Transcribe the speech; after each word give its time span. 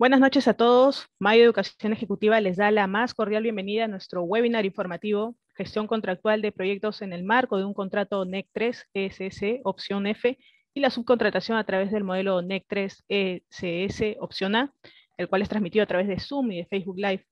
Buenas 0.00 0.20
noches 0.20 0.48
a 0.48 0.54
todos. 0.54 1.08
Mayo 1.18 1.44
Educación 1.44 1.92
Ejecutiva 1.92 2.40
les 2.40 2.56
da 2.56 2.70
la 2.70 2.86
más 2.86 3.12
cordial 3.12 3.42
bienvenida 3.42 3.84
a 3.84 3.86
nuestro 3.86 4.22
webinar 4.22 4.64
informativo 4.64 5.36
Gestión 5.54 5.86
contractual 5.86 6.40
de 6.40 6.52
proyectos 6.52 7.02
en 7.02 7.12
el 7.12 7.22
marco 7.22 7.58
de 7.58 7.66
un 7.66 7.74
contrato 7.74 8.24
NEC 8.24 8.48
3 8.50 8.88
ESS 8.94 9.60
opción 9.62 10.06
F 10.06 10.38
y 10.72 10.80
la 10.80 10.88
subcontratación 10.88 11.58
a 11.58 11.64
través 11.64 11.92
del 11.92 12.04
modelo 12.04 12.40
NEC 12.40 12.64
3 12.66 13.04
ESS 13.10 14.16
opción 14.20 14.56
A, 14.56 14.72
el 15.18 15.28
cual 15.28 15.42
es 15.42 15.50
transmitido 15.50 15.82
a 15.82 15.86
través 15.86 16.08
de 16.08 16.18
Zoom 16.18 16.50
y 16.52 16.56
de 16.56 16.64
Facebook 16.64 16.96
Live. 16.96 17.26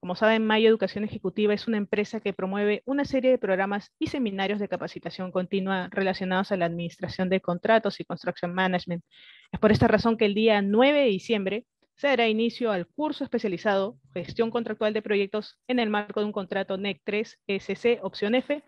Como 0.00 0.16
saben, 0.16 0.44
Mayo 0.44 0.68
Educación 0.68 1.04
Ejecutiva 1.04 1.54
es 1.54 1.68
una 1.68 1.76
empresa 1.76 2.18
que 2.18 2.32
promueve 2.32 2.82
una 2.84 3.04
serie 3.04 3.30
de 3.30 3.38
programas 3.38 3.92
y 4.00 4.08
seminarios 4.08 4.58
de 4.58 4.66
capacitación 4.66 5.30
continua 5.30 5.88
relacionados 5.92 6.50
a 6.50 6.56
la 6.56 6.66
administración 6.66 7.28
de 7.28 7.40
contratos 7.40 8.00
y 8.00 8.04
construction 8.04 8.52
management. 8.52 9.04
Es 9.52 9.60
por 9.60 9.70
esta 9.70 9.86
razón 9.86 10.16
que 10.16 10.24
el 10.24 10.34
día 10.34 10.62
9 10.62 10.98
de 10.98 11.06
diciembre 11.06 11.64
se 11.98 12.06
dará 12.06 12.28
inicio 12.28 12.70
al 12.70 12.86
curso 12.86 13.24
especializado 13.24 13.98
Gestión 14.14 14.52
Contractual 14.52 14.94
de 14.94 15.02
Proyectos 15.02 15.58
en 15.66 15.80
el 15.80 15.90
marco 15.90 16.20
de 16.20 16.26
un 16.26 16.32
contrato 16.32 16.78
NEC 16.78 17.00
3 17.04 17.40
ESC 17.48 17.98
opción 18.02 18.36
F 18.36 18.62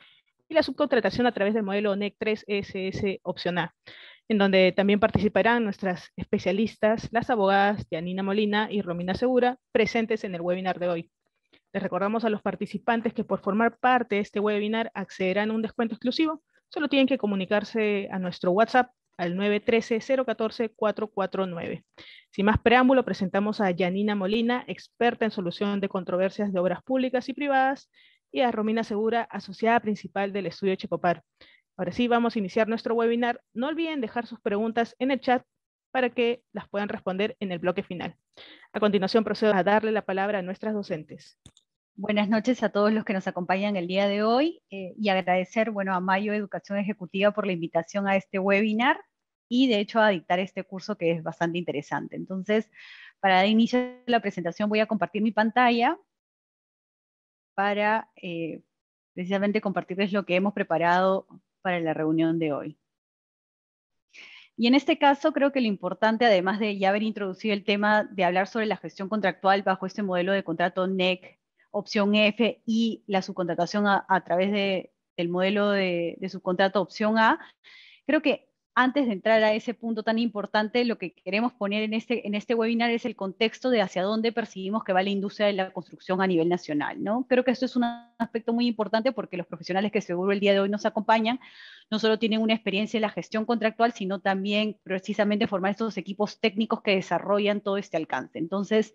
y 0.48 0.54
la 0.54 0.64
subcontratación 0.64 1.28
a 1.28 1.32
través 1.32 1.54
del 1.54 1.62
modelo 1.62 1.94
NEC 1.94 2.16
3 2.18 2.44
ESS 2.48 3.20
opción 3.22 3.58
A, 3.58 3.72
en 4.28 4.38
donde 4.38 4.72
también 4.72 4.98
participarán 4.98 5.62
nuestras 5.62 6.10
especialistas, 6.16 7.08
las 7.12 7.30
abogadas 7.30 7.86
Janina 7.88 8.24
Molina 8.24 8.66
y 8.68 8.82
Romina 8.82 9.14
Segura, 9.14 9.58
presentes 9.70 10.24
en 10.24 10.34
el 10.34 10.40
webinar 10.40 10.80
de 10.80 10.88
hoy. 10.88 11.10
Les 11.72 11.84
recordamos 11.84 12.24
a 12.24 12.30
los 12.30 12.42
participantes 12.42 13.14
que 13.14 13.22
por 13.22 13.38
formar 13.38 13.78
parte 13.78 14.16
de 14.16 14.22
este 14.22 14.40
webinar 14.40 14.90
accederán 14.92 15.52
a 15.52 15.54
un 15.54 15.62
descuento 15.62 15.94
exclusivo. 15.94 16.42
Solo 16.68 16.88
tienen 16.88 17.06
que 17.06 17.18
comunicarse 17.18 18.08
a 18.10 18.18
nuestro 18.18 18.50
WhatsApp 18.50 18.90
al 19.20 19.36
913-014-449. 19.36 21.84
Sin 22.30 22.46
más 22.46 22.58
preámbulo, 22.58 23.04
presentamos 23.04 23.60
a 23.60 23.70
Janina 23.76 24.14
Molina, 24.14 24.64
experta 24.66 25.26
en 25.26 25.30
solución 25.30 25.78
de 25.80 25.90
controversias 25.90 26.54
de 26.54 26.58
obras 26.58 26.82
públicas 26.82 27.28
y 27.28 27.34
privadas, 27.34 27.90
y 28.32 28.40
a 28.40 28.50
Romina 28.50 28.82
Segura, 28.82 29.28
asociada 29.30 29.78
principal 29.80 30.32
del 30.32 30.46
estudio 30.46 30.74
Checopar. 30.74 31.22
Ahora 31.76 31.92
sí, 31.92 32.08
vamos 32.08 32.34
a 32.34 32.38
iniciar 32.38 32.66
nuestro 32.66 32.94
webinar. 32.94 33.42
No 33.52 33.68
olviden 33.68 34.00
dejar 34.00 34.26
sus 34.26 34.40
preguntas 34.40 34.96
en 34.98 35.10
el 35.10 35.20
chat 35.20 35.44
para 35.90 36.08
que 36.08 36.42
las 36.54 36.66
puedan 36.70 36.88
responder 36.88 37.36
en 37.40 37.52
el 37.52 37.58
bloque 37.58 37.82
final. 37.82 38.16
A 38.72 38.80
continuación, 38.80 39.22
procedo 39.22 39.52
a 39.52 39.62
darle 39.62 39.92
la 39.92 40.06
palabra 40.06 40.38
a 40.38 40.42
nuestras 40.42 40.72
docentes. 40.72 41.38
Buenas 41.94 42.30
noches 42.30 42.62
a 42.62 42.70
todos 42.70 42.90
los 42.90 43.04
que 43.04 43.12
nos 43.12 43.26
acompañan 43.26 43.76
el 43.76 43.86
día 43.86 44.08
de 44.08 44.22
hoy 44.22 44.62
eh, 44.70 44.94
y 44.96 45.10
agradecer 45.10 45.70
bueno, 45.70 45.94
a 45.94 46.00
Mayo 46.00 46.32
Educación 46.32 46.78
Ejecutiva 46.78 47.32
por 47.32 47.44
la 47.44 47.52
invitación 47.52 48.08
a 48.08 48.16
este 48.16 48.38
webinar 48.38 48.98
y 49.50 49.66
de 49.68 49.80
hecho 49.80 50.00
a 50.00 50.10
dictar 50.10 50.38
este 50.38 50.64
curso 50.64 50.96
que 50.96 51.10
es 51.10 51.22
bastante 51.22 51.58
interesante. 51.58 52.16
Entonces, 52.16 52.70
para 53.18 53.36
dar 53.36 53.46
inicio 53.48 53.80
a 53.80 53.98
la 54.06 54.20
presentación 54.20 54.70
voy 54.70 54.78
a 54.78 54.86
compartir 54.86 55.22
mi 55.22 55.32
pantalla 55.32 55.98
para 57.54 58.08
eh, 58.16 58.62
precisamente 59.12 59.60
compartirles 59.60 60.12
lo 60.12 60.24
que 60.24 60.36
hemos 60.36 60.54
preparado 60.54 61.26
para 61.62 61.80
la 61.80 61.92
reunión 61.92 62.38
de 62.38 62.52
hoy. 62.52 62.78
Y 64.56 64.68
en 64.68 64.74
este 64.74 64.98
caso 64.98 65.32
creo 65.32 65.52
que 65.52 65.60
lo 65.60 65.66
importante, 65.66 66.26
además 66.26 66.60
de 66.60 66.78
ya 66.78 66.90
haber 66.90 67.02
introducido 67.02 67.52
el 67.52 67.64
tema 67.64 68.04
de 68.04 68.24
hablar 68.24 68.46
sobre 68.46 68.66
la 68.66 68.76
gestión 68.76 69.08
contractual 69.08 69.62
bajo 69.62 69.84
este 69.86 70.02
modelo 70.02 70.32
de 70.32 70.44
contrato 70.44 70.86
NEC, 70.86 71.40
opción 71.72 72.14
F 72.14 72.62
y 72.66 73.02
la 73.06 73.22
subcontratación 73.22 73.86
a, 73.88 74.24
través 74.24 74.52
del 75.16 75.28
modelo 75.28 75.70
de, 75.70 76.16
de 76.20 76.28
subcontrato 76.28 76.80
opción 76.80 77.18
A, 77.18 77.40
creo 78.06 78.22
que 78.22 78.49
antes 78.74 79.06
de 79.06 79.12
entrar 79.12 79.42
a 79.42 79.52
ese 79.52 79.74
punto 79.74 80.02
tan 80.02 80.18
importante, 80.18 80.84
lo 80.84 80.96
que 80.96 81.12
queremos 81.12 81.52
poner 81.52 81.82
en 81.82 81.92
este, 81.92 82.26
en 82.26 82.34
este 82.34 82.54
webinar 82.54 82.90
es 82.90 83.04
el 83.04 83.16
contexto 83.16 83.68
de 83.70 83.82
hacia 83.82 84.02
dónde 84.02 84.32
percibimos 84.32 84.84
que 84.84 84.92
va 84.92 85.02
la 85.02 85.10
industria 85.10 85.48
de 85.48 85.54
la 85.54 85.72
construcción 85.72 86.22
a 86.22 86.26
nivel 86.26 86.48
nacional. 86.48 87.02
¿no? 87.02 87.26
Creo 87.28 87.44
que 87.44 87.50
esto 87.50 87.66
es 87.66 87.76
un 87.76 87.84
aspecto 88.18 88.52
muy 88.52 88.66
importante 88.66 89.12
porque 89.12 89.36
los 89.36 89.46
profesionales 89.46 89.90
que 89.92 90.00
seguro 90.00 90.32
el 90.32 90.40
día 90.40 90.52
de 90.52 90.60
hoy 90.60 90.68
nos 90.68 90.86
acompañan 90.86 91.40
no 91.90 91.98
solo 91.98 92.18
tienen 92.18 92.40
una 92.40 92.54
experiencia 92.54 92.98
en 92.98 93.02
la 93.02 93.10
gestión 93.10 93.44
contractual, 93.44 93.92
sino 93.92 94.20
también 94.20 94.78
precisamente 94.84 95.48
formar 95.48 95.72
estos 95.72 95.96
equipos 95.96 96.38
técnicos 96.38 96.82
que 96.82 96.94
desarrollan 96.94 97.60
todo 97.60 97.76
este 97.76 97.96
alcance. 97.96 98.38
Entonces, 98.38 98.94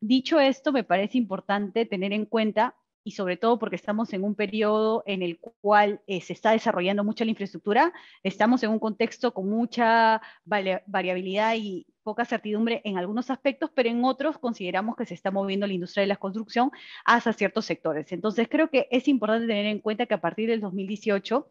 dicho 0.00 0.38
esto, 0.38 0.72
me 0.72 0.84
parece 0.84 1.18
importante 1.18 1.84
tener 1.84 2.12
en 2.12 2.26
cuenta 2.26 2.76
y 3.06 3.12
sobre 3.12 3.36
todo 3.36 3.56
porque 3.56 3.76
estamos 3.76 4.12
en 4.14 4.24
un 4.24 4.34
periodo 4.34 5.04
en 5.06 5.22
el 5.22 5.38
cual 5.38 6.00
eh, 6.08 6.20
se 6.20 6.32
está 6.32 6.50
desarrollando 6.50 7.04
mucha 7.04 7.24
la 7.24 7.30
infraestructura, 7.30 7.92
estamos 8.24 8.64
en 8.64 8.70
un 8.70 8.80
contexto 8.80 9.32
con 9.32 9.48
mucha 9.48 10.20
variabilidad 10.44 11.54
y 11.56 11.86
poca 12.02 12.24
certidumbre 12.24 12.80
en 12.82 12.98
algunos 12.98 13.30
aspectos, 13.30 13.70
pero 13.72 13.88
en 13.88 14.04
otros 14.04 14.38
consideramos 14.38 14.96
que 14.96 15.06
se 15.06 15.14
está 15.14 15.30
moviendo 15.30 15.68
la 15.68 15.74
industria 15.74 16.00
de 16.00 16.08
la 16.08 16.16
construcción 16.16 16.72
hacia 17.04 17.32
ciertos 17.32 17.64
sectores. 17.64 18.10
Entonces 18.10 18.48
creo 18.50 18.70
que 18.70 18.88
es 18.90 19.06
importante 19.06 19.46
tener 19.46 19.66
en 19.66 19.78
cuenta 19.78 20.06
que 20.06 20.14
a 20.14 20.20
partir 20.20 20.48
del 20.48 20.60
2018 20.60 21.48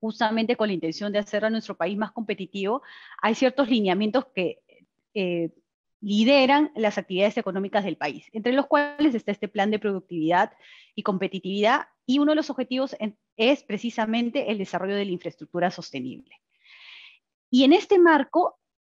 justamente 0.00 0.54
con 0.54 0.68
la 0.68 0.74
intención 0.74 1.10
de 1.12 1.18
hacer 1.18 1.46
a 1.46 1.50
nuestro 1.50 1.78
país 1.78 1.96
más 1.96 2.12
competitivo, 2.12 2.82
hay 3.22 3.34
ciertos 3.34 3.70
lineamientos 3.70 4.26
que 4.34 4.58
eh, 5.14 5.48
lideran 6.04 6.70
las 6.76 6.98
actividades 6.98 7.38
económicas 7.38 7.82
del 7.82 7.96
país, 7.96 8.26
entre 8.32 8.52
los 8.52 8.66
cuales 8.66 9.14
está 9.14 9.32
este 9.32 9.48
plan 9.48 9.70
de 9.70 9.78
productividad 9.78 10.52
y 10.94 11.02
competitividad, 11.02 11.86
y 12.04 12.18
uno 12.18 12.32
de 12.32 12.36
los 12.36 12.50
objetivos 12.50 12.94
es 13.36 13.64
precisamente 13.64 14.50
el 14.50 14.58
desarrollo 14.58 14.94
de 14.96 15.06
la 15.06 15.12
infraestructura 15.12 15.70
sostenible. 15.70 16.36
Y 17.50 17.64
en 17.64 17.72
este 17.72 17.98
marco, 17.98 18.58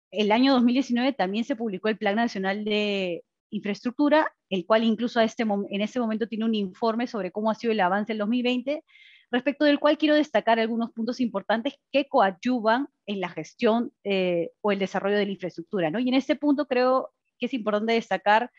el 0.09 0.31
año 0.31 0.53
2019 0.53 1.13
también 1.13 1.43
se 1.43 1.55
publicó 1.55 1.89
el 1.89 1.97
Plan 1.97 2.15
Nacional 2.15 2.65
de 2.65 3.23
Infraestructura, 3.51 4.33
el 4.49 4.65
cual 4.65 4.83
incluso 4.83 5.19
este, 5.19 5.43
en 5.43 5.81
este 5.81 5.99
momento 5.99 6.27
tiene 6.27 6.45
un 6.45 6.55
informe 6.55 7.05
sobre 7.05 7.31
cómo 7.31 7.51
ha 7.51 7.55
sido 7.55 7.71
el 7.71 7.81
avance 7.81 8.13
del 8.13 8.17
2020, 8.19 8.83
respecto 9.31 9.65
del 9.65 9.79
cual 9.79 9.97
quiero 9.97 10.15
destacar 10.15 10.59
algunos 10.59 10.91
puntos 10.91 11.19
importantes 11.19 11.75
que 11.91 12.07
coadyuvan 12.07 12.87
en 13.05 13.21
la 13.21 13.29
gestión 13.29 13.91
eh, 14.03 14.51
o 14.61 14.71
el 14.71 14.79
desarrollo 14.79 15.17
de 15.17 15.25
la 15.25 15.31
infraestructura. 15.31 15.89
¿no? 15.89 15.99
Y 15.99 16.09
en 16.09 16.15
este 16.15 16.35
punto 16.35 16.67
creo 16.67 17.11
que 17.39 17.47
es 17.47 17.53
importante 17.53 17.93
destacar 17.93 18.51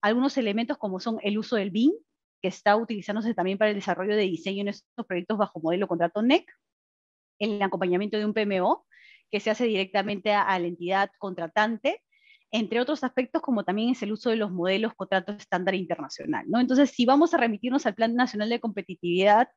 algunos 0.00 0.36
elementos 0.36 0.76
como 0.78 1.00
son 1.00 1.18
el 1.22 1.38
uso 1.38 1.56
del 1.56 1.70
BIM, 1.70 1.92
que 2.42 2.48
está 2.48 2.76
utilizándose 2.76 3.32
también 3.32 3.56
para 3.56 3.70
el 3.70 3.76
desarrollo 3.76 4.16
de 4.16 4.22
diseño 4.22 4.60
en 4.62 4.68
estos 4.68 5.06
proyectos 5.06 5.38
bajo 5.38 5.60
modelo 5.60 5.88
contrato 5.88 6.20
NEC, 6.20 6.44
el 7.38 7.62
acompañamiento 7.62 8.18
de 8.18 8.26
un 8.26 8.34
PMO, 8.34 8.86
que 9.30 9.40
se 9.40 9.50
hace 9.50 9.64
directamente 9.64 10.32
a, 10.32 10.58
la 10.58 10.66
entidad 10.66 11.10
contratante, 11.18 12.02
entre 12.52 12.80
otros 12.80 13.02
aspectos 13.02 13.42
como 13.42 13.64
también 13.64 13.90
es 13.90 14.02
el 14.02 14.12
uso 14.12 14.30
de 14.30 14.36
los 14.36 14.52
modelos 14.52 14.94
contrato 14.94 15.32
estándar 15.32 15.74
internacional. 15.74 16.44
¿no? 16.48 16.60
Entonces, 16.60 16.90
si 16.90 17.06
vamos 17.06 17.34
a 17.34 17.38
remitirnos 17.38 17.86
al 17.86 17.94
Plan 17.94 18.14
Nacional 18.14 18.48
de 18.50 18.60
Competitividad, 18.60 19.48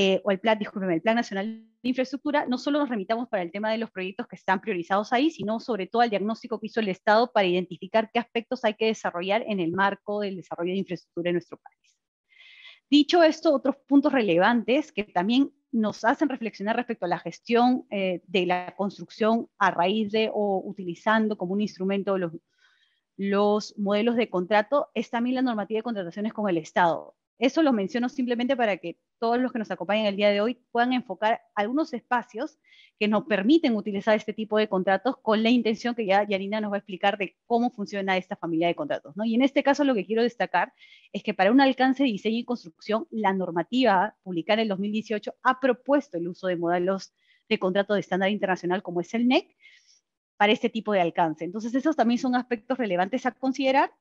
eh, 0.00 0.20
o 0.22 0.30
el 0.30 0.38
plan, 0.38 0.60
el 0.62 1.02
Plan 1.02 1.16
Nacional 1.16 1.66
de 1.82 1.88
Infraestructura, 1.88 2.46
no 2.46 2.56
solo 2.56 2.78
nos 2.78 2.88
remitamos 2.88 3.28
para 3.28 3.42
el 3.42 3.50
tema 3.50 3.72
de 3.72 3.78
los 3.78 3.90
proyectos 3.90 4.28
que 4.28 4.36
están 4.36 4.60
priorizados 4.60 5.12
ahí, 5.12 5.28
sino 5.28 5.58
sobre 5.58 5.88
todo 5.88 6.02
al 6.02 6.10
diagnóstico 6.10 6.60
que 6.60 6.68
hizo 6.68 6.78
el 6.78 6.86
Estado 6.86 7.32
para 7.32 7.48
identificar 7.48 8.08
qué 8.12 8.20
aspectos 8.20 8.64
hay 8.64 8.74
que 8.74 8.86
desarrollar 8.86 9.42
en 9.48 9.58
el 9.58 9.72
marco 9.72 10.20
del 10.20 10.36
desarrollo 10.36 10.70
de 10.70 10.78
infraestructura 10.78 11.30
en 11.30 11.34
nuestro 11.34 11.58
país. 11.58 11.98
Dicho 12.88 13.24
esto, 13.24 13.52
otros 13.52 13.74
puntos 13.88 14.12
relevantes 14.12 14.92
que 14.92 15.02
también 15.02 15.52
nos 15.72 16.04
hacen 16.04 16.28
reflexionar 16.28 16.76
respecto 16.76 17.06
a 17.06 17.08
la 17.08 17.18
gestión 17.18 17.84
eh, 17.90 18.22
de 18.28 18.46
la 18.46 18.76
construcción 18.76 19.48
a 19.58 19.72
raíz 19.72 20.12
de 20.12 20.30
o 20.32 20.62
utilizando 20.64 21.36
como 21.36 21.54
un 21.54 21.60
instrumento 21.60 22.16
los, 22.18 22.34
los 23.16 23.76
modelos 23.76 24.14
de 24.14 24.30
contrato 24.30 24.90
es 24.94 25.10
también 25.10 25.34
la 25.34 25.42
normativa 25.42 25.78
de 25.78 25.82
contrataciones 25.82 26.32
con 26.32 26.48
el 26.48 26.58
Estado. 26.58 27.16
Eso 27.38 27.62
lo 27.62 27.72
menciono 27.72 28.08
simplemente 28.08 28.56
para 28.56 28.76
que 28.78 28.98
todos 29.18 29.38
los 29.38 29.52
que 29.52 29.58
nos 29.60 29.70
acompañan 29.70 30.06
el 30.06 30.16
día 30.16 30.30
de 30.30 30.40
hoy 30.40 30.58
puedan 30.72 30.92
enfocar 30.92 31.40
algunos 31.54 31.92
espacios 31.92 32.58
que 32.98 33.06
nos 33.06 33.24
permiten 33.24 33.76
utilizar 33.76 34.16
este 34.16 34.32
tipo 34.32 34.58
de 34.58 34.68
contratos 34.68 35.16
con 35.22 35.42
la 35.44 35.50
intención 35.50 35.94
que 35.94 36.04
ya 36.04 36.26
Yanina 36.26 36.60
nos 36.60 36.72
va 36.72 36.76
a 36.76 36.78
explicar 36.78 37.16
de 37.16 37.36
cómo 37.46 37.70
funciona 37.70 38.16
esta 38.16 38.34
familia 38.34 38.66
de 38.66 38.74
contratos. 38.74 39.14
Y 39.24 39.36
en 39.36 39.42
este 39.42 39.62
caso 39.62 39.84
lo 39.84 39.94
que 39.94 40.04
quiero 40.04 40.22
destacar 40.22 40.72
es 41.12 41.22
que 41.22 41.32
para 41.32 41.52
un 41.52 41.60
alcance 41.60 42.02
de 42.02 42.10
diseño 42.10 42.38
y 42.38 42.44
construcción, 42.44 43.06
la 43.10 43.32
normativa 43.32 44.16
publicada 44.24 44.54
en 44.54 44.64
el 44.64 44.68
2018 44.70 45.34
ha 45.42 45.60
propuesto 45.60 46.18
el 46.18 46.26
uso 46.26 46.48
de 46.48 46.56
modelos 46.56 47.12
de 47.48 47.58
contrato 47.58 47.94
de 47.94 48.00
estándar 48.00 48.30
internacional 48.30 48.82
como 48.82 49.00
es 49.00 49.14
el 49.14 49.28
NEC 49.28 49.56
para 50.36 50.52
este 50.52 50.68
tipo 50.68 50.92
de 50.92 51.00
alcance. 51.00 51.44
Entonces 51.44 51.74
esos 51.74 51.94
también 51.94 52.18
son 52.18 52.34
aspectos 52.34 52.78
relevantes 52.78 53.26
a 53.26 53.30
considerar 53.30 53.92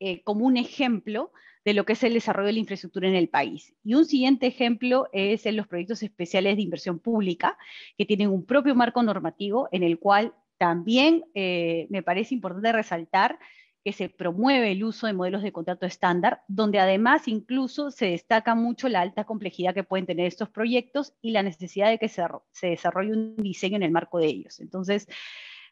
eh, 0.00 0.22
como 0.24 0.46
un 0.46 0.56
ejemplo 0.56 1.32
de 1.64 1.74
lo 1.74 1.84
que 1.84 1.92
es 1.92 2.02
el 2.02 2.14
desarrollo 2.14 2.48
de 2.48 2.54
la 2.54 2.58
infraestructura 2.58 3.08
en 3.08 3.14
el 3.14 3.28
país. 3.28 3.74
Y 3.84 3.94
un 3.94 4.04
siguiente 4.04 4.46
ejemplo 4.46 5.08
es 5.12 5.46
en 5.46 5.56
los 5.56 5.66
proyectos 5.68 6.02
especiales 6.02 6.56
de 6.56 6.62
inversión 6.62 6.98
pública, 6.98 7.56
que 7.96 8.06
tienen 8.06 8.30
un 8.30 8.44
propio 8.44 8.74
marco 8.74 9.02
normativo 9.02 9.68
en 9.72 9.82
el 9.82 9.98
cual 9.98 10.34
también 10.58 11.24
eh, 11.34 11.86
me 11.90 12.02
parece 12.02 12.34
importante 12.34 12.72
resaltar 12.72 13.38
que 13.84 13.92
se 13.92 14.08
promueve 14.08 14.70
el 14.70 14.84
uso 14.84 15.06
de 15.06 15.12
modelos 15.12 15.42
de 15.42 15.50
contrato 15.50 15.86
estándar, 15.86 16.42
donde 16.46 16.78
además 16.78 17.26
incluso 17.26 17.90
se 17.90 18.06
destaca 18.06 18.54
mucho 18.54 18.88
la 18.88 19.00
alta 19.00 19.24
complejidad 19.24 19.74
que 19.74 19.82
pueden 19.82 20.06
tener 20.06 20.26
estos 20.26 20.50
proyectos 20.50 21.14
y 21.20 21.32
la 21.32 21.42
necesidad 21.42 21.90
de 21.90 21.98
que 21.98 22.08
se, 22.08 22.22
se 22.52 22.68
desarrolle 22.68 23.12
un 23.12 23.36
diseño 23.36 23.76
en 23.76 23.82
el 23.82 23.90
marco 23.90 24.18
de 24.18 24.26
ellos. 24.26 24.60
Entonces, 24.60 25.08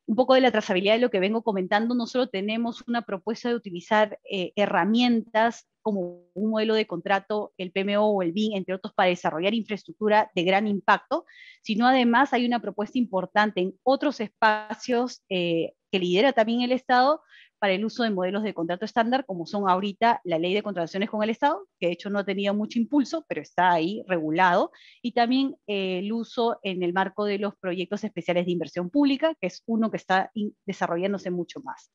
un 0.06 0.16
poco 0.16 0.34
de 0.34 0.40
la 0.40 0.50
trazabilidad 0.50 0.94
de 0.94 1.00
lo 1.00 1.10
que 1.10 1.20
vengo 1.20 1.42
comentando, 1.42 1.94
no 1.94 2.08
solo 2.08 2.28
tenemos 2.28 2.82
una 2.88 3.02
propuesta 3.02 3.48
de 3.48 3.54
utilizar 3.54 4.19
eh, 4.28 4.52
herramientas 4.56 5.69
como 5.82 6.25
un 6.35 6.50
modelo 6.50 6.75
de 6.75 6.87
contrato, 6.87 7.53
el 7.59 7.73
PMO 7.73 8.06
o 8.06 8.23
el 8.23 8.32
BIN, 8.32 8.56
entre 8.56 8.75
otros, 8.75 8.94
para 8.94 9.09
desarrollar 9.09 9.55
infraestructura 9.55 10.31
de 10.35 10.43
gran 10.44 10.67
impacto, 10.67 11.25
sino 11.62 11.87
además 11.87 12.32
hay 12.32 12.47
una 12.47 12.61
propuesta 12.61 12.99
importante 12.99 13.61
en 13.61 13.75
otros 13.82 14.21
espacios 14.21 15.23
eh, 15.29 15.73
que 15.91 15.99
lidera 15.99 16.32
también 16.32 16.62
el 16.62 16.73
Estado 16.73 17.21
para 17.61 17.75
el 17.75 17.85
uso 17.85 18.03
de 18.03 18.11
modelos 18.11 18.43
de 18.43 18.55
contrato 18.55 18.87
estándar, 18.87 19.27
como 19.27 19.47
son 19.47 19.69
ahorita 19.69 20.23
la 20.25 20.38
ley 20.38 20.55
de 20.55 20.62
contrataciones 20.62 21.11
con 21.11 21.23
el 21.23 21.29
Estado, 21.29 21.69
que 21.79 21.88
de 21.88 21.93
hecho 21.93 22.09
no 22.09 22.19
ha 22.19 22.25
tenido 22.25 22.55
mucho 22.55 22.79
impulso, 22.79 23.26
pero 23.29 23.43
está 23.43 23.71
ahí 23.71 24.03
regulado, 24.09 24.73
y 25.03 25.12
también 25.12 25.56
eh, 25.67 25.99
el 25.99 26.11
uso 26.11 26.59
en 26.62 26.83
el 26.83 26.94
marco 26.94 27.26
de 27.26 27.38
los 27.38 27.55
proyectos 27.56 28.03
especiales 28.03 28.47
de 28.47 28.53
inversión 28.53 28.88
pública, 28.88 29.35
que 29.38 29.49
es 29.49 29.62
uno 29.67 29.91
que 29.91 29.99
está 29.99 30.33
desarrollándose 30.65 31.31
mucho 31.31 31.61
más. 31.61 31.93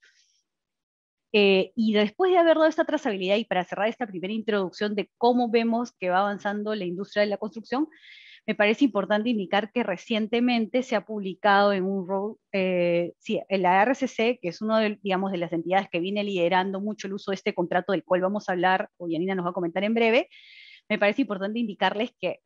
Eh, 1.38 1.74
y 1.76 1.92
después 1.92 2.32
de 2.32 2.38
haber 2.38 2.56
dado 2.56 2.70
esta 2.70 2.86
trazabilidad 2.86 3.36
y 3.36 3.44
para 3.44 3.66
cerrar 3.66 3.90
esta 3.90 4.08
primera 4.08 4.32
introducción 4.32 4.96
de 4.96 5.12
cómo 5.18 5.50
vemos 5.50 5.92
que 5.92 6.10
va 6.10 6.20
avanzando 6.20 6.74
la 6.76 6.86
industria 6.86 7.24
de 7.24 7.28
la 7.28 7.36
construcción, 7.36 7.90
me 8.48 8.56
parece 8.56 8.86
importante 8.86 9.32
indicar 9.32 9.70
que 9.74 9.84
recientemente 9.84 10.82
se 10.82 10.96
ha 10.96 11.06
publicado 11.06 11.74
en 11.74 11.84
un 11.84 12.38
eh, 12.54 13.12
sí, 13.20 13.42
en 13.50 13.64
la 13.64 13.82
RCC, 13.84 14.40
que 14.42 14.48
es 14.48 14.62
una 14.62 14.80
de, 14.80 14.98
digamos, 15.04 15.34
de 15.34 15.38
las 15.40 15.52
entidades 15.52 15.90
que 15.90 16.00
viene 16.00 16.24
liderando 16.24 16.80
mucho 16.80 17.08
el 17.08 17.16
uso 17.16 17.32
de 17.32 17.36
este 17.36 17.54
contrato 17.54 17.92
del 17.92 18.06
cual 18.06 18.22
vamos 18.22 18.48
a 18.48 18.54
hablar, 18.54 18.90
o 18.96 19.10
Yanina 19.10 19.36
nos 19.36 19.46
va 19.46 19.50
a 19.50 19.54
comentar 19.54 19.84
en 19.84 19.94
breve, 19.94 20.30
me 20.88 20.98
parece 20.98 21.24
importante 21.24 21.60
indicarles 21.60 22.12
que 22.18 22.40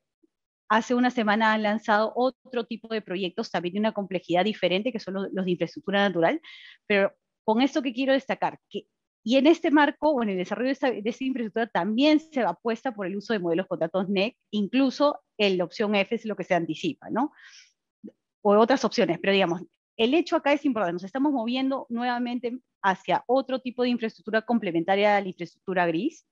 hace 0.68 0.95
una 0.95 1.12
semana 1.12 1.53
han 1.53 1.62
lanzado 1.62 2.12
otro 2.15 2.65
tipo 2.65 2.88
de 2.88 3.03
proyectos 3.03 3.51
también 3.51 3.74
de 3.74 3.81
una 3.81 3.92
complejidad 3.92 4.45
diferente, 4.45 4.92
que 4.92 5.00
son 5.00 5.13
los 5.31 5.45
de 5.45 5.51
infraestructura 5.51 6.00
natural, 6.00 6.42
pero 6.88 7.13
con 7.44 7.62
esto 7.62 7.81
que 7.81 7.94
quiero 7.94 8.13
destacar, 8.13 8.59
que 8.69 8.88
y 9.24 9.36
en 9.36 9.47
este 9.47 9.69
marco, 9.69 10.12
o 10.12 10.24
en 10.24 10.30
el 10.30 10.38
desarrollo 10.38 10.69
de 10.69 10.71
esta, 10.71 11.24
infraestructura, 11.24 11.68
también 11.68 12.19
se 12.19 12.41
apuesta 12.41 12.94
por 12.94 13.06
el 13.06 13.18
uso 13.18 13.33
de 13.33 13.39
modelos 13.39 13.68
contratos 13.68 14.07
NEC, 14.09 14.36
incluso 14.51 15.19
en 15.38 15.57
la 15.57 15.65
opción 15.65 15.94
F 15.95 16.15
es 16.15 16.25
lo 16.25 16.36
que 16.36 16.45
se 16.45 16.56
anticipa, 16.56 17.09
¿no? 17.09 17.31
O 18.41 18.57
otras 18.57 18.86
opciones, 18.86 19.19
pero 19.21 19.33
digamos, 19.33 19.62
el 19.97 20.13
hecho 20.13 20.38
acá 20.38 20.53
es 20.53 20.63
importante, 20.63 20.94
nos 20.94 21.03
estamos 21.03 21.33
moviendo 21.33 21.86
nuevamente 21.89 22.57
hacia 22.81 23.24
otro 23.27 23.59
tipo 23.59 23.83
de 23.83 23.89
infraestructura 23.89 24.42
complementaria 24.42 25.18
a 25.18 25.21
la 25.21 25.27
infraestructura 25.27 25.85
gris, 25.85 26.25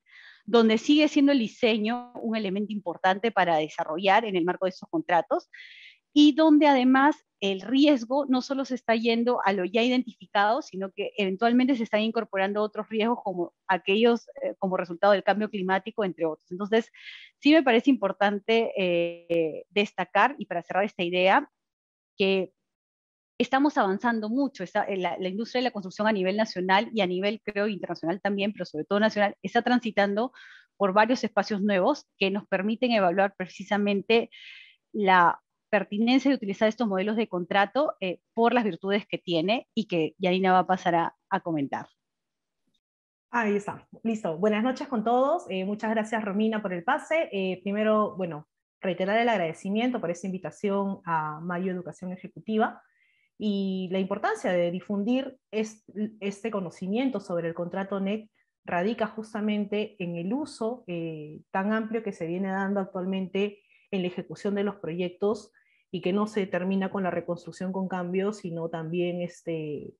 donde 0.45 0.77
sigue 0.77 1.09
siendo 1.09 1.33
el 1.33 1.39
diseño 1.39 2.13
un 2.21 2.37
elemento 2.37 2.71
importante 2.71 3.31
para 3.31 3.57
desarrollar 3.57 4.23
en 4.23 4.37
el 4.37 4.45
marco 4.45 4.65
de 4.65 4.69
esos 4.69 4.87
contratos, 4.89 5.49
y 6.19 6.31
donde 6.31 6.65
además 6.65 7.15
el 7.41 7.61
riesgo 7.61 8.25
no 8.25 8.41
solo 8.41 8.65
se 8.65 8.73
está 8.73 8.95
yendo 8.95 9.39
a 9.45 9.53
lo 9.53 9.65
ya 9.65 9.83
identificado, 9.83 10.63
sino 10.63 10.91
que 10.91 11.11
eventualmente 11.15 11.75
se 11.75 11.83
están 11.83 12.01
incorporando 12.01 12.63
otros 12.63 12.89
riesgos 12.89 13.19
como 13.23 13.53
aquellos 13.67 14.27
eh, 14.41 14.55
como 14.57 14.77
resultado 14.77 15.13
del 15.13 15.21
cambio 15.23 15.47
climático, 15.51 16.03
entre 16.03 16.25
otros. 16.25 16.49
Entonces, 16.49 16.91
sí 17.37 17.53
me 17.53 17.61
parece 17.61 17.91
importante 17.91 18.71
eh, 18.75 19.65
destacar, 19.69 20.35
y 20.39 20.47
para 20.47 20.63
cerrar 20.63 20.85
esta 20.85 21.03
idea, 21.03 21.47
que 22.17 22.51
estamos 23.37 23.77
avanzando 23.77 24.27
mucho. 24.27 24.63
la, 24.73 25.17
la, 25.19 25.29
industria 25.29 25.59
de 25.59 25.65
la 25.65 25.71
construcción 25.71 26.07
a 26.07 26.11
nivel 26.11 26.35
nacional 26.35 26.89
y 26.95 27.01
a 27.01 27.05
nivel, 27.05 27.41
creo, 27.43 27.67
internacional 27.67 28.21
también, 28.21 28.53
pero 28.53 28.65
sobre 28.65 28.85
todo 28.85 28.99
nacional, 28.99 29.35
está 29.43 29.61
transitando 29.61 30.31
por 30.77 30.93
varios 30.93 31.23
espacios 31.23 31.61
nuevos 31.61 32.07
que 32.17 32.31
nos 32.31 32.47
permiten 32.47 32.91
evaluar 32.91 33.35
precisamente 33.37 34.31
la 34.91 35.39
pertinencia 35.69 36.29
de 36.29 36.35
utilizar 36.35 36.67
estos 36.67 36.87
modelos 36.87 37.15
de 37.15 37.27
contrato 37.27 37.95
eh, 37.99 38.19
por 38.33 38.53
las 38.53 38.63
virtudes 38.63 39.05
que 39.07 39.17
tiene 39.17 39.67
y 39.73 39.87
que 39.87 40.15
Yanina 40.17 40.53
va 40.53 40.59
a 40.59 40.67
pasar 40.67 40.95
a, 40.95 41.39
comentar. 41.41 41.87
Ahí 43.29 43.55
está, 43.55 43.87
listo. 44.03 44.37
Buenas 44.37 44.63
noches 44.63 44.87
con 44.87 45.03
todos. 45.03 45.45
Eh, 45.49 45.65
muchas 45.65 45.91
gracias 45.91 46.23
Romina 46.23 46.61
por 46.61 46.73
el 46.73 46.83
pase. 46.83 47.29
Eh, 47.31 47.59
primero, 47.61 48.15
bueno, 48.15 48.47
reiterar 48.81 49.19
el 49.19 49.29
agradecimiento 49.29 49.99
por 49.99 50.09
esta 50.09 50.27
invitación 50.27 51.01
a 51.05 51.39
Mayo 51.41 51.71
Educación 51.71 52.11
Ejecutiva 52.11 52.81
y 53.37 53.89
la 53.91 53.99
importancia 53.99 54.51
de 54.51 54.71
difundir 54.71 55.37
este 55.51 56.49
conocimiento 56.49 57.19
sobre 57.19 57.47
el 57.47 57.53
contrato 57.53 57.99
NEC 57.99 58.31
radica 58.65 59.07
justamente 59.07 60.01
en 60.03 60.15
el 60.15 60.33
uso 60.33 60.83
tan 61.51 61.71
amplio 61.71 62.01
que 62.01 62.11
se 62.11 62.25
viene 62.25 62.49
dando 62.49 62.79
actualmente 62.79 63.59
en 63.91 64.01
la 64.01 64.07
ejecución 64.07 64.55
de 64.55 64.63
los 64.63 64.75
proyectos 64.75 65.51
y 65.91 66.01
que 66.01 66.13
no 66.13 66.27
se 66.27 66.45
termina 66.47 66.91
con 66.91 67.03
la 67.03 67.11
reconstrucción 67.11 67.71
con 67.71 67.87
cambios, 67.87 68.37
sino 68.37 68.69
también 68.69 69.21
este, 69.21 69.93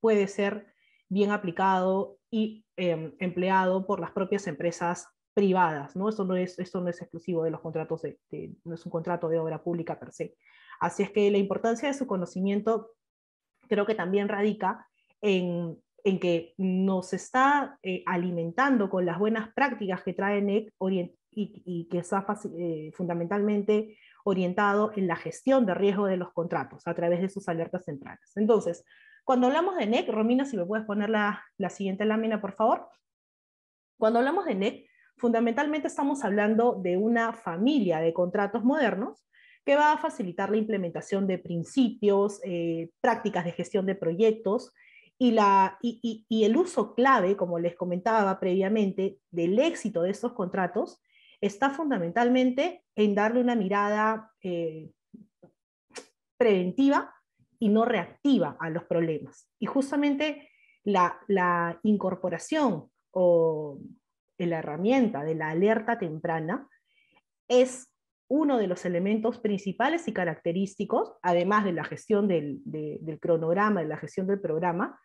puede 0.00 0.26
ser 0.28 0.66
bien 1.08 1.30
aplicado 1.30 2.18
y 2.30 2.64
em, 2.76 3.14
empleado 3.18 3.86
por 3.86 4.00
las 4.00 4.12
propias 4.12 4.46
empresas 4.46 5.08
privadas. 5.34 5.94
¿no? 5.96 6.08
Esto, 6.08 6.24
no 6.24 6.36
es, 6.36 6.58
esto 6.58 6.80
no 6.80 6.88
es 6.88 7.00
exclusivo 7.00 7.44
de 7.44 7.50
los 7.50 7.60
contratos, 7.60 8.02
de, 8.02 8.54
no 8.64 8.74
es 8.74 8.84
un 8.86 8.90
contrato 8.90 9.28
de 9.28 9.38
obra 9.38 9.62
pública 9.62 9.98
per 9.98 10.12
se. 10.12 10.34
Así 10.80 11.02
es 11.02 11.10
que 11.10 11.30
la 11.30 11.38
importancia 11.38 11.88
de 11.88 11.94
su 11.94 12.06
conocimiento 12.06 12.92
creo 13.68 13.86
que 13.86 13.94
también 13.94 14.28
radica 14.28 14.88
en, 15.20 15.78
en 16.04 16.18
que 16.18 16.54
nos 16.56 17.12
está 17.12 17.78
eh, 17.82 18.02
alimentando 18.06 18.90
con 18.90 19.06
las 19.06 19.18
buenas 19.18 19.52
prácticas 19.54 20.02
que 20.02 20.14
trae 20.14 20.42
NEC 20.42 20.72
y, 21.34 21.88
que 21.90 21.98
está 21.98 22.24
eh, 22.58 22.90
fundamentalmente 22.94 23.98
orientado 24.24 24.92
en 24.96 25.06
la 25.06 25.16
gestión 25.16 25.66
de 25.66 25.74
riesgo 25.74 26.06
de 26.06 26.16
los 26.16 26.32
contratos 26.32 26.86
a 26.86 26.94
través 26.94 27.20
de 27.20 27.28
sus 27.28 27.48
alertas 27.48 27.84
centrales. 27.84 28.32
Entonces, 28.36 28.84
cuando 29.24 29.46
hablamos 29.46 29.76
de 29.76 29.86
NEC, 29.86 30.08
Romina, 30.10 30.44
si 30.44 30.56
me 30.56 30.66
puedes 30.66 30.86
poner 30.86 31.10
la, 31.10 31.44
la 31.58 31.70
siguiente 31.70 32.04
lámina, 32.04 32.40
por 32.40 32.52
favor. 32.54 32.88
Cuando 33.98 34.18
hablamos 34.18 34.44
de 34.44 34.54
NEC, 34.54 34.86
fundamentalmente 35.16 35.88
estamos 35.88 36.24
hablando 36.24 36.80
de 36.82 36.96
una 36.96 37.32
familia 37.32 38.00
de 38.00 38.12
contratos 38.12 38.64
modernos 38.64 39.24
que 39.64 39.76
va 39.76 39.92
a 39.92 39.98
facilitar 39.98 40.50
la 40.50 40.56
implementación 40.56 41.26
de 41.26 41.38
principios, 41.38 42.40
eh, 42.44 42.90
prácticas 43.00 43.44
de 43.44 43.52
gestión 43.52 43.86
de 43.86 43.94
proyectos 43.94 44.72
y, 45.18 45.30
la, 45.30 45.78
y, 45.82 46.26
y, 46.28 46.44
el 46.44 46.56
uso 46.56 46.94
clave, 46.94 47.36
como 47.36 47.60
les 47.60 47.76
comentaba 47.76 48.40
previamente, 48.40 49.18
del 49.30 49.58
éxito 49.60 50.02
de 50.02 50.10
estos 50.10 50.32
contratos 50.32 51.00
está 51.42 51.70
fundamentalmente 51.70 52.84
en 52.94 53.14
darle 53.14 53.40
una 53.40 53.56
mirada 53.56 54.30
eh, 54.42 54.90
preventiva 56.38 57.14
y 57.58 57.68
no 57.68 57.84
reactiva 57.84 58.56
a 58.58 58.70
los 58.70 58.84
problemas. 58.84 59.50
Y 59.58 59.66
justamente 59.66 60.48
la, 60.84 61.80
incorporación 61.82 62.90
o 63.10 63.80
la 64.38 64.58
herramienta 64.58 65.24
de 65.24 65.34
la 65.34 65.50
alerta 65.50 65.98
temprana 65.98 66.68
es 67.48 67.92
uno 68.28 68.56
de 68.56 68.66
los 68.66 68.84
elementos 68.84 69.38
principales 69.38 70.08
y 70.08 70.12
característicos, 70.12 71.14
además 71.22 71.64
de 71.64 71.72
la 71.72 71.84
gestión 71.84 72.28
del, 72.28 72.62
cronograma, 73.20 73.82
de 73.82 73.88
la 73.88 73.96
gestión 73.96 74.26
del 74.26 74.40
programa, 74.40 74.98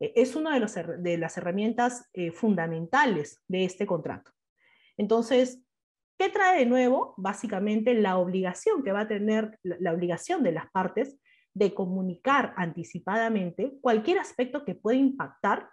eh, 0.00 0.12
es 0.16 0.36
una 0.36 0.54
de, 0.54 1.18
las 1.18 1.36
herramientas 1.38 2.08
eh, 2.12 2.30
fundamentales 2.30 3.42
de 3.48 3.64
este 3.64 3.86
contrato. 3.86 4.30
Entonces, 4.96 5.62
¿Qué 6.18 6.28
trae 6.30 6.58
de 6.58 6.66
nuevo? 6.66 7.14
Básicamente 7.16 7.94
la 7.94 8.18
obligación 8.18 8.82
que 8.82 8.90
va 8.90 9.02
a 9.02 9.08
tener, 9.08 9.58
la 9.62 9.92
obligación 9.92 10.42
de 10.42 10.50
las 10.50 10.68
partes 10.70 11.16
de 11.54 11.72
comunicar 11.74 12.54
anticipadamente 12.56 13.78
cualquier 13.80 14.18
aspecto 14.18 14.64
que 14.64 14.74
pueda 14.74 14.98
impactar 14.98 15.70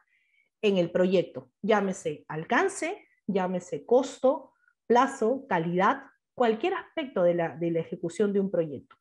en 0.61 0.77
el 0.77 0.91
proyecto, 0.91 1.51
llámese 1.61 2.25
alcance, 2.27 3.05
llámese 3.27 3.85
costo, 3.85 4.51
plazo, 4.87 5.45
calidad, 5.47 6.03
cualquier 6.35 6.75
aspecto 6.75 7.23
de 7.23 7.33
la, 7.33 7.49
de 7.55 7.71
la 7.71 7.79
ejecución 7.79 8.31
de 8.31 8.39
un 8.39 8.51
proyecto. 8.51 8.95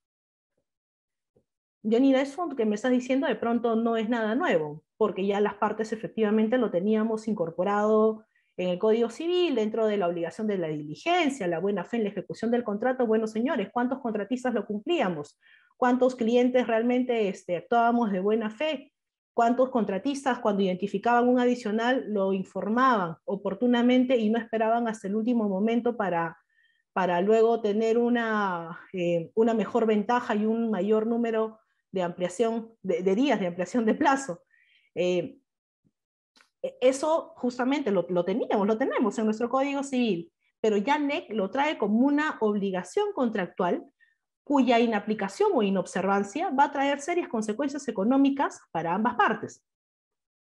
Johnny, 1.82 2.14
eso 2.14 2.48
que 2.56 2.64
me 2.64 2.74
estás 2.74 2.90
diciendo 2.90 3.26
de 3.26 3.36
pronto 3.36 3.76
no 3.76 3.98
es 3.98 4.08
nada 4.08 4.34
nuevo, 4.34 4.82
porque 4.96 5.26
ya 5.26 5.40
las 5.40 5.54
partes 5.54 5.92
efectivamente 5.92 6.56
lo 6.56 6.70
teníamos 6.70 7.28
incorporado 7.28 8.24
en 8.56 8.68
el 8.68 8.78
Código 8.78 9.10
Civil, 9.10 9.54
dentro 9.54 9.86
de 9.86 9.96
la 9.96 10.08
obligación 10.08 10.46
de 10.46 10.58
la 10.58 10.68
diligencia, 10.68 11.46
la 11.46 11.58
buena 11.58 11.84
fe 11.84 11.96
en 11.96 12.04
la 12.04 12.10
ejecución 12.10 12.50
del 12.50 12.62
contrato, 12.62 13.06
bueno, 13.06 13.26
señores, 13.26 13.68
¿cuántos 13.72 14.00
contratistas 14.00 14.54
lo 14.54 14.66
cumplíamos? 14.66 15.38
¿Cuántos 15.76 16.14
clientes 16.14 16.66
realmente 16.66 17.28
este, 17.28 17.56
actuábamos 17.56 18.12
de 18.12 18.20
buena 18.20 18.50
fe? 18.50 18.92
¿Cuántos 19.34 19.70
contratistas 19.70 20.38
cuando 20.38 20.62
identificaban 20.62 21.28
un 21.28 21.40
adicional 21.40 22.04
lo 22.06 22.32
informaban 22.32 23.16
oportunamente 23.24 24.16
y 24.16 24.30
no 24.30 24.38
esperaban 24.38 24.86
hasta 24.86 25.08
el 25.08 25.16
último 25.16 25.48
momento 25.48 25.96
para, 25.96 26.38
para 26.92 27.20
luego 27.20 27.60
tener 27.60 27.98
una, 27.98 28.78
eh, 28.92 29.32
una 29.34 29.52
mejor 29.52 29.86
ventaja 29.86 30.36
y 30.36 30.46
un 30.46 30.70
mayor 30.70 31.08
número 31.08 31.58
de 31.90 32.02
ampliación, 32.02 32.70
de, 32.82 33.02
días 33.16 33.40
de 33.40 33.48
ampliación 33.48 33.84
de 33.84 33.94
plazo? 33.94 34.42
Eh, 34.94 35.38
eso 36.80 37.32
justamente 37.36 37.90
lo, 37.90 38.04
teníamos, 38.24 38.66
lo 38.66 38.78
tenemos 38.78 39.18
en 39.18 39.26
nuestro 39.26 39.48
Código 39.48 39.82
Civil, 39.82 40.32
pero 40.60 40.76
ya 40.76 40.98
NEC 40.98 41.30
lo 41.30 41.50
trae 41.50 41.76
como 41.76 42.00
una 42.00 42.38
obligación 42.40 43.12
contractual 43.12 43.84
cuya 44.44 44.78
inaplicación 44.78 45.50
o 45.54 45.62
inobservancia 45.62 46.50
va 46.50 46.64
a 46.64 46.72
traer 46.72 47.00
serias 47.00 47.28
consecuencias 47.28 47.88
económicas 47.88 48.60
para 48.70 48.94
ambas 48.94 49.14
partes. 49.14 49.64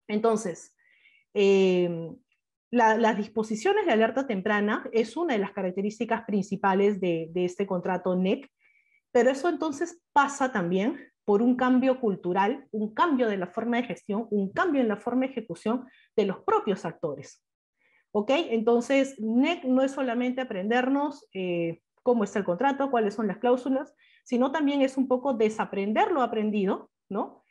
Entonces, 0.09 0.75
em, 1.35 2.17
las 2.73 3.17
disposiciones 3.17 3.87
de 3.87 3.93
alerta 3.93 4.27
temprana 4.27 4.89
es 4.93 5.17
una 5.17 5.35
de 5.35 5.41
las 5.41 5.53
características 5.53 6.25
principales 6.25 7.01
de, 7.01 7.29
de 7.33 7.45
este 7.45 7.67
contrato 7.67 8.15
NEC, 8.15 8.49
pero 9.13 9.31
eso 9.31 9.49
entonces 9.49 10.01
pasa 10.13 10.53
también 10.53 11.11
por 11.31 11.43
un 11.43 11.55
cambio 11.55 12.01
cultural, 12.01 12.67
un 12.73 12.93
cambio 12.93 13.29
de 13.29 13.37
la 13.37 13.47
forma 13.47 13.77
de 13.77 13.85
gestión, 13.85 14.27
un 14.33 14.51
cambio 14.51 14.81
en 14.81 14.89
la 14.89 14.97
forma 14.97 15.21
de 15.21 15.31
ejecución 15.31 15.87
de 16.17 16.27
los 16.27 16.39
propios 16.41 16.85
actores. 16.85 17.47
¿Ok? 18.11 18.33
Entonces, 18.35 19.15
NEC 19.21 19.63
no 19.63 19.83
es 19.83 19.93
solamente 19.93 20.41
aprendernos 20.41 21.29
eh, 21.33 21.83
cómo 22.03 22.25
está 22.25 22.41
el 22.41 22.45
contrato, 22.45 22.91
cuáles 22.91 23.15
son 23.15 23.29
las 23.29 23.39
cláusulas, 23.39 23.95
sino 24.25 24.51
también 24.51 24.83
es 24.83 24.97
un 24.97 25.07
poco 25.07 25.33
desaprender 25.35 26.11
lo 26.11 26.23
aprendido, 26.23 26.91
¿no? 27.09 27.45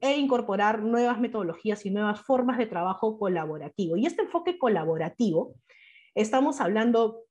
E 0.00 0.16
incorporar 0.16 0.80
nuevas 0.80 1.20
metodologías 1.20 1.84
y 1.84 1.90
nuevas 1.90 2.22
formas 2.22 2.56
de 2.56 2.68
trabajo 2.68 3.18
colaborativo. 3.18 3.98
Y 3.98 4.06
este 4.06 4.22
enfoque 4.22 4.56
colaborativo, 4.56 5.56
estamos 6.14 6.58
hablando 6.62 7.24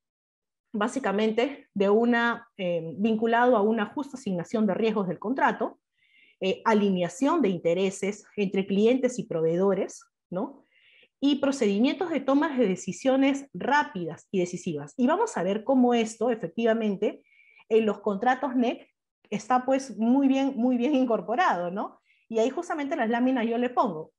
básicamente 0.71 1.67
de 1.73 1.89
una, 1.89 2.47
eh, 2.57 2.93
vinculado 2.97 3.55
a 3.55 3.61
una 3.61 3.87
justa 3.87 4.17
asignación 4.17 4.67
de 4.67 4.73
riesgos 4.73 5.07
del 5.07 5.19
contrato, 5.19 5.79
eh, 6.41 6.61
alineación 6.65 7.41
de 7.41 7.49
intereses 7.49 8.25
entre 8.35 8.65
clientes 8.65 9.19
y 9.19 9.23
proveedores, 9.23 10.01
¿no? 10.29 10.65
y 11.21 11.35
procedimientos 11.35 12.09
de 12.09 12.21
tomas 12.21 12.57
de 12.57 12.67
decisiones 12.67 13.45
rápidas 13.53 14.27
y 14.31 14.39
decisivas. 14.39 14.93
Y 14.95 15.07
vamos 15.07 15.35
a 15.37 15.43
ver 15.43 15.63
cómo 15.63 15.93
esto, 15.93 16.29
efectivamente, 16.29 17.23
en 17.67 17.85
los 17.85 17.99
contratos 17.99 18.55
NEC 18.55 18.89
está 19.29 19.65
pues 19.65 19.97
muy 19.97 20.27
bien, 20.27 20.53
muy 20.55 20.77
bien 20.77 20.95
incorporado, 20.95 21.71
¿no? 21.71 22.01
Y 22.29 22.39
ahí 22.39 22.49
justamente 22.49 22.95
las 22.95 23.09
láminas 23.09 23.45
yo 23.45 23.57
le 23.57 23.69
pongo. 23.69 24.11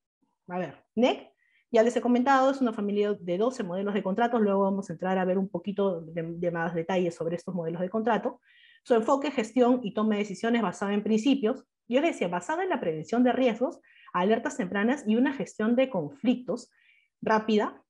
A 0.49 0.59
ver, 0.59 0.85
NEC, 0.95 1.31
ya 1.71 1.83
les 1.83 1.97
he 1.97 2.01
comentado, 2.01 2.51
es 2.51 2.61
una 2.61 2.73
familia 2.73 3.15
de 3.15 3.39
12 3.39 3.63
modelos 3.63 3.95
de 3.95 4.03
contratos, 4.03 4.41
luego 4.41 4.63
vamos 4.63 4.91
a 4.91 4.93
entrar 4.93 5.19
a 5.19 5.25
ver 5.25 5.39
un 5.39 5.49
poquito 5.49 6.01
de, 6.01 6.51
más 6.51 6.75
detalles 6.75 7.15
sobre 7.15 7.37
estos 7.37 7.55
modelos 7.55 7.81
de 7.81 7.89
contrato. 7.89 8.41
Su 8.83 8.95
enfoque, 8.95 9.31
gestión 9.31 9.81
y 9.83 9.95
toma 9.95 10.15
de 10.15 10.23
decisiones 10.23 10.63
basado 10.63 10.91
en 10.91 11.03
principios, 11.03 11.65
yo 11.89 12.01
les 12.01 12.13
decía, 12.13 12.29
basada 12.29 12.63
en 12.63 12.71
la 12.71 12.81
prevención 12.81 13.23
de 13.23 13.33
riesgos, 13.33 13.81
alertas 14.13 14.57
tempranas 14.57 15.05
y 15.07 15.17
una 15.17 15.33
gestión 15.33 15.77
de 15.77 15.91
conflictos 15.91 16.71
rápida 17.21 17.83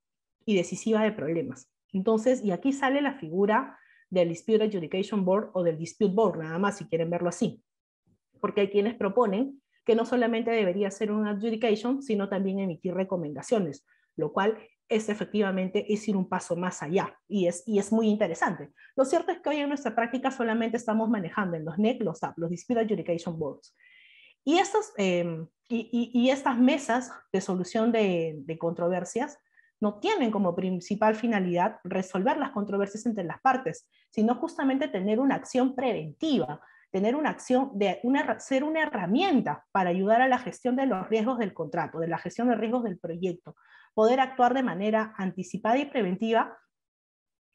y 0.44 0.56
decisiva 0.56 1.02
de 1.02 1.12
problemas. 1.12 1.70
Entonces, 1.92 2.42
y 2.44 2.50
aquí 2.50 2.72
sale 2.72 3.00
la 3.00 3.14
figura 3.14 3.78
del 4.10 4.28
Dispute 4.28 4.64
Adjudication 4.64 5.24
Board 5.24 5.50
o 5.54 5.62
del 5.62 5.78
Dispute 5.78 6.12
Board, 6.12 6.38
nada 6.38 6.58
más 6.58 6.78
si 6.78 6.86
quieren 6.86 7.10
verlo 7.10 7.28
así. 7.28 7.62
Porque 8.40 8.62
hay 8.62 8.70
quienes 8.70 8.94
proponen 8.94 9.62
que 9.90 9.96
no 9.96 10.06
solamente 10.06 10.52
debería 10.52 10.88
ser 10.92 11.10
una 11.10 11.32
adjudication, 11.32 12.00
sino 12.00 12.28
también 12.28 12.60
emitir 12.60 12.94
recomendaciones, 12.94 13.84
lo 14.14 14.32
cual 14.32 14.56
es 14.88 15.08
efectivamente 15.08 15.92
es 15.92 16.06
ir 16.06 16.16
un 16.16 16.28
paso 16.28 16.54
más 16.54 16.80
allá 16.80 17.18
y 17.26 17.48
es, 17.48 17.64
y 17.66 17.80
es 17.80 17.90
muy 17.90 18.06
interesante. 18.06 18.70
Lo 18.94 19.04
cierto 19.04 19.32
es 19.32 19.40
que 19.40 19.48
hoy 19.48 19.56
en 19.56 19.68
nuestra 19.68 19.96
práctica 19.96 20.30
solamente 20.30 20.76
estamos 20.76 21.10
manejando 21.10 21.56
en 21.56 21.64
los 21.64 21.76
NEC, 21.76 22.04
los 22.04 22.20
los 22.36 22.50
Dispute 22.50 22.82
Adjudication 22.82 23.36
Boards. 23.36 23.74
Y, 24.44 24.58
estos, 24.58 24.92
em, 24.96 25.48
y, 25.68 26.30
estas 26.30 26.56
mesas 26.56 27.10
de 27.32 27.40
solución 27.40 27.90
de, 27.90 28.56
controversias 28.60 29.38
no 29.80 29.98
tienen 29.98 30.30
como 30.30 30.54
principal 30.54 31.16
finalidad 31.16 31.80
resolver 31.82 32.36
las 32.36 32.52
controversias 32.52 33.06
entre 33.06 33.24
las 33.24 33.40
partes, 33.40 33.88
sino 34.10 34.36
justamente 34.36 34.86
tener 34.86 35.18
una 35.18 35.34
acción 35.34 35.74
preventiva, 35.74 36.60
tener 36.90 37.16
una 37.16 37.30
acción 37.30 37.70
de 37.74 38.00
una, 38.02 38.40
ser 38.40 38.64
una 38.64 38.82
herramienta 38.82 39.64
para 39.72 39.90
ayudar 39.90 40.22
a 40.22 40.28
la 40.28 40.38
gestión 40.38 40.76
de 40.76 40.86
los 40.86 41.08
riesgos 41.08 41.38
del 41.38 41.54
contrato, 41.54 41.98
de 41.98 42.08
la 42.08 42.18
gestión 42.18 42.48
de 42.48 42.56
riesgos 42.56 42.84
del 42.84 42.98
proyecto, 42.98 43.56
poder 43.94 44.20
actuar 44.20 44.54
de 44.54 44.62
manera 44.62 45.14
anticipada 45.16 45.78
y 45.78 45.86
preventiva 45.86 46.58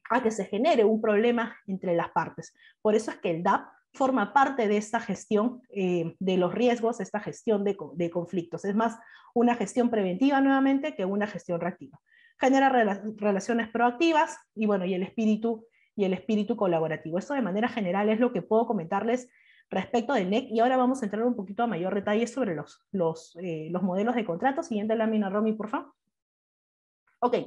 a 0.09 0.21
que 0.21 0.31
se 0.31 0.45
genere 0.45 0.83
un 0.83 1.01
problema 1.01 1.55
entre 1.67 1.95
las 1.95 2.09
partes. 2.11 2.53
Por 2.81 2.95
eso 2.95 3.11
es 3.11 3.17
que 3.17 3.31
el 3.31 3.43
DAP 3.43 3.67
forma 3.93 4.33
parte 4.33 4.67
de 4.67 4.77
esta 4.77 4.99
gestión 4.99 5.61
eh, 5.69 6.15
de 6.19 6.37
los 6.37 6.53
riesgos, 6.53 6.99
esta 6.99 7.19
gestión 7.19 7.63
de, 7.63 8.09
conflictos. 8.11 8.65
Es 8.65 8.75
más 8.75 8.97
una 9.33 9.55
gestión 9.55 9.89
preventiva 9.89 10.41
nuevamente 10.41 10.95
que 10.95 11.05
una 11.05 11.27
gestión 11.27 11.59
reactiva. 11.59 11.99
Genera 12.39 12.69
relaciones 12.69 13.69
proactivas 13.69 14.37
y 14.53 14.65
bueno, 14.65 14.85
y 14.85 14.93
el 14.93 15.03
espíritu 15.03 15.65
y 15.95 16.05
el 16.05 16.13
espíritu 16.13 16.55
colaborativo. 16.55 17.17
Esto 17.17 17.33
de 17.33 17.41
manera 17.41 17.67
general 17.67 18.09
es 18.09 18.19
lo 18.19 18.33
que 18.33 18.41
puedo 18.41 18.65
comentarles 18.65 19.29
respecto 19.69 20.13
del 20.13 20.29
NEC 20.29 20.49
y 20.51 20.59
ahora 20.59 20.77
vamos 20.77 21.01
a 21.01 21.05
entrar 21.05 21.23
un 21.23 21.35
poquito 21.35 21.63
a 21.63 21.67
mayor 21.67 21.95
detalle 21.95 22.27
sobre 22.27 22.55
los, 22.55 22.85
los, 22.91 23.35
eh, 23.41 23.69
los 23.71 23.83
modelos 23.83 24.15
de 24.15 24.25
contrato. 24.25 24.63
Siguiente 24.63 24.95
lámina, 24.95 25.29
Romy, 25.29 25.53
por 25.53 25.69
favor. 25.69 25.93
Ok, 27.19 27.37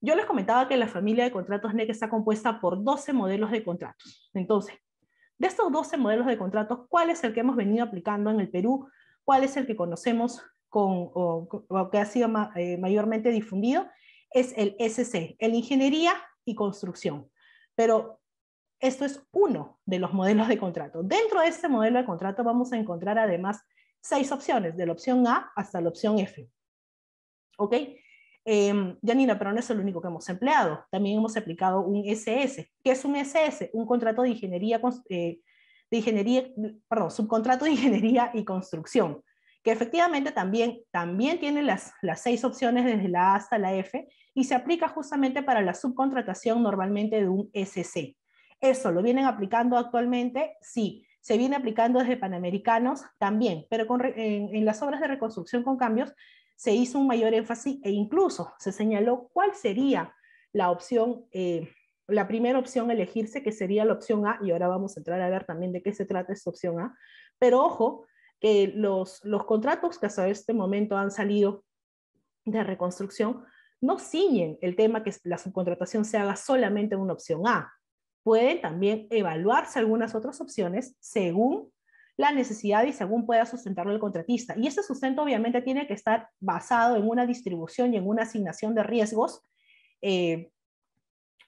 yo 0.00 0.14
les 0.14 0.24
comentaba 0.24 0.66
que 0.66 0.76
la 0.76 0.88
familia 0.88 1.24
de 1.24 1.30
contratos 1.30 1.74
NEC 1.74 1.90
está 1.90 2.08
compuesta 2.08 2.60
por 2.60 2.82
12 2.82 3.12
modelos 3.12 3.50
de 3.50 3.62
contratos. 3.62 4.30
Entonces, 4.32 4.74
de 5.36 5.46
estos 5.46 5.70
12 5.70 5.96
modelos 5.96 6.26
de 6.26 6.38
contratos, 6.38 6.86
¿cuál 6.88 7.10
es 7.10 7.22
el 7.24 7.34
que 7.34 7.40
hemos 7.40 7.56
venido 7.56 7.84
aplicando 7.84 8.30
en 8.30 8.40
el 8.40 8.50
Perú? 8.50 8.88
¿Cuál 9.24 9.44
es 9.44 9.56
el 9.56 9.66
que 9.66 9.76
conocemos 9.76 10.42
con, 10.68 11.10
o, 11.12 11.88
que 11.90 11.98
ha 11.98 12.06
sido 12.06 12.28
eh, 12.56 12.78
mayormente 12.78 13.30
difundido? 13.30 13.86
Es 14.32 14.54
el 14.56 14.76
SC, 14.78 15.36
el 15.38 15.54
Ingeniería 15.54 16.12
y 16.44 16.54
Construcción. 16.54 17.28
Pero 17.74 18.20
esto 18.80 19.04
es 19.04 19.22
uno 19.32 19.78
de 19.84 19.98
los 19.98 20.12
modelos 20.12 20.48
de 20.48 20.58
contrato. 20.58 21.02
Dentro 21.02 21.40
de 21.40 21.48
este 21.48 21.68
modelo 21.68 21.98
de 21.98 22.06
contrato 22.06 22.42
vamos 22.42 22.72
a 22.72 22.78
encontrar 22.78 23.18
además 23.18 23.62
seis 24.00 24.32
opciones, 24.32 24.76
de 24.76 24.86
la 24.86 24.92
opción 24.92 25.26
A 25.26 25.52
hasta 25.54 25.80
la 25.80 25.90
opción 25.90 26.18
F. 26.18 26.48
¿Ok? 27.58 27.74
Eh, 28.46 28.96
Janina, 29.04 29.38
pero 29.38 29.52
no 29.52 29.60
es 29.60 29.68
el 29.70 29.80
único 29.80 30.00
que 30.00 30.08
hemos 30.08 30.28
empleado. 30.28 30.84
También 30.90 31.18
hemos 31.18 31.36
aplicado 31.36 31.82
un 31.82 32.04
SS. 32.06 32.70
¿Qué 32.82 32.90
es 32.90 33.04
un 33.04 33.16
SS? 33.16 33.70
Un 33.74 33.86
contrato 33.86 34.22
de 34.22 34.30
ingeniería, 34.30 34.80
eh, 35.10 35.40
de 35.90 35.96
ingeniería, 35.96 36.50
perdón, 36.88 37.10
subcontrato 37.10 37.66
de 37.66 37.72
ingeniería 37.72 38.30
y 38.32 38.44
construcción, 38.44 39.22
que 39.62 39.72
efectivamente 39.72 40.32
también, 40.32 40.80
también 40.90 41.38
tiene 41.38 41.62
las, 41.62 41.92
las 42.02 42.22
seis 42.22 42.44
opciones 42.44 42.84
desde 42.84 43.08
la 43.08 43.32
A 43.32 43.36
hasta 43.36 43.58
la 43.58 43.74
F 43.74 44.08
y 44.34 44.44
se 44.44 44.54
aplica 44.54 44.88
justamente 44.88 45.42
para 45.42 45.60
la 45.62 45.74
subcontratación 45.74 46.62
normalmente 46.62 47.20
de 47.20 47.28
un 47.28 47.50
SC. 47.52 48.16
¿Eso 48.60 48.92
lo 48.92 49.02
vienen 49.02 49.24
aplicando 49.24 49.76
actualmente? 49.76 50.56
Sí. 50.60 51.06
¿Se 51.20 51.36
viene 51.36 51.56
aplicando 51.56 51.98
desde 51.98 52.16
Panamericanos? 52.16 53.02
También, 53.18 53.66
pero 53.68 53.86
en, 54.16 54.54
en 54.54 54.64
las 54.64 54.80
obras 54.82 55.00
de 55.00 55.08
reconstrucción 55.08 55.62
con 55.62 55.76
cambios 55.76 56.14
se 56.56 56.72
hizo 56.72 56.98
un 56.98 57.06
mayor 57.06 57.32
énfasis 57.34 57.78
e 57.82 57.90
incluso 57.90 58.52
se 58.58 58.72
señaló 58.72 59.30
cuál 59.32 59.54
sería 59.54 60.14
la 60.52 60.70
opción, 60.70 61.24
eh, 61.32 61.70
la 62.06 62.26
primera 62.28 62.58
opción 62.58 62.90
a 62.90 62.92
elegirse, 62.92 63.42
que 63.42 63.52
sería 63.52 63.84
la 63.84 63.94
opción 63.94 64.26
A, 64.26 64.38
y 64.42 64.50
ahora 64.50 64.68
vamos 64.68 64.96
a 64.96 65.00
entrar 65.00 65.20
a 65.20 65.30
ver 65.30 65.44
también 65.44 65.72
de 65.72 65.82
qué 65.82 65.92
se 65.92 66.04
trata 66.04 66.32
esta 66.32 66.50
opción 66.50 66.80
A. 66.80 66.94
Pero 67.38 67.64
ojo, 67.64 68.06
que 68.40 68.72
los, 68.74 69.24
los 69.24 69.44
contratos 69.44 69.98
que 69.98 70.06
hasta 70.06 70.28
este 70.28 70.52
momento 70.52 70.96
han 70.96 71.10
salido 71.10 71.64
de 72.44 72.64
reconstrucción 72.64 73.44
no 73.80 73.98
ciñen 73.98 74.58
el 74.60 74.76
tema 74.76 75.02
que 75.02 75.14
la 75.24 75.38
subcontratación 75.38 76.04
se 76.04 76.18
haga 76.18 76.36
solamente 76.36 76.94
en 76.94 77.00
una 77.00 77.12
opción 77.12 77.46
A. 77.46 77.72
Pueden 78.22 78.60
también 78.60 79.06
evaluarse 79.10 79.78
algunas 79.78 80.14
otras 80.14 80.40
opciones 80.40 80.96
según 81.00 81.70
la 82.16 82.32
necesidad 82.32 82.84
y 82.84 82.92
según 82.92 83.24
pueda 83.24 83.46
sustentarlo 83.46 83.92
el 83.92 83.98
contratista. 83.98 84.54
Y 84.58 84.66
ese 84.66 84.82
sustento 84.82 85.22
obviamente 85.22 85.62
tiene 85.62 85.86
que 85.86 85.94
estar 85.94 86.28
basado 86.38 86.96
en 86.96 87.08
una 87.08 87.24
distribución 87.24 87.94
y 87.94 87.96
en 87.96 88.06
una 88.06 88.24
asignación 88.24 88.74
de 88.74 88.82
riesgos 88.82 89.42
eh, 90.02 90.50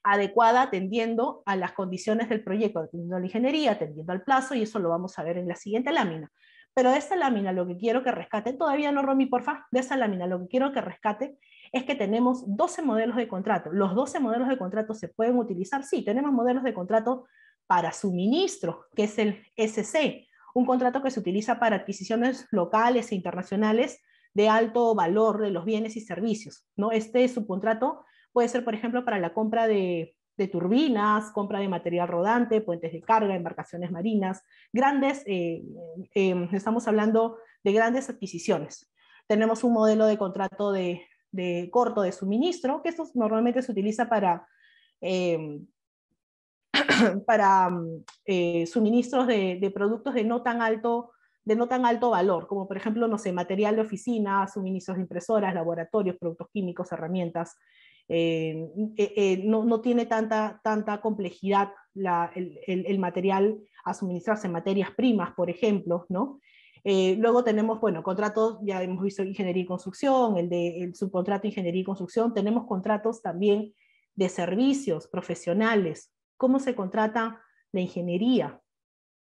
adecuada 0.03 0.63
atendiendo 0.63 1.43
a 1.45 1.57
las 1.57 1.73
condiciones 1.73 2.29
del 2.31 2.43
proyecto, 2.43 2.81
atendiendo 2.81 3.17
a 3.17 3.21
la 3.21 3.27
ingeniería, 3.27 3.73
atendiendo 3.73 4.13
al 4.13 4.23
plazo, 4.23 4.55
y 4.55 4.63
eso 4.63 4.79
lo 4.79 4.89
vamos 4.89 5.19
a 5.19 5.23
ver 5.23 5.37
en 5.37 5.49
la 5.49 5.57
siguiente 5.57 5.93
lámina. 5.93 6.33
Pero 6.75 6.91
de 6.91 6.99
esta 6.99 7.17
lámina 7.17 7.53
lo 7.53 7.67
que 7.67 7.77
quiero 7.77 8.03
que 8.03 8.13
rescate, 8.13 8.53
todavía 8.55 8.93
no, 8.93 9.03
Romy, 9.03 9.27
porfa, 9.27 9.67
de 9.71 9.81
esta 9.81 9.97
lámina 9.97 10.27
lo 10.27 10.41
que 10.41 10.49
quiero 10.49 10.73
que 10.73 10.81
rescate 10.81 11.39
es 11.71 11.85
que 11.85 11.95
tenemos 11.95 12.45
12 12.47 12.83
modelos 12.83 13.17
de 13.17 13.29
contrato. 13.29 13.71
¿Los 13.73 13.95
12 13.95 14.21
modelos 14.21 14.49
de 14.49 14.59
contrato 14.59 14.95
se 14.95 15.09
pueden 15.09 15.37
utilizar? 15.39 15.85
Sí, 15.85 16.05
tenemos 16.05 16.33
modelos 16.33 16.63
de 16.63 16.75
contrato 16.75 17.27
para 17.67 17.93
suministro, 17.93 18.87
que 18.95 19.05
es 19.05 19.19
el 19.19 19.43
SC, 19.57 20.27
un 20.55 20.67
contrato 20.67 21.03
que 21.03 21.11
se 21.11 21.21
utiliza 21.21 21.59
para 21.59 21.77
adquisiciones 21.77 22.47
locales 22.51 23.13
e 23.13 23.15
internacionales 23.15 24.01
de 24.35 24.49
alto 24.49 24.95
valor 24.95 25.41
de 25.41 25.51
los 25.51 25.65
bienes 25.65 25.97
y 25.97 26.01
servicios. 26.01 26.67
¿no? 26.77 26.91
Este 26.93 27.27
subcontrato 27.29 28.05
puede 28.33 28.49
ser, 28.49 28.65
por 28.65 28.75
ejemplo, 28.75 29.05
para 29.05 29.19
la 29.19 29.33
compra 29.33 29.67
de, 29.67 30.15
turbinas, 30.49 31.31
compra 31.31 31.61
de 31.61 31.69
material 31.69 32.09
rodante, 32.09 32.61
puentes 32.61 32.93
de 32.93 33.01
carga, 33.01 33.35
embarcaciones 33.35 33.91
marinas, 33.91 34.43
grandes, 34.73 35.23
eh, 35.27 35.63
eh, 36.15 36.49
estamos 36.53 36.89
hablando 36.89 37.39
de 37.63 37.73
grandes 37.73 38.11
adquisiciones. 38.11 38.91
Tenemos 39.27 39.65
un 39.65 39.73
modelo 39.73 40.07
de 40.07 40.19
contrato 40.19 40.73
de, 40.73 41.07
corto 41.71 42.03
de 42.03 42.13
suministro, 42.13 42.83
que 42.83 42.89
esto 42.89 43.05
normalmente 43.15 43.63
se 43.63 43.73
utiliza 43.73 44.09
para, 44.09 44.47
para 47.27 47.71
mm, 47.71 48.05
eh, 48.25 48.67
suministros 48.67 49.27
de, 49.27 49.59
de, 49.61 49.71
productos 49.71 50.15
de 50.15 50.25
no, 50.25 50.43
tan 50.43 50.63
alto, 50.63 51.13
de 51.45 51.57
no 51.57 51.69
tan 51.69 51.87
alto 51.87 52.11
valor, 52.11 52.47
como 52.47 52.67
por 52.67 52.77
ejemplo, 52.77 53.09
no 53.09 53.19
sé, 53.19 53.33
material 53.33 53.77
de 53.77 53.83
oficina, 53.83 54.47
suministros 54.49 54.97
de 54.97 55.03
impresoras, 55.03 55.55
laboratorios, 55.55 56.17
productos 56.17 56.49
químicos, 56.53 56.93
herramientas. 56.93 57.57
Eh, 58.15 58.69
eh, 58.99 59.41
no, 59.43 59.65
no, 59.65 59.81
tiene 59.81 60.05
tanta, 60.05 60.61
tanta 60.63 61.01
complejidad 61.01 61.73
el, 61.95 62.99
material 62.99 63.59
a 63.87 63.95
suministrarse, 63.95 64.51
materias 64.51 64.91
primas, 64.91 65.33
por 65.33 65.49
ejemplo, 65.49 66.05
¿no? 66.11 66.39
Eh, 66.85 67.17
luego 67.19 67.43
tenemos, 67.43 67.81
bueno, 67.81 68.03
contratos, 68.03 68.59
ya 68.65 68.83
hemos 68.83 69.03
visto 69.03 69.23
ingeniería 69.23 69.63
y 69.63 69.67
construcción, 69.67 70.37
el 70.37 70.51
de 70.51 70.91
subcontrato 70.93 71.47
ingeniería 71.47 71.81
y 71.81 71.85
construcción, 71.85 72.35
tenemos 72.35 72.67
contratos 72.67 73.23
también 73.23 73.73
de 74.15 74.29
servicios 74.29 75.09
profesionales, 75.09 76.13
cómo 76.37 76.59
se 76.59 76.75
contrata 76.75 77.41
la 77.73 77.81
ingeniería. 77.81 78.61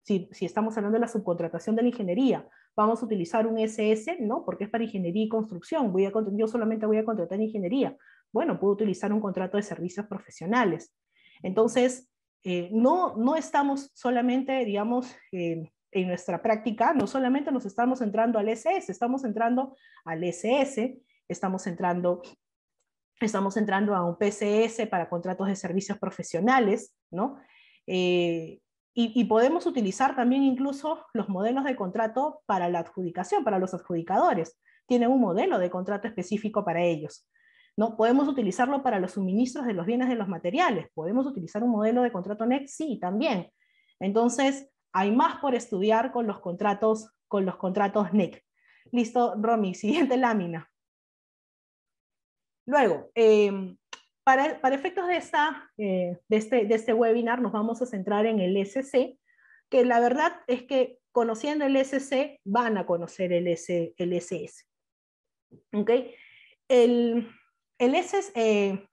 Si, 0.03 0.29
si 0.33 0.45
estamos 0.45 0.77
hablando 0.77 0.97
de 0.97 1.03
la 1.03 1.09
subcontratación 1.09 1.77
de 1.77 1.83
la 1.83 1.89
ingeniería, 1.89 2.49
vamos 2.75 3.01
a 3.01 3.07
utilizar 3.07 3.47
un 3.47 3.59
SS, 3.59 4.17
¿no? 4.21 4.45
Porque 4.45 4.65
es 4.65 4.71
para 4.71 4.83
ingeniería 4.83 5.25
y 5.25 5.29
construcción, 5.29 5.93
voy 5.93 6.07
a, 6.07 6.13
yo 6.33 6.49
solamente 6.49 6.87
voy 6.87 6.97
a 6.97 7.05
contratar 7.05 7.41
ingeniería. 7.41 7.97
Bueno, 8.33 8.59
puedo 8.59 8.73
utilizar 8.73 9.13
un 9.13 9.21
contrato 9.21 9.57
de 9.57 9.63
servicios 9.63 10.07
profesionales. 10.07 10.95
Entonces, 11.43 12.09
eh, 12.45 12.71
no, 12.73 13.15
no 13.17 13.37
estamos 13.37 13.91
solamente, 13.95 14.65
digamos, 14.65 15.15
eh, 15.33 15.71
en 15.93 16.09
nuestra 16.09 16.43
práctica, 16.43 16.95
no 16.95 17.07
solamente 17.07 17.53
nos 17.53 17.67
estamos 17.67 18.01
entrando 18.01 18.39
al 18.39 18.49
SS, 18.49 18.91
estamos 18.91 19.25
entrando 19.25 19.77
al 20.05 20.25
SS, 20.25 20.99
estamos 21.29 21.67
entrando, 21.67 22.23
estamos 23.21 23.57
entrando 23.59 23.95
a 23.95 24.05
un 24.05 24.17
PCS 24.17 24.87
para 24.89 25.11
contratos 25.11 25.49
de 25.49 25.55
servicios 25.55 25.99
profesionales, 25.99 26.97
¿no? 27.11 27.39
Eh, 27.87 28.61
y, 28.95 29.21
y, 29.21 29.25
podemos 29.25 29.67
utilizar 29.67 30.15
también 30.17 30.43
incluso 30.43 31.07
los 31.15 31.29
modelos 31.29 31.65
de 31.65 31.77
contrato 31.77 32.43
para 32.47 32.69
la 32.69 32.81
adjudicación, 32.81 33.43
para 33.45 33.59
los 33.59 33.73
adjudicadores. 33.73 34.59
Tienen 34.87 35.11
un 35.11 35.21
modelo 35.21 35.59
de 35.59 35.71
contrato 35.71 36.09
específico 36.09 36.65
para 36.65 36.83
ellos. 36.83 37.27
¿No? 37.77 37.97
Podemos 37.97 38.29
utilizarlo 38.29 38.83
para 38.83 39.01
los 39.01 39.13
suministros 39.13 39.67
de 39.67 39.73
los 39.73 39.87
bienes 39.87 40.09
de 40.09 40.15
los 40.15 40.29
materiales. 40.29 40.89
Podemos 40.95 41.27
utilizar 41.27 41.63
un 41.63 41.71
modelo 41.71 42.03
de 42.03 42.13
contrato 42.13 42.47
NEC, 42.47 42.67
sí, 42.67 42.99
también. 43.01 43.51
Entonces, 44.01 44.71
hay 44.93 45.11
más 45.11 45.41
por 45.41 45.55
estudiar 45.55 46.13
con 46.13 46.27
los 46.27 46.41
contratos, 46.41 47.11
con 47.29 47.47
los 47.47 47.57
contratos 47.57 48.13
NEC. 48.13 48.45
Listo, 48.91 49.35
Romy, 49.41 49.75
siguiente 49.75 50.17
lámina. 50.17 50.69
Luego, 52.67 53.11
eh, 53.15 53.77
para, 54.23 54.61
para, 54.61 54.75
efectos 54.75 55.09
de, 55.09 55.17
esta, 55.17 55.71
eh, 55.79 56.19
de, 56.29 56.37
este, 56.37 56.65
de 56.65 56.75
este 56.75 56.95
webinar 56.95 57.41
nos 57.41 57.53
vamos 57.53 57.83
a 57.83 57.87
centrar 57.87 58.27
en 58.27 58.39
el 58.39 58.57
SC, 58.57 59.19
que 59.69 59.85
la 59.85 59.99
verdad 59.99 60.33
es 60.47 60.63
que 60.63 60.99
conociendo 61.11 61.65
el 61.65 61.77
SC 61.77 62.41
van 62.45 62.79
a 62.79 62.87
conocer 62.87 63.33
el, 63.33 63.49
el 63.49 64.13
SS. 64.13 64.65
¿Ok? 65.73 65.91
El, 66.69 67.29
el 67.85 67.95
SS, 67.95 68.33
eh, 68.35 68.87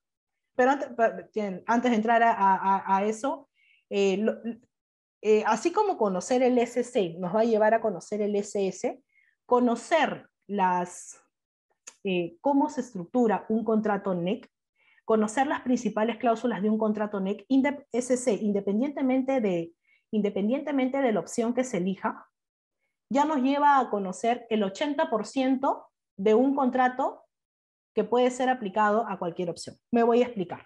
pero 0.56 0.72
antes, 0.72 0.90
antes, 1.66 1.92
de 1.92 1.98
entrar 1.98 2.24
a, 2.24 2.34
a, 2.34 2.98
a 2.98 3.06
eso, 3.06 3.50
eh, 3.90 4.18
lo, 4.18 4.34
eh, 5.22 5.44
así 5.46 5.72
como 5.72 5.98
conocer 5.98 6.44
el 6.44 6.58
SC 6.60 7.18
nos 7.20 7.36
va 7.36 7.42
a 7.42 7.46
llevar 7.46 7.74
a 7.74 7.82
conocer 7.82 8.22
el 8.22 8.36
SS, 8.36 9.02
conocer 9.46 10.30
las, 10.48 11.20
eh, 12.04 12.38
cómo 12.40 12.70
se 12.70 12.82
estructura 12.82 13.46
un 13.50 13.66
contrato 13.66 14.14
NEC, 14.14 14.50
conocer 15.04 15.48
las 15.48 15.62
principales 15.62 16.18
cláusulas 16.18 16.62
de 16.62 16.70
un 16.70 16.78
contrato 16.78 17.20
NEC, 17.20 17.46
SC, 17.92 18.42
independientemente 18.42 19.42
de, 19.42 19.74
independientemente 20.12 21.02
de 21.02 21.12
la 21.12 21.20
opción 21.20 21.54
que 21.54 21.66
se 21.66 21.78
elija, 21.78 22.28
ya 23.12 23.26
nos 23.26 23.42
lleva 23.42 23.80
a 23.80 23.90
conocer 23.90 24.46
el 24.50 24.64
80% 24.64 25.86
de 26.18 26.34
un 26.36 26.56
contrato 26.56 27.24
que 28.00 28.06
puede 28.06 28.32
ser 28.32 28.48
aplicado 28.48 29.06
a 29.10 29.20
cualquier 29.20 29.50
opción. 29.50 29.76
Me 29.92 30.04
voy 30.04 30.22
a 30.22 30.26
explicar. 30.26 30.66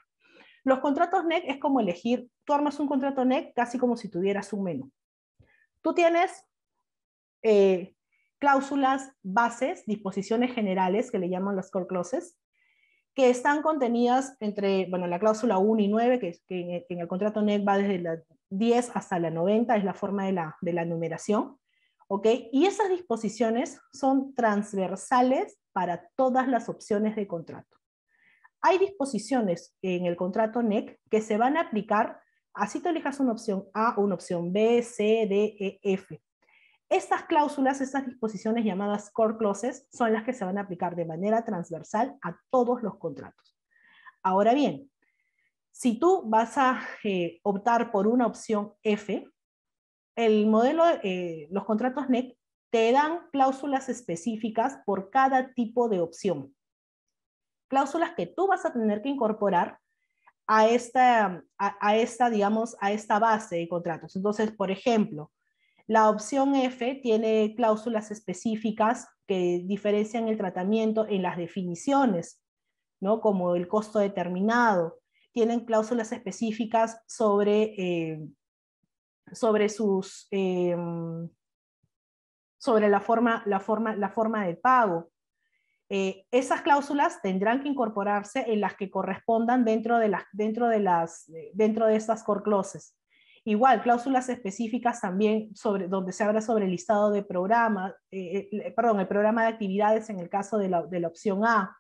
Los 0.64 0.82
contratos 0.82 1.26
NEC 1.26 1.44
es 1.48 1.58
como 1.58 1.80
elegir, 1.80 2.30
tú 2.46 2.54
armas 2.54 2.80
un 2.80 2.88
contrato 2.88 3.26
NEC 3.26 3.56
casi 3.56 3.80
como 3.80 3.98
si 3.98 4.08
tuvieras 4.08 4.54
un 4.54 4.64
menú. 4.64 4.92
Tú 5.82 5.96
tienes 5.96 6.46
eh, 7.42 7.96
cláusulas 8.38 9.12
bases, 9.24 9.84
disposiciones 9.88 10.54
generales, 10.54 11.10
que 11.10 11.18
le 11.18 11.28
llaman 11.28 11.56
las 11.56 11.72
core 11.72 11.88
clauses, 11.88 12.38
que 13.16 13.32
están 13.32 13.64
contenidas 13.64 14.38
entre, 14.40 14.86
bueno, 14.92 15.08
la 15.08 15.20
cláusula 15.20 15.58
1 15.58 15.82
y 15.82 15.88
9, 15.88 16.20
que, 16.20 16.40
que 16.48 16.86
en, 16.88 17.00
el 17.00 17.08
contrato 17.08 17.42
NEC 17.42 17.68
va 17.68 17.80
desde 17.80 17.98
la 17.98 18.22
10 18.52 18.92
hasta 18.94 19.18
la 19.18 19.32
90, 19.32 19.76
es 19.76 19.84
la 19.84 19.96
forma 19.96 20.28
de 20.28 20.34
la, 20.34 20.56
de 20.62 20.74
la 20.74 20.86
numeración. 20.86 21.58
¿ok? 22.08 22.28
Y 22.52 22.68
esas 22.68 22.90
disposiciones 22.90 23.82
son 23.92 24.36
transversales 24.36 25.58
para 25.74 26.10
todas 26.16 26.48
las 26.48 26.70
opciones 26.70 27.16
de 27.16 27.28
contrato 27.28 27.74
hay 28.64 28.80
disposiciones 28.80 29.76
en 29.82 30.06
el 30.06 30.16
contrato 30.16 30.64
NEC 30.64 30.98
que 31.12 31.22
se 31.22 31.38
van 31.38 31.58
a 31.58 31.62
aplicar, 31.62 32.22
así 32.54 32.80
tú 32.80 32.90
elijas 32.90 33.20
una 33.20 33.34
opción 33.34 33.66
A, 33.74 34.00
una 34.00 34.16
opción 34.16 34.54
B, 34.54 34.82
C, 34.82 35.28
D, 35.30 35.56
E, 35.60 35.80
F. 35.84 36.22
Estas 36.88 37.24
cláusulas, 37.24 37.82
estas 37.82 38.06
disposiciones 38.06 38.64
llamadas 38.64 39.12
core 39.12 39.38
clauses, 39.38 39.86
son 39.92 40.14
las 40.14 40.24
que 40.24 40.32
se 40.32 40.46
van 40.46 40.58
a 40.58 40.62
aplicar 40.62 40.96
de 40.96 41.04
manera 41.04 41.44
transversal 41.44 42.18
a 42.22 42.40
todos 42.50 42.82
los 42.82 42.98
contratos. 42.98 43.58
Ahora 44.22 44.54
bien, 44.54 44.90
si 45.72 46.00
tú 46.00 46.24
vas 46.26 46.58
a 46.58 46.80
eh, 47.04 47.42
optar 47.44 47.92
por 47.92 48.08
una 48.08 48.28
opción 48.28 48.74
F, 48.82 49.28
el 50.16 50.48
modelo, 50.48 50.86
eh, 51.04 51.50
los 51.52 51.66
contratos 51.66 52.08
NEC 52.08 52.38
te 52.74 52.92
dan 52.92 53.20
cláusulas 53.32 53.88
específicas 53.88 54.80
por 54.84 55.12
cada 55.12 55.54
tipo 55.54 55.88
de 55.88 56.02
opción 56.02 56.56
cláusulas 57.74 58.12
que 58.16 58.28
tú 58.28 58.46
vas 58.46 58.66
a 58.66 58.72
tener 58.72 59.02
que 59.02 59.10
incorporar 59.10 59.80
a 60.46 60.68
esta, 60.68 61.44
a, 61.58 61.96
esta, 61.96 62.30
digamos, 62.30 62.78
a 62.80 62.92
esta 62.92 63.18
base 63.18 63.56
de 63.56 63.68
contratos. 63.68 64.16
Entonces, 64.16 64.52
por 64.52 64.70
ejemplo, 64.70 65.32
la 65.88 66.12
opción 66.12 66.54
F 66.54 67.00
tiene 67.02 67.56
cláusulas 67.58 68.12
específicas 68.12 69.08
que 69.26 69.64
diferencian 69.66 70.28
el 70.28 70.38
tratamiento 70.38 71.08
en 71.08 71.24
las 71.24 71.36
definiciones, 71.36 72.44
¿no? 73.02 73.22
Como 73.22 73.56
el 73.56 73.68
costo 73.68 73.98
determinado. 73.98 75.00
Tienen 75.32 75.66
cláusulas 75.66 76.12
específicas 76.12 77.02
sobre, 77.08 77.74
eh, 77.78 78.20
sobre 79.32 79.68
sus... 79.70 80.28
Eh, 80.30 80.76
sobre 82.64 82.88
la 82.88 83.02
forma, 83.02 83.44
la, 83.46 83.60
forma, 83.60 83.94
la 83.94 84.08
forma 84.08 84.46
de 84.46 84.56
pago. 84.56 85.10
Eh, 85.90 86.26
esas 86.32 86.62
cláusulas 86.62 87.22
tendrán 87.22 87.62
que 87.62 87.68
incorporarse 87.68 88.46
en 88.48 88.62
las 88.62 88.76
que 88.76 88.90
correspondan 88.90 89.66
dentro 89.66 89.98
de, 89.98 90.08
las, 90.08 90.24
dentro 90.32 90.70
de, 90.70 90.80
las, 90.80 91.30
dentro 91.54 91.88
de 91.88 91.98
estas 91.98 92.24
core 92.24 92.42
clauses. 92.42 92.98
Igual, 93.44 93.82
cláusulas 93.82 94.30
específicas 94.30 95.02
también 95.02 95.54
sobre, 95.54 95.90
donde 95.90 96.14
se 96.14 96.24
habla 96.24 96.40
sobre 96.40 96.64
el 96.64 96.72
listado 96.72 97.12
de 97.12 97.22
programas, 97.22 97.92
eh, 98.12 98.48
eh, 98.50 98.72
perdón, 98.74 99.02
el 99.02 99.10
programa 99.10 99.42
de 99.42 99.50
actividades 99.50 100.10
en 100.10 100.22
el 100.22 100.30
caso 100.30 100.58
de 100.58 100.70
la, 100.70 100.84
de 100.84 101.02
la 101.02 101.10
opción 101.10 101.44
A, 101.44 101.78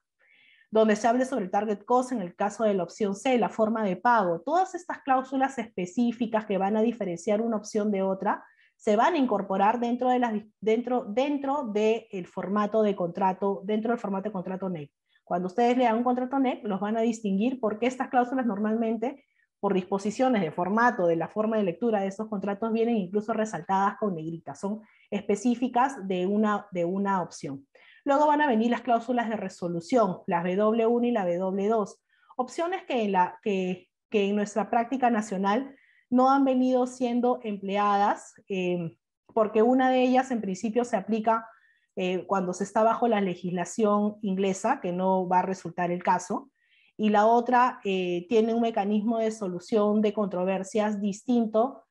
donde 0.69 0.98
se 0.98 1.08
hable 1.08 1.24
sobre 1.24 1.46
el 1.46 1.52
target 1.52 1.86
cost 1.86 2.12
en 2.12 2.22
el 2.22 2.36
caso 2.36 2.65
de 2.65 2.74
la 2.74 2.84
opción 2.84 3.15
C, 3.15 3.38
la 3.38 3.48
forma 3.48 3.86
de 3.86 3.96
pago. 3.96 4.41
Todas 4.41 4.76
estas 4.76 5.02
cláusulas 5.04 5.58
específicas 5.60 6.46
que 6.46 6.58
van 6.58 6.76
a 6.76 6.82
diferenciar 6.82 7.39
una 7.39 7.56
opción 7.56 7.89
de 7.89 8.02
otra 8.02 8.43
se 8.84 8.98
van 8.98 9.13
a 9.13 9.17
incorporar 9.17 9.80
dentro, 9.80 10.10
de 10.10 10.19
las, 10.19 10.34
dentro, 10.60 11.06
dentro 11.06 11.63
del 11.63 12.28
formato 12.28 12.84
de 12.84 12.98
contrato, 12.98 13.62
dentro 13.63 13.91
del 13.91 14.00
formato 14.00 14.28
de 14.28 14.34
contrato 14.34 14.67
NEC. 14.67 14.91
Cuando 15.24 15.48
ustedes 15.48 15.78
lean 15.78 15.96
un 15.96 16.04
contrato 16.04 16.38
NEC, 16.38 16.65
los 16.65 16.82
van 16.82 16.98
a 16.98 17.00
distinguir 17.00 17.62
porque 17.62 17.86
estas 17.86 18.10
cláusulas 18.10 18.46
normalmente, 18.46 19.24
por 19.62 19.74
disposiciones 19.74 20.41
de 20.41 20.52
formato, 20.52 21.08
de 21.08 21.15
la 21.15 21.30
forma 21.30 21.56
de 21.56 21.63
lectura 21.63 22.02
de 22.02 22.08
estos 22.08 22.28
contratos, 22.28 22.74
vienen 22.74 22.98
incluso 22.98 23.32
resaltadas 23.32 23.96
con 24.00 24.15
negritas, 24.15 24.60
son 24.60 24.82
específicas 25.10 26.06
de 26.06 26.28
una, 26.28 26.67
de 26.72 26.84
una 26.84 27.22
opción. 27.22 27.65
Luego 28.04 28.28
van 28.28 28.41
a 28.41 28.48
venir 28.48 28.69
las 28.69 28.82
cláusulas 28.82 29.30
de 29.30 29.38
resolución, 29.38 30.17
las 30.28 30.43
W1 30.43 31.08
y 31.08 31.12
la 31.12 31.26
W2, 31.26 31.96
opciones 32.36 32.84
que 32.84 33.04
en, 33.04 33.13
la, 33.13 33.39
que, 33.41 33.88
que 34.10 34.28
en 34.28 34.36
nuestra 34.36 34.69
práctica 34.69 35.10
nacional 35.10 35.74
no 36.13 36.30
han 36.30 36.45
venido 36.45 36.86
siendo 36.86 37.39
empleadas, 37.43 38.36
eh, 38.47 38.95
porque 39.34 39.63
una 39.63 39.89
de 39.89 40.04
ellas 40.04 40.30
en 40.30 40.41
principio 40.41 40.86
se 40.86 40.95
aplica 40.95 41.49
eh, 41.95 42.26
cuando 42.28 42.54
se 42.54 42.65
está 42.65 42.84
bajo 42.84 43.08
la 43.08 43.19
legislación 43.19 44.17
inglesa, 44.21 44.80
que 44.80 44.91
no 44.91 45.28
va 45.28 45.39
a 45.39 45.41
resultar 45.41 45.89
el 45.89 46.04
caso, 46.04 46.52
y 46.97 47.10
la 47.10 47.26
otra 47.26 47.80
eh, 47.84 48.28
tiene 48.30 48.54
un 48.54 48.62
mecanismo 48.62 49.17
de 49.17 49.32
solución 49.32 50.04
de 50.04 50.13
controversias 50.13 51.02
distinto, 51.02 51.82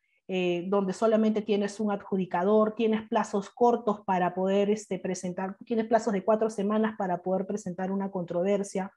donde 0.68 0.94
solamente 0.94 1.42
tienes 1.42 1.78
un 1.78 1.90
adjudicador, 1.90 2.74
tienes 2.74 3.06
plazos 3.06 3.50
cortos 3.50 4.00
para 4.06 4.32
poder 4.32 4.70
este, 4.70 4.98
presentar, 4.98 5.58
tienes 5.66 5.84
plazos 5.84 6.14
de 6.14 6.24
cuatro 6.24 6.48
semanas 6.48 6.94
para 6.96 7.22
poder 7.22 7.44
presentar 7.44 7.90
una 7.90 8.10
controversia. 8.10 8.90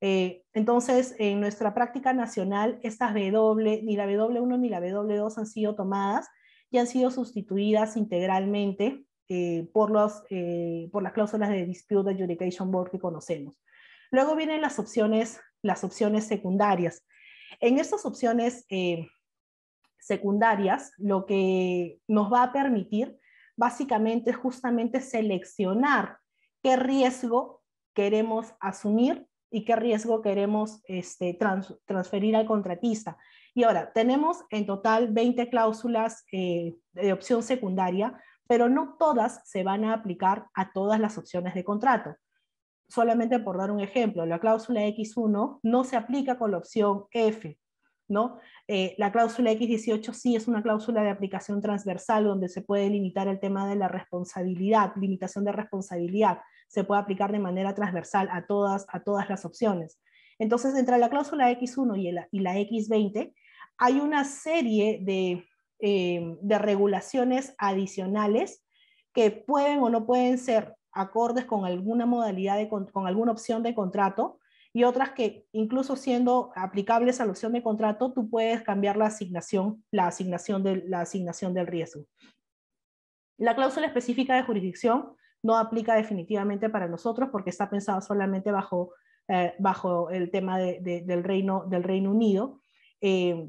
Eh, 0.00 0.42
entonces, 0.52 1.14
en 1.18 1.40
nuestra 1.40 1.74
práctica 1.74 2.12
nacional, 2.12 2.78
estas 2.82 3.14
W, 3.14 3.82
ni 3.82 3.96
la 3.96 4.06
W1 4.06 4.58
ni 4.58 4.68
la 4.68 4.80
W2 4.80 5.38
han 5.38 5.46
sido 5.46 5.74
tomadas 5.74 6.28
y 6.70 6.78
han 6.78 6.86
sido 6.86 7.10
sustituidas 7.10 7.96
integralmente 7.96 9.04
eh, 9.28 9.68
por, 9.72 9.90
los, 9.90 10.22
eh, 10.30 10.88
por 10.92 11.02
las 11.02 11.12
cláusulas 11.12 11.48
de 11.48 11.64
Dispute 11.64 12.10
Adjudication 12.10 12.70
Board 12.70 12.90
que 12.90 12.98
conocemos. 12.98 13.62
Luego 14.10 14.36
vienen 14.36 14.60
las 14.60 14.78
opciones, 14.78 15.40
las 15.62 15.82
opciones 15.82 16.26
secundarias. 16.26 17.04
En 17.60 17.78
estas 17.78 18.04
opciones 18.04 18.66
secundarias, 19.98 20.92
lo 20.98 21.26
que 21.26 22.00
nos 22.06 22.32
va 22.32 22.44
a 22.44 22.52
permitir 22.52 23.18
básicamente 23.56 24.30
es 24.30 24.36
justamente 24.36 25.00
seleccionar 25.00 26.18
qué 26.62 26.76
riesgo 26.76 27.62
queremos 27.94 28.52
asumir 28.60 29.26
y 29.50 29.64
qué 29.64 29.76
riesgo 29.76 30.22
queremos 30.22 30.82
este, 30.86 31.38
transferir 31.86 32.36
al 32.36 32.46
contratista. 32.46 33.16
Y 33.54 33.64
ahora, 33.64 33.92
tenemos 33.92 34.44
en 34.50 34.66
total 34.66 35.08
20 35.12 35.48
cláusulas 35.48 36.24
eh, 36.32 36.76
de 36.92 37.12
opción 37.12 37.42
secundaria, 37.42 38.20
pero 38.46 38.68
no 38.68 38.96
todas 38.98 39.40
se 39.48 39.62
van 39.62 39.84
a 39.84 39.94
aplicar 39.94 40.46
a 40.54 40.72
todas 40.72 41.00
las 41.00 41.18
opciones 41.18 41.54
de 41.54 41.64
contrato. 41.64 42.16
Solamente 42.88 43.40
por 43.40 43.58
dar 43.58 43.70
un 43.70 43.80
ejemplo, 43.80 44.26
la 44.26 44.38
cláusula 44.38 44.82
X1 44.82 45.60
no 45.62 45.84
se 45.84 45.96
aplica 45.96 46.38
con 46.38 46.52
la 46.52 46.58
opción 46.58 47.06
F, 47.10 47.58
¿no? 48.08 48.38
Eh, 48.68 48.94
la 48.98 49.12
cláusula 49.12 49.52
X18 49.52 50.12
sí 50.12 50.36
es 50.36 50.48
una 50.48 50.62
cláusula 50.62 51.02
de 51.02 51.10
aplicación 51.10 51.60
transversal 51.60 52.24
donde 52.24 52.48
se 52.48 52.62
puede 52.62 52.88
limitar 52.90 53.28
el 53.28 53.40
tema 53.40 53.68
de 53.68 53.76
la 53.76 53.88
responsabilidad, 53.88 54.92
limitación 54.96 55.44
de 55.44 55.52
responsabilidad 55.52 56.38
se 56.68 56.84
puede 56.84 57.00
aplicar 57.00 57.32
de 57.32 57.38
manera 57.38 57.74
transversal 57.74 58.28
a 58.30 58.46
todas, 58.46 58.86
a 58.88 59.00
todas 59.00 59.28
las 59.28 59.44
opciones. 59.44 60.00
Entonces, 60.38 60.74
entre 60.74 60.98
la 60.98 61.08
cláusula 61.08 61.50
X1 61.50 61.98
y 61.98 62.12
la, 62.12 62.28
y 62.30 62.40
la 62.40 62.56
X20, 62.56 63.32
hay 63.78 64.00
una 64.00 64.24
serie 64.24 64.98
de, 65.02 65.46
eh, 65.78 66.36
de 66.40 66.58
regulaciones 66.58 67.54
adicionales 67.58 68.64
que 69.12 69.30
pueden 69.30 69.80
o 69.80 69.88
no 69.88 70.06
pueden 70.06 70.38
ser 70.38 70.74
acordes 70.92 71.44
con 71.44 71.64
alguna 71.64 72.06
modalidad, 72.06 72.56
de, 72.56 72.68
con 72.68 73.06
alguna 73.06 73.32
opción 73.32 73.62
de 73.62 73.74
contrato, 73.74 74.38
y 74.76 74.84
otras 74.84 75.12
que 75.12 75.46
incluso 75.52 75.96
siendo 75.96 76.52
aplicables 76.54 77.18
a 77.18 77.24
la 77.24 77.30
opción 77.30 77.54
de 77.54 77.62
contrato, 77.62 78.12
tú 78.12 78.28
puedes 78.28 78.60
cambiar 78.60 78.98
la 78.98 79.06
asignación, 79.06 79.82
la 79.90 80.06
asignación, 80.06 80.62
de, 80.62 80.84
la 80.86 81.00
asignación 81.00 81.54
del 81.54 81.66
riesgo. 81.66 82.04
La 83.38 83.56
cláusula 83.56 83.86
específica 83.86 84.36
de 84.36 84.42
jurisdicción 84.42 85.16
no 85.42 85.56
aplica 85.56 85.94
definitivamente 85.94 86.68
para 86.68 86.88
nosotros 86.88 87.30
porque 87.32 87.48
está 87.48 87.70
pensada 87.70 88.02
solamente 88.02 88.50
bajo, 88.50 88.92
eh, 89.28 89.54
bajo 89.58 90.10
el 90.10 90.30
tema 90.30 90.58
del, 90.58 91.24
Reino, 91.24 91.64
del 91.64 91.82
Reino 91.82 92.10
Unido. 92.10 92.60
Eh, 93.00 93.48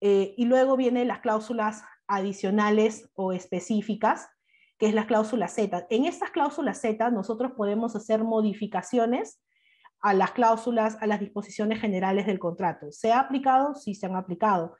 eh, 0.00 0.34
y 0.34 0.46
luego 0.46 0.78
vienen 0.78 1.08
las 1.08 1.20
cláusulas 1.20 1.82
adicionales 2.06 3.10
o 3.12 3.34
específicas, 3.34 4.30
que 4.78 4.86
es 4.86 4.94
la 4.94 5.06
cláusula 5.06 5.48
Z. 5.48 5.86
En 5.90 6.06
estas 6.06 6.30
cláusulas 6.30 6.80
Z 6.80 7.10
nosotros 7.10 7.52
podemos 7.52 7.94
hacer 7.94 8.24
modificaciones 8.24 9.42
a 10.04 10.14
las 10.14 10.30
cláusulas, 10.30 10.96
a 11.00 11.06
las 11.06 11.18
disposiciones 11.18 11.80
generales 11.80 12.26
del 12.26 12.38
contrato. 12.38 12.92
¿Se 12.92 13.10
ha 13.10 13.18
aplicado? 13.18 13.74
Sí, 13.74 13.94
se 13.94 14.06
han 14.06 14.16
aplicado 14.16 14.76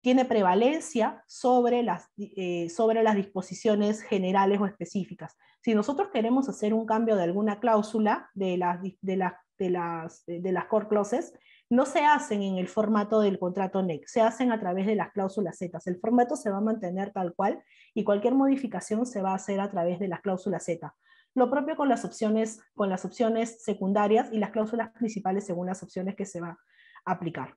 tiene 0.00 0.24
prevalencia 0.24 1.22
sobre 1.26 1.82
las, 1.82 2.10
eh, 2.16 2.68
sobre 2.70 3.02
las 3.02 3.16
disposiciones 3.16 4.02
generales 4.02 4.60
o 4.60 4.66
específicas. 4.66 5.36
Si 5.62 5.74
nosotros 5.74 6.08
queremos 6.12 6.48
hacer 6.48 6.72
un 6.72 6.86
cambio 6.86 7.16
de 7.16 7.24
alguna 7.24 7.60
cláusula 7.60 8.30
de 8.34 8.56
las, 8.56 8.80
de 8.82 9.16
las, 9.16 9.34
de 9.58 9.70
las, 9.70 10.24
de 10.26 10.52
las 10.52 10.64
core 10.66 10.88
clauses, 10.88 11.34
no 11.68 11.84
se 11.84 12.00
hacen 12.00 12.42
en 12.42 12.56
el 12.56 12.66
formato 12.66 13.20
del 13.20 13.38
contrato 13.38 13.82
NEC, 13.82 14.06
se 14.06 14.22
hacen 14.22 14.50
a 14.50 14.58
través 14.58 14.86
de 14.86 14.96
las 14.96 15.12
cláusulas 15.12 15.58
Z. 15.58 15.78
El 15.84 16.00
formato 16.00 16.34
se 16.34 16.50
va 16.50 16.56
a 16.56 16.62
mantener 16.62 17.12
tal 17.12 17.34
cual 17.34 17.62
y 17.94 18.02
cualquier 18.02 18.34
modificación 18.34 19.06
se 19.06 19.22
va 19.22 19.32
a 19.32 19.36
hacer 19.36 19.60
a 19.60 19.70
través 19.70 19.98
de 20.00 20.08
las 20.08 20.20
cláusulas 20.20 20.64
Z. 20.64 20.92
Lo 21.34 21.50
propio 21.50 21.76
con 21.76 21.88
las 21.88 22.04
opciones, 22.04 22.60
con 22.74 22.90
las 22.90 23.04
opciones 23.04 23.62
secundarias 23.62 24.32
y 24.32 24.38
las 24.38 24.50
cláusulas 24.50 24.90
principales 24.92 25.46
según 25.46 25.66
las 25.66 25.82
opciones 25.82 26.16
que 26.16 26.26
se 26.26 26.40
va 26.40 26.58
a 27.04 27.12
aplicar. 27.12 27.56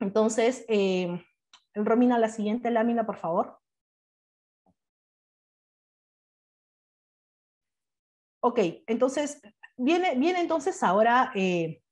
Entonces, 0.00 0.64
eh, 0.68 1.22
Romina, 1.74 2.18
la 2.18 2.28
siguiente 2.28 2.70
lámina, 2.70 3.06
por 3.06 3.16
favor. 3.16 3.58
Ok, 8.40 8.58
entonces, 8.86 9.40
viene, 9.76 10.16
viene 10.16 10.40
entonces 10.40 10.82
ahora 10.82 11.32
eh, 11.34 11.82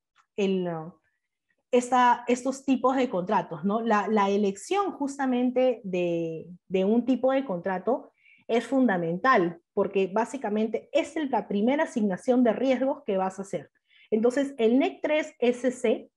estos 1.70 2.64
tipos 2.64 2.96
de 2.96 3.08
contratos, 3.08 3.64
¿no? 3.64 3.80
La, 3.80 4.28
elección 4.28 4.92
justamente 4.92 5.80
de, 5.84 6.46
de, 6.68 6.84
un 6.84 7.06
tipo 7.06 7.32
de 7.32 7.46
contrato 7.46 8.12
es 8.46 8.66
fundamental, 8.66 9.61
porque 9.74 10.10
básicamente 10.12 10.88
es 10.92 11.14
la 11.30 11.48
primera 11.48 11.84
asignación 11.84 12.44
de 12.44 12.52
riesgos 12.52 13.02
que 13.04 13.16
vas 13.16 13.38
a 13.38 13.42
hacer. 13.42 13.70
Entonces, 14.10 14.54
el 14.58 14.78
NEC 14.78 15.00
3 15.02 15.34
SC 15.38 16.10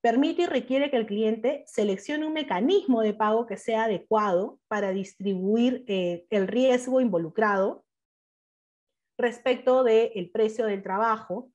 permite 0.00 0.42
y 0.42 0.46
requiere 0.46 0.90
que 0.90 0.96
el 0.96 1.06
cliente 1.06 1.64
seleccione 1.66 2.26
un 2.26 2.32
mecanismo 2.32 3.02
de 3.02 3.12
pago 3.12 3.46
que 3.46 3.56
sea 3.56 3.84
adecuado 3.84 4.58
para 4.68 4.92
distribuir 4.92 5.84
eh, 5.86 6.26
el 6.30 6.46
riesgo 6.46 7.00
involucrado 7.00 7.84
respecto 9.18 9.84
del 9.84 10.30
precio 10.30 10.64
del 10.66 10.82
trabajo, 10.82 11.50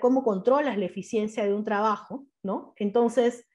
cómo 0.00 0.22
controlas 0.22 0.78
la 0.78 0.84
eficiencia 0.84 1.44
de 1.44 1.52
un 1.52 1.64
trabajo, 1.64 2.26
¿no? 2.42 2.74
Entonces, 2.76 3.46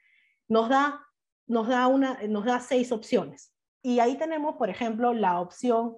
nos 0.49 0.67
da, 0.67 1.05
nos, 1.47 1.67
da 1.67 1.87
una, 1.87 2.19
nos 2.27 2.43
da 2.45 2.59
seis 2.59 2.91
opciones. 2.91 3.53
Y 3.81 3.99
ahí 3.99 4.17
tenemos, 4.17 4.55
por 4.55 4.69
ejemplo, 4.69 5.13
la 5.13 5.39
opción 5.39 5.95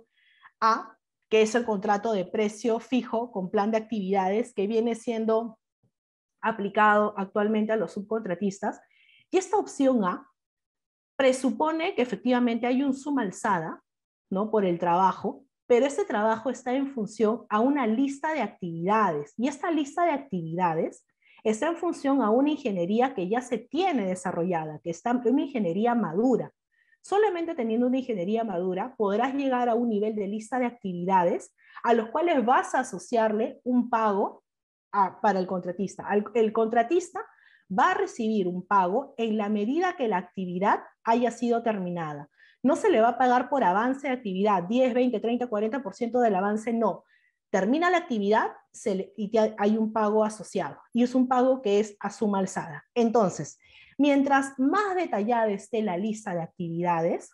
A, 0.60 0.96
que 1.32 1.42
es 1.42 1.56
el 1.56 1.64
contrato 1.64 2.12
de 2.12 2.26
precio 2.26 2.82
fijo 2.82 3.32
con 3.32 3.50
plan 3.50 3.72
de 3.72 3.78
actividades, 3.78 4.54
que 4.54 4.68
viene 4.68 4.96
siendo 4.96 5.58
aplicado 6.42 7.14
actualmente 7.16 7.72
a 7.72 7.78
los 7.78 7.94
subcontratistas. 7.94 8.82
Y 9.32 9.38
esta 9.38 9.56
opción 9.56 10.04
A 10.04 10.30
presupone 11.16 11.96
que 11.96 12.02
efectivamente 12.02 12.68
hay 12.68 12.84
un 12.84 12.94
suma 12.94 13.22
alzada 13.22 13.82
¿no? 14.30 14.52
por 14.52 14.66
el 14.66 14.78
trabajo, 14.78 15.46
pero 15.68 15.86
ese 15.86 16.04
trabajo 16.04 16.50
está 16.50 16.74
en 16.74 16.94
función 16.94 17.46
a 17.48 17.62
una 17.62 17.88
lista 17.88 18.34
de 18.34 18.42
actividades. 18.42 19.34
Y 19.38 19.48
esta 19.48 19.72
lista 19.72 20.04
de 20.04 20.12
actividades 20.12 21.08
está 21.46 21.70
en 21.70 21.78
función 21.78 22.22
a 22.22 22.30
una 22.30 22.52
ingeniería 22.52 23.14
que 23.14 23.30
ya 23.30 23.40
se 23.40 23.58
tiene 23.58 24.06
desarrollada, 24.06 24.82
que 24.84 24.90
está 24.90 25.12
en 25.12 25.22
una 25.26 25.44
ingeniería 25.44 25.96
madura. 25.96 26.52
Solamente 27.02 27.56
teniendo 27.56 27.88
una 27.88 27.98
ingeniería 27.98 28.44
madura 28.44 28.96
podrás 28.96 29.34
llegar 29.34 29.70
a 29.70 29.76
un 29.76 29.90
nivel 29.90 30.16
de 30.16 30.28
lista 30.28 30.60
de 30.60 30.66
actividades 30.66 31.54
a 31.84 31.94
los 31.94 32.10
cuales 32.10 32.46
vas 32.46 32.76
a 32.76 32.82
asociarle 32.82 33.60
un 33.64 33.90
pago 33.90 34.44
para 35.22 35.40
el 35.40 35.48
contratista. 35.48 36.08
El 36.34 36.54
contratista 36.54 37.26
va 37.72 37.92
a 37.92 37.94
recibir 37.96 38.48
un 38.48 38.66
pago 38.68 39.16
en 39.18 39.38
la 39.38 39.50
medida 39.50 39.96
que 39.96 40.08
la 40.08 40.18
actividad 40.18 40.82
haya 41.04 41.32
sido 41.32 41.64
terminada. 41.64 42.30
No 42.62 42.76
se 42.76 42.90
le 42.90 43.02
va 43.02 43.10
a 43.10 43.18
pagar 43.18 43.50
por 43.50 43.64
avance 43.64 44.08
de 44.08 44.14
actividad, 44.14 44.64
10, 44.64 44.94
20, 44.94 45.20
30, 45.20 45.50
40% 45.50 46.20
del 46.20 46.36
avance, 46.36 46.74
no. 46.74 47.06
Termina 47.50 47.90
la 47.90 47.98
actividad 47.98 48.52
y 49.18 49.32
hay 49.58 49.78
un 49.78 49.92
pago 49.92 50.24
asociado 50.24 50.78
y 50.94 51.04
es 51.04 51.16
un 51.16 51.28
pago 51.28 51.62
que 51.62 51.80
es 51.80 51.98
a 52.00 52.12
suma 52.12 52.40
alzada. 52.40 52.86
Entonces, 52.94 53.58
mientras 54.02 54.58
más 54.58 54.96
detallada 54.96 55.52
esté 55.52 55.84
la 55.84 55.96
lista 55.96 56.34
de 56.34 56.42
actividades, 56.42 57.32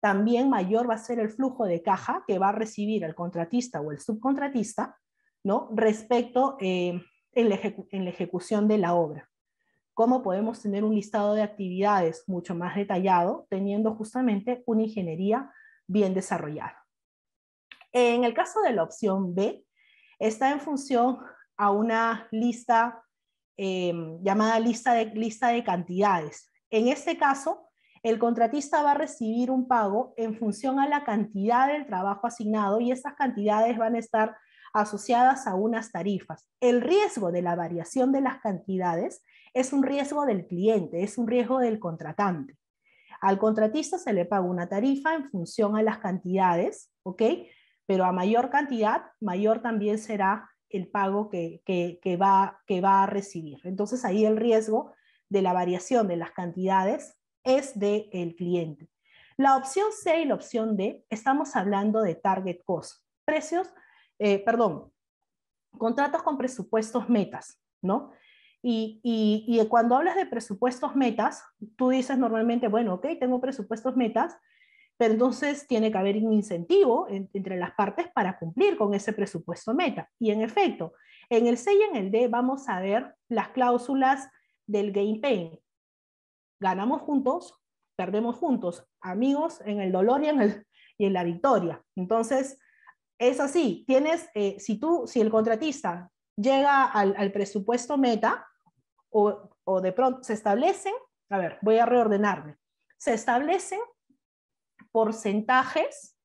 también 0.00 0.48
mayor 0.48 0.88
va 0.88 0.94
a 0.94 0.98
ser 0.98 1.18
el 1.18 1.30
flujo 1.30 1.64
de 1.64 1.82
caja 1.82 2.22
que 2.28 2.38
va 2.38 2.50
a 2.50 2.52
recibir 2.52 3.02
el 3.02 3.16
contratista 3.16 3.80
o 3.80 3.90
el 3.90 3.98
subcontratista 3.98 4.96
¿no? 5.42 5.68
respecto 5.74 6.56
eh, 6.60 7.02
en, 7.32 7.48
la 7.48 7.58
en 7.90 8.04
la 8.04 8.10
ejecución 8.10 8.68
de 8.68 8.78
la 8.78 8.94
obra. 8.94 9.28
¿Cómo 9.94 10.22
podemos 10.22 10.62
tener 10.62 10.84
un 10.84 10.94
listado 10.94 11.34
de 11.34 11.42
actividades 11.42 12.22
mucho 12.28 12.54
más 12.54 12.76
detallado 12.76 13.46
teniendo 13.50 13.94
justamente 13.96 14.62
una 14.66 14.82
ingeniería 14.82 15.50
bien 15.88 16.14
desarrollada? 16.14 16.84
En 17.92 18.22
el 18.22 18.32
caso 18.32 18.60
de 18.60 18.72
la 18.72 18.84
opción 18.84 19.34
B, 19.34 19.64
está 20.20 20.52
en 20.52 20.60
función 20.60 21.18
a 21.56 21.70
una 21.70 22.28
lista 22.30 23.03
em, 23.56 24.22
llamada 24.22 24.58
lista 24.60 24.94
de, 24.94 25.06
lista 25.06 25.48
de 25.48 25.64
cantidades. 25.64 26.52
En 26.70 26.88
este 26.88 27.16
caso, 27.16 27.68
el 28.02 28.18
contratista 28.18 28.82
va 28.82 28.92
a 28.92 28.98
recibir 28.98 29.50
un 29.50 29.66
pago 29.66 30.12
en 30.16 30.36
función 30.36 30.78
a 30.78 30.88
la 30.88 31.04
cantidad 31.04 31.68
del 31.68 31.86
trabajo 31.86 32.26
asignado 32.26 32.80
y 32.80 32.92
esas 32.92 33.14
cantidades 33.14 33.78
van 33.78 33.94
a 33.94 33.98
estar 33.98 34.36
asociadas 34.74 35.46
a 35.46 35.54
unas 35.54 35.92
tarifas. 35.92 36.50
El 36.60 36.82
riesgo 36.82 37.32
de 37.32 37.42
la 37.42 37.54
variación 37.54 38.12
de 38.12 38.20
las 38.20 38.40
cantidades 38.40 39.24
es 39.54 39.72
un 39.72 39.84
riesgo 39.84 40.26
del 40.26 40.46
cliente, 40.46 41.02
es 41.02 41.16
un 41.16 41.28
riesgo 41.28 41.60
del 41.60 41.78
contratante. 41.78 42.56
Al 43.20 43.38
contratista 43.38 43.98
se 43.98 44.12
le 44.12 44.26
paga 44.26 44.44
una 44.44 44.68
tarifa 44.68 45.14
en 45.14 45.30
función 45.30 45.76
a 45.76 45.82
las 45.82 45.98
cantidades, 45.98 46.92
¿ok? 47.04 47.22
Pero 47.86 48.04
a 48.04 48.12
mayor 48.12 48.50
cantidad, 48.50 49.02
mayor 49.20 49.62
también 49.62 49.98
será 49.98 50.50
el 50.76 50.88
pago 50.88 51.28
que, 51.28 51.62
que, 51.64 52.16
va, 52.16 52.62
que 52.66 52.80
va 52.80 53.02
a 53.02 53.06
recibir. 53.06 53.60
Entonces 53.64 54.04
ahí 54.04 54.24
el 54.24 54.36
riesgo 54.36 54.92
de 55.28 55.42
la 55.42 55.52
variación 55.52 56.08
de 56.08 56.16
las 56.16 56.32
cantidades 56.32 57.16
es 57.44 57.78
del 57.78 58.08
el 58.12 58.34
cliente. 58.34 58.90
La 59.36 59.56
opción 59.56 59.86
C 59.92 60.22
y 60.22 60.24
la 60.24 60.34
opción 60.34 60.76
D, 60.76 61.04
estamos 61.10 61.56
hablando 61.56 62.02
de 62.02 62.14
target 62.14 62.60
cost, 62.64 63.02
precios, 63.24 63.72
eh, 64.18 64.38
perdón, 64.44 64.92
contratos 65.76 66.22
con 66.22 66.38
presupuestos 66.38 67.08
metas, 67.08 67.60
¿no? 67.82 68.12
Y, 68.66 69.00
y, 69.02 69.66
cuando 69.68 69.94
hablas 69.94 70.16
de 70.16 70.24
presupuestos 70.24 70.96
metas, 70.96 71.44
tú 71.76 71.90
dices 71.90 72.16
normalmente, 72.16 72.66
bueno, 72.66 72.94
ok, 72.94 73.08
tengo 73.20 73.38
presupuestos 73.38 73.94
metas, 73.94 74.38
pero 74.96 75.12
entonces 75.12 75.66
tiene 75.66 75.90
que 75.90 75.98
haber 75.98 76.16
un 76.16 76.32
incentivo 76.32 77.06
entre 77.08 77.56
las 77.56 77.72
partes 77.72 78.08
para 78.12 78.38
cumplir 78.38 78.76
con 78.76 78.94
ese 78.94 79.12
presupuesto 79.12 79.74
meta. 79.74 80.08
Y 80.18 80.30
en 80.30 80.40
efecto, 80.40 80.92
en 81.28 81.46
el 81.46 81.58
C 81.58 81.74
y 81.74 81.82
en 81.82 81.96
el 81.96 82.10
D 82.10 82.28
vamos 82.28 82.68
a 82.68 82.80
ver 82.80 83.14
las 83.28 83.48
cláusulas 83.48 84.28
del 84.66 84.92
game 84.92 85.18
pain. 85.20 85.58
Ganamos 86.60 87.02
juntos, 87.02 87.60
perdemos 87.96 88.36
juntos, 88.36 88.86
amigos 89.00 89.60
en 89.64 89.80
el 89.80 89.90
dolor 89.90 90.22
y 90.22 90.28
en, 90.28 90.40
el, 90.40 90.66
y 90.96 91.06
en 91.06 91.12
la 91.12 91.24
victoria. 91.24 91.82
Entonces, 91.96 92.58
es 93.18 93.40
así, 93.40 93.84
tienes, 93.86 94.28
eh, 94.34 94.56
si 94.58 94.78
tú, 94.78 95.04
si 95.06 95.20
el 95.20 95.30
contratista 95.30 96.10
llega 96.36 96.84
al, 96.84 97.14
al 97.16 97.32
presupuesto 97.32 97.96
meta 97.96 98.46
o, 99.10 99.50
o, 99.64 99.80
de 99.80 99.92
pronto 99.92 100.22
se 100.22 100.32
establecen, 100.32 100.94
a 101.30 101.38
ver, 101.38 101.58
voy 101.62 101.78
a 101.78 101.86
reordenarme, 101.86 102.56
se 102.96 103.14
establecen 103.14 103.80
porcentajes 104.94 106.16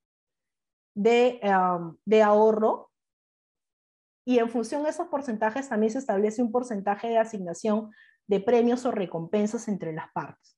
de, 0.93 1.39
um, 1.43 1.97
de 2.05 2.21
ahorro 2.21 2.91
y 4.23 4.37
en 4.37 4.47
función 4.47 4.83
de 4.83 4.91
esos 4.91 5.07
porcentajes 5.07 5.69
también 5.69 5.91
se 5.91 5.97
establece 5.97 6.43
un 6.43 6.51
porcentaje 6.51 7.07
de 7.07 7.17
asignación 7.17 7.89
de 8.27 8.39
premios 8.39 8.85
o 8.85 8.91
recompensas 8.91 9.67
entre 9.69 9.91
las 9.91 10.11
partes. 10.11 10.55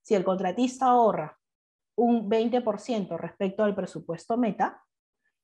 Si 0.00 0.14
el 0.14 0.22
contratista 0.22 0.86
ahorra 0.86 1.36
un 1.96 2.30
20% 2.30 3.18
respecto 3.18 3.64
al 3.64 3.74
presupuesto 3.74 4.36
meta, 4.36 4.84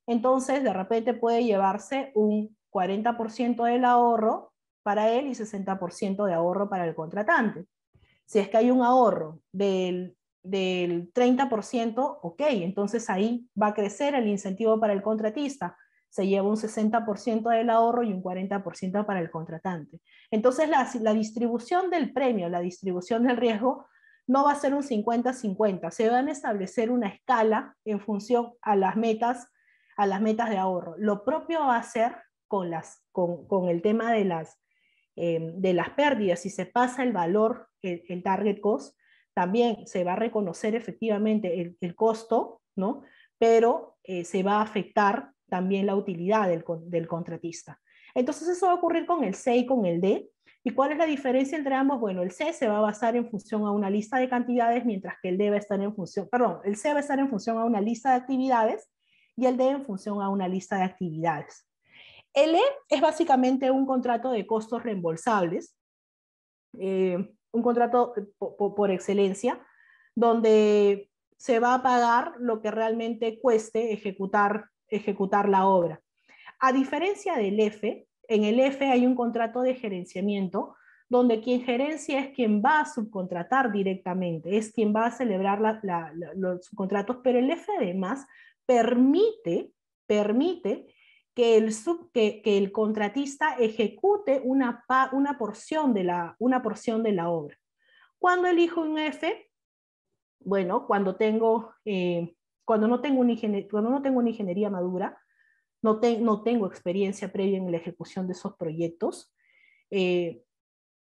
entonces 0.07 0.63
de 0.63 0.73
repente 0.73 1.13
puede 1.13 1.43
llevarse 1.43 2.13
un 2.15 2.57
40% 2.71 3.65
del 3.65 3.85
ahorro 3.85 4.53
para 4.85 5.11
él 5.11 5.27
y 5.27 5.35
60% 5.35 6.25
de 6.25 6.35
ahorro 6.35 6.69
para 6.69 6.87
el 6.87 6.95
contratante. 6.95 7.67
Si 8.27 8.39
es 8.39 8.49
que 8.49 8.59
hay 8.59 8.71
un 8.71 8.83
ahorro 8.83 9.41
del, 9.51 10.17
del 10.49 11.13
30%, 11.13 12.19
ok, 12.23 12.43
entonces 12.49 13.09
ahí 13.11 13.49
va 13.61 13.69
a 13.69 13.75
crecer 13.75 14.15
el 14.15 14.27
incentivo 14.27 14.79
para 14.81 14.93
el 14.93 15.03
contratista. 15.03 15.77
Se 16.09 16.27
lleva 16.27 16.49
un 16.49 16.57
60% 16.57 17.51
del 17.51 17.71
ahorro 17.71 18.03
y 18.03 18.13
un 18.13 18.23
40% 18.23 19.05
para 19.05 19.21
el 19.21 19.31
contratante. 19.31 20.01
Entonces 20.31 20.69
la, 20.69 20.89
la 21.01 21.15
distribución 21.15 21.91
del 21.91 22.13
premio, 22.13 22.49
la 22.49 22.61
distribución 22.61 23.25
del 23.25 23.37
riesgo 23.37 23.87
no 24.27 24.45
va 24.45 24.53
a 24.53 24.57
ser 24.57 24.75
un 24.75 24.83
50-50, 24.83 25.91
se 25.91 26.09
van 26.09 26.29
a 26.29 26.33
establecer 26.33 26.91
una 26.91 27.09
escala 27.09 27.77
en 27.85 28.01
función 28.01 28.53
a 28.61 28.75
las 28.75 28.97
metas, 28.97 29.49
a 29.97 30.07
las 30.07 30.21
metas 30.21 30.51
de 30.51 30.59
ahorro. 30.59 30.95
Lo 30.99 31.25
propio 31.25 31.61
va 31.61 31.77
a 31.77 31.83
ser 31.83 32.17
con, 32.49 32.71
las, 32.71 33.05
con, 33.13 33.47
con 33.47 33.69
el 33.69 33.83
tema 33.83 34.13
de 34.13 34.25
las, 34.25 34.59
eh, 35.17 35.53
de 35.55 35.73
las 35.73 35.91
pérdidas, 35.91 36.41
si 36.41 36.51
se 36.51 36.67
pasa 36.67 37.03
el 37.03 37.13
valor, 37.13 37.69
el, 37.83 38.23
target 38.23 38.61
cost, 38.61 38.97
también 39.37 39.87
se 39.87 40.03
va 40.03 40.15
a 40.15 40.17
reconocer 40.17 40.75
efectivamente 40.75 41.77
el, 41.79 41.95
costo, 41.95 42.63
¿no? 42.75 43.03
pero 43.37 43.99
eh, 44.03 44.25
se 44.25 44.43
va 44.43 44.55
a 44.55 44.63
afectar 44.63 45.33
también 45.47 45.85
la 45.85 45.95
utilidad 45.95 46.49
del, 46.49 46.65
del 46.87 47.07
contratista. 47.07 47.79
Entonces 48.15 48.49
eso 48.49 48.65
va 48.65 48.73
a 48.73 48.77
ocurrir 48.77 49.05
con 49.05 49.25
el 49.25 49.35
C 49.35 49.55
y 49.55 49.67
con 49.67 49.85
el 49.85 50.01
D, 50.01 50.31
¿Y 50.65 50.73
cuál 50.73 50.91
es 50.91 50.99
la 50.99 51.07
diferencia 51.07 51.57
entre 51.57 51.77
ambos? 51.77 52.01
Bueno, 52.01 52.23
el 52.23 52.33
C 52.33 52.53
se 52.53 52.67
va 52.67 52.79
a 52.79 52.81
basar 52.81 53.15
en 53.15 53.31
función 53.31 53.65
a 53.67 53.71
una 53.71 53.89
lista 53.89 54.19
de 54.19 54.29
cantidades, 54.29 54.85
mientras 54.85 55.15
que 55.23 55.29
el 55.29 55.39
D 55.39 55.51
va 55.51 55.55
a 55.55 55.61
estar 55.61 55.81
en 55.81 55.95
función, 55.95 56.29
perdón, 56.29 56.59
el 56.65 56.75
C 56.75 56.91
va 56.91 56.97
a 56.97 57.03
estar 57.03 57.21
en 57.21 57.29
función 57.29 57.57
a 57.59 57.65
una 57.65 57.81
lista 57.81 58.11
de 58.11 58.17
actividades 58.17 58.91
y 59.37 59.47
el 59.47 59.57
D 59.57 59.69
en 59.69 59.85
función 59.85 60.21
a 60.21 60.29
una 60.29 60.49
lista 60.49 60.79
de 60.79 60.83
actividades. 60.83 61.69
El 62.35 62.57
E 62.57 62.63
es 62.89 63.01
básicamente 63.01 63.71
un 63.71 63.87
contrato 63.87 64.33
de 64.33 64.45
costos 64.45 64.83
reembolsables, 64.83 65.77
eh, 66.81 67.33
un 67.53 67.63
contrato 67.63 68.15
por, 68.39 68.91
excelencia, 68.91 69.61
donde 70.15 71.11
se 71.37 71.59
va 71.59 71.75
a 71.75 71.83
pagar 71.83 72.35
lo 72.39 72.61
que 72.61 72.71
realmente 72.71 73.39
cueste 73.41 73.93
ejecutar, 73.93 74.67
ejecutar 74.89 75.49
la 75.49 75.67
obra. 75.67 76.01
A 76.59 76.73
diferencia 76.73 77.37
del 77.37 77.61
F, 77.61 78.07
en 78.29 78.45
el 78.45 78.61
F 78.61 78.85
hay 78.85 79.07
un 79.07 79.15
contrato 79.15 79.63
de 79.63 79.75
gerenciamiento 79.75 80.75
donde 81.09 81.41
quien 81.41 81.63
gerencia 81.63 82.19
es 82.21 82.35
quien 82.35 82.63
va 82.63 82.81
a 82.81 82.87
subcontratar 82.87 83.71
directamente, 83.71 84.57
es 84.57 84.73
quien 84.73 84.95
va 84.95 85.07
a 85.07 85.13
celebrar 85.13 85.61
los 86.35 86.67
subcontratos, 86.67 87.19
pero 87.23 87.39
el 87.39 87.51
F 87.51 87.71
además 87.79 88.27
permite, 88.67 89.71
permite 90.07 90.87
que 91.37 91.59
el, 91.59 91.75
sub, 91.75 92.11
que, 92.13 92.41
el 92.45 92.73
contratista 92.73 93.57
ejecute 93.59 94.41
una, 94.43 94.83
una, 95.13 95.37
porción 95.37 95.93
de 95.93 96.05
la, 96.05 96.35
una 96.39 96.63
porción 96.63 97.03
de 97.03 97.13
la 97.13 97.29
obra. 97.29 97.59
¿Cuándo 98.19 98.49
elijo 98.49 98.81
un 98.81 98.99
F? 98.99 99.51
Bueno, 100.41 100.87
cuando, 100.87 101.17
tengo, 101.17 101.75
eh, 101.85 102.35
cuando, 102.65 102.89
no 102.89 103.03
tengo 103.03 103.23
cuando 103.71 103.91
no 103.91 104.01
tengo 104.01 104.19
una 104.19 104.31
ingeniería 104.31 104.71
madura, 104.71 105.21
no, 105.83 106.01
no 106.21 106.43
tengo 106.43 106.67
experiencia 106.67 107.31
previa 107.31 107.59
en 107.59 107.71
la 107.71 107.77
ejecución 107.77 108.27
de 108.27 108.33
esos 108.33 108.57
proyectos. 108.57 109.31
Eh, 109.91 110.43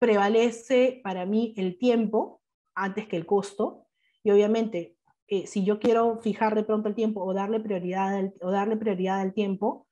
prevalece 0.01 1.01
para 1.05 1.27
mí 1.27 1.55
el 1.57 1.79
tiempo 1.79 2.43
antes 2.75 3.07
que 3.07 3.17
el 3.17 3.25
costo 3.25 3.87
y 4.25 4.33
obviamente 4.33 4.97
eh, 5.29 5.47
si 5.47 5.65
yo 5.65 5.79
quiero 5.79 6.19
fijar 6.19 6.57
de 6.57 6.65
pronto 6.65 6.89
el 6.89 6.97
tiempo 6.97 7.23
o 7.23 7.33
darle 7.35 7.61
prioridad 7.61 8.17
al, 8.17 8.35
o 8.41 8.51
darle 8.51 8.77
prioridad 8.77 9.21
al 9.21 9.33
tiempo 9.33 9.88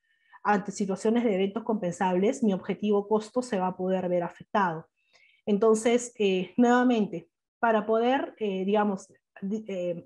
ante 0.46 0.72
situaciones 0.72 1.24
de 1.24 1.34
eventos 1.34 1.64
compensables, 1.64 2.42
mi 2.42 2.52
objetivo 2.52 3.08
costo 3.08 3.42
se 3.42 3.58
va 3.58 3.68
a 3.68 3.76
poder 3.76 4.08
ver 4.08 4.22
afectado. 4.22 4.86
Entonces, 5.44 6.12
eh, 6.18 6.54
nuevamente, 6.56 7.28
para 7.58 7.84
poder, 7.84 8.34
digamos, 8.38 9.08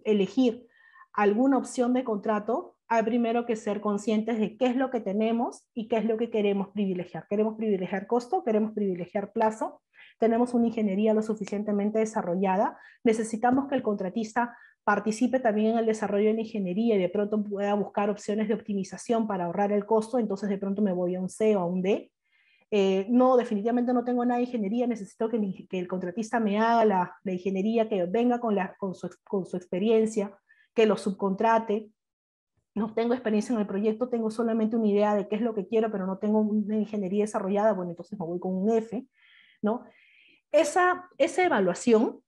elegir 0.04 0.66
alguna 1.12 1.58
opción 1.58 1.92
de 1.92 2.04
contrato, 2.04 2.76
hay 2.88 3.04
primero 3.04 3.46
que 3.46 3.54
ser 3.54 3.80
conscientes 3.80 4.40
de 4.40 4.56
qué 4.56 4.66
es 4.66 4.74
lo 4.74 4.90
que 4.90 5.00
tenemos 5.00 5.64
y 5.74 5.86
qué 5.86 5.98
es 5.98 6.04
lo 6.04 6.16
que 6.16 6.28
queremos 6.28 6.68
privilegiar. 6.70 7.26
¿Queremos 7.28 7.56
privilegiar 7.56 8.08
costo? 8.08 8.42
¿Queremos 8.42 8.72
privilegiar 8.72 9.32
plazo? 9.32 9.80
¿Tenemos 10.18 10.54
una 10.54 10.66
ingeniería 10.66 11.14
lo 11.14 11.22
suficientemente 11.22 12.00
desarrollada? 12.00 12.76
¿Necesitamos 13.04 13.68
que 13.68 13.76
el 13.76 13.82
contratista 13.82 14.56
participe 14.84 15.40
también 15.40 15.72
en 15.72 15.78
el 15.78 15.86
desarrollo 15.86 16.28
de 16.28 16.34
la 16.34 16.40
ingeniería 16.40 16.96
y 16.96 16.98
de 16.98 17.08
pronto 17.08 17.42
pueda 17.42 17.74
buscar 17.74 18.10
opciones 18.10 18.48
de 18.48 18.54
optimización 18.54 19.26
para 19.26 19.44
ahorrar 19.44 19.72
el 19.72 19.86
costo? 19.86 20.18
Entonces 20.18 20.48
de 20.48 20.58
pronto 20.58 20.82
me 20.82 20.92
voy 20.92 21.14
a 21.14 21.20
un 21.20 21.28
C 21.28 21.56
o 21.56 21.60
a 21.60 21.66
un 21.66 21.82
D. 21.82 22.10
Eh, 22.70 23.06
no, 23.08 23.36
definitivamente 23.36 23.92
no 23.92 24.04
tengo 24.04 24.24
nada 24.24 24.38
de 24.38 24.44
ingeniería, 24.44 24.86
necesito 24.86 25.28
que, 25.28 25.66
el 25.72 25.88
contratista 25.88 26.38
me 26.38 26.58
haga 26.58 26.84
la, 26.84 27.16
ingeniería, 27.24 27.88
que 27.88 28.06
venga 28.06 28.38
con, 28.38 28.56
con, 28.78 28.94
su, 28.94 29.10
con 29.24 29.44
su 29.44 29.56
experiencia, 29.56 30.38
que 30.72 30.86
lo 30.86 30.96
subcontrate, 30.96 31.90
no 32.74 32.94
tengo 32.94 33.14
experiencia 33.14 33.52
en 33.54 33.60
el 33.60 33.66
proyecto, 33.66 34.08
tengo 34.08 34.30
solamente 34.30 34.76
una 34.76 34.86
idea 34.86 35.14
de 35.14 35.26
qué 35.28 35.36
es 35.36 35.42
lo 35.42 35.54
que 35.54 35.66
quiero, 35.66 35.90
pero 35.90 36.06
no 36.06 36.18
tengo 36.18 36.40
una 36.40 36.76
ingeniería 36.76 37.24
desarrollada, 37.24 37.72
bueno, 37.72 37.90
entonces 37.90 38.18
me 38.18 38.24
voy 38.24 38.38
con 38.38 38.54
un 38.54 38.70
F, 38.70 39.04
¿no? 39.62 39.84
Esa, 40.52 41.08
esa 41.18 41.44
evaluación 41.44 42.22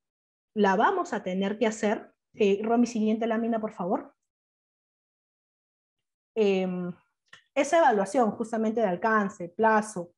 la 0.54 0.76
vamos 0.76 1.12
a 1.12 1.22
tener 1.22 1.58
que 1.58 1.66
hacer. 1.66 2.11
Eh, 2.34 2.60
Romy, 2.62 2.86
siguiente 2.86 3.26
lámina, 3.26 3.60
por 3.60 3.72
favor. 3.72 4.14
Em, 6.34 6.92
esa 7.54 7.78
evaluación 7.78 8.30
justamente 8.32 8.80
de 8.80 8.86
alcance, 8.86 9.48
plazo, 9.50 10.12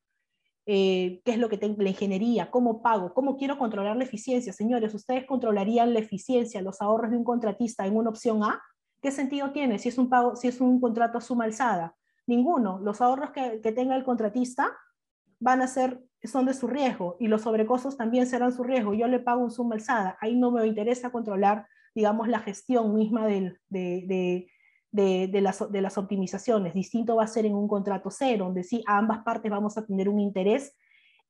eh, 0.66 1.20
qué 1.24 1.33
es 1.33 1.38
lo 1.38 1.48
que 1.48 1.59
tengo, 1.59 1.83
la 1.83 1.90
ingeniería, 1.90 2.50
cómo 2.50 2.81
pago, 2.81 3.12
cómo 3.12 3.37
quiero 3.37 3.59
controlar 3.59 3.96
la 3.96 4.05
eficiencia. 4.05 4.53
Señores, 4.53 4.94
¿ustedes 4.94 5.27
controlarían 5.27 5.92
la 5.92 5.98
eficiencia, 5.98 6.62
los 6.62 6.81
ahorros 6.81 7.11
de 7.11 7.18
un 7.18 7.24
contratista 7.24 7.87
en 7.87 7.96
una 7.96 8.11
opción 8.11 8.42
A? 8.42 8.62
¿Qué 9.03 9.11
sentido 9.11 9.53
tiene 9.53 9.79
si 9.79 9.90
es 9.90 9.98
un, 9.98 10.09
pago, 10.09 10.37
si 10.37 10.48
es 10.48 10.61
un 10.61 10.81
contrato 10.81 11.18
a 11.18 11.20
suma 11.20 11.44
alzada? 11.44 11.94
Ninguno. 12.27 12.79
Los 12.79 13.03
ahorros 13.03 13.31
que, 13.33 13.59
tenga 13.72 13.96
el 13.96 14.05
contratista 14.05 14.74
van 15.38 15.61
a 15.61 15.66
ser, 15.66 16.03
son 16.22 16.46
de 16.46 16.55
su 16.55 16.66
riesgo 16.66 17.16
y 17.20 17.27
los 17.27 17.42
sobrecostos 17.42 17.98
también 17.98 18.27
serán 18.27 18.53
su 18.53 18.62
riesgo. 18.62 18.94
Yo 18.94 19.07
le 19.07 19.18
pago 19.18 19.42
un 19.42 19.50
suma 19.50 19.74
alzada. 19.74 20.16
Ahí 20.20 20.35
no 20.35 20.50
me 20.50 20.66
interesa 20.66 21.12
controlar, 21.12 21.66
digamos, 21.95 22.29
la 22.29 22.41
gestión 22.41 22.95
misma 22.95 23.27
de, 23.27 23.57
de, 23.69 24.49
de, 24.91 25.41
las, 25.41 25.71
de 25.71 25.81
las 25.81 25.99
optimizaciones. 25.99 26.75
Distinto 26.75 27.17
va 27.17 27.25
a 27.25 27.29
ser 27.29 27.47
en 27.47 27.55
un 27.55 27.69
contrato 27.69 28.11
cero, 28.11 28.47
donde 28.47 28.65
sí 28.65 28.83
a 28.87 28.99
ambas 28.99 29.21
partes 29.25 29.51
vamos 29.51 29.77
a 29.77 29.87
tener 29.87 30.09
un 30.09 30.21
interés 30.21 30.77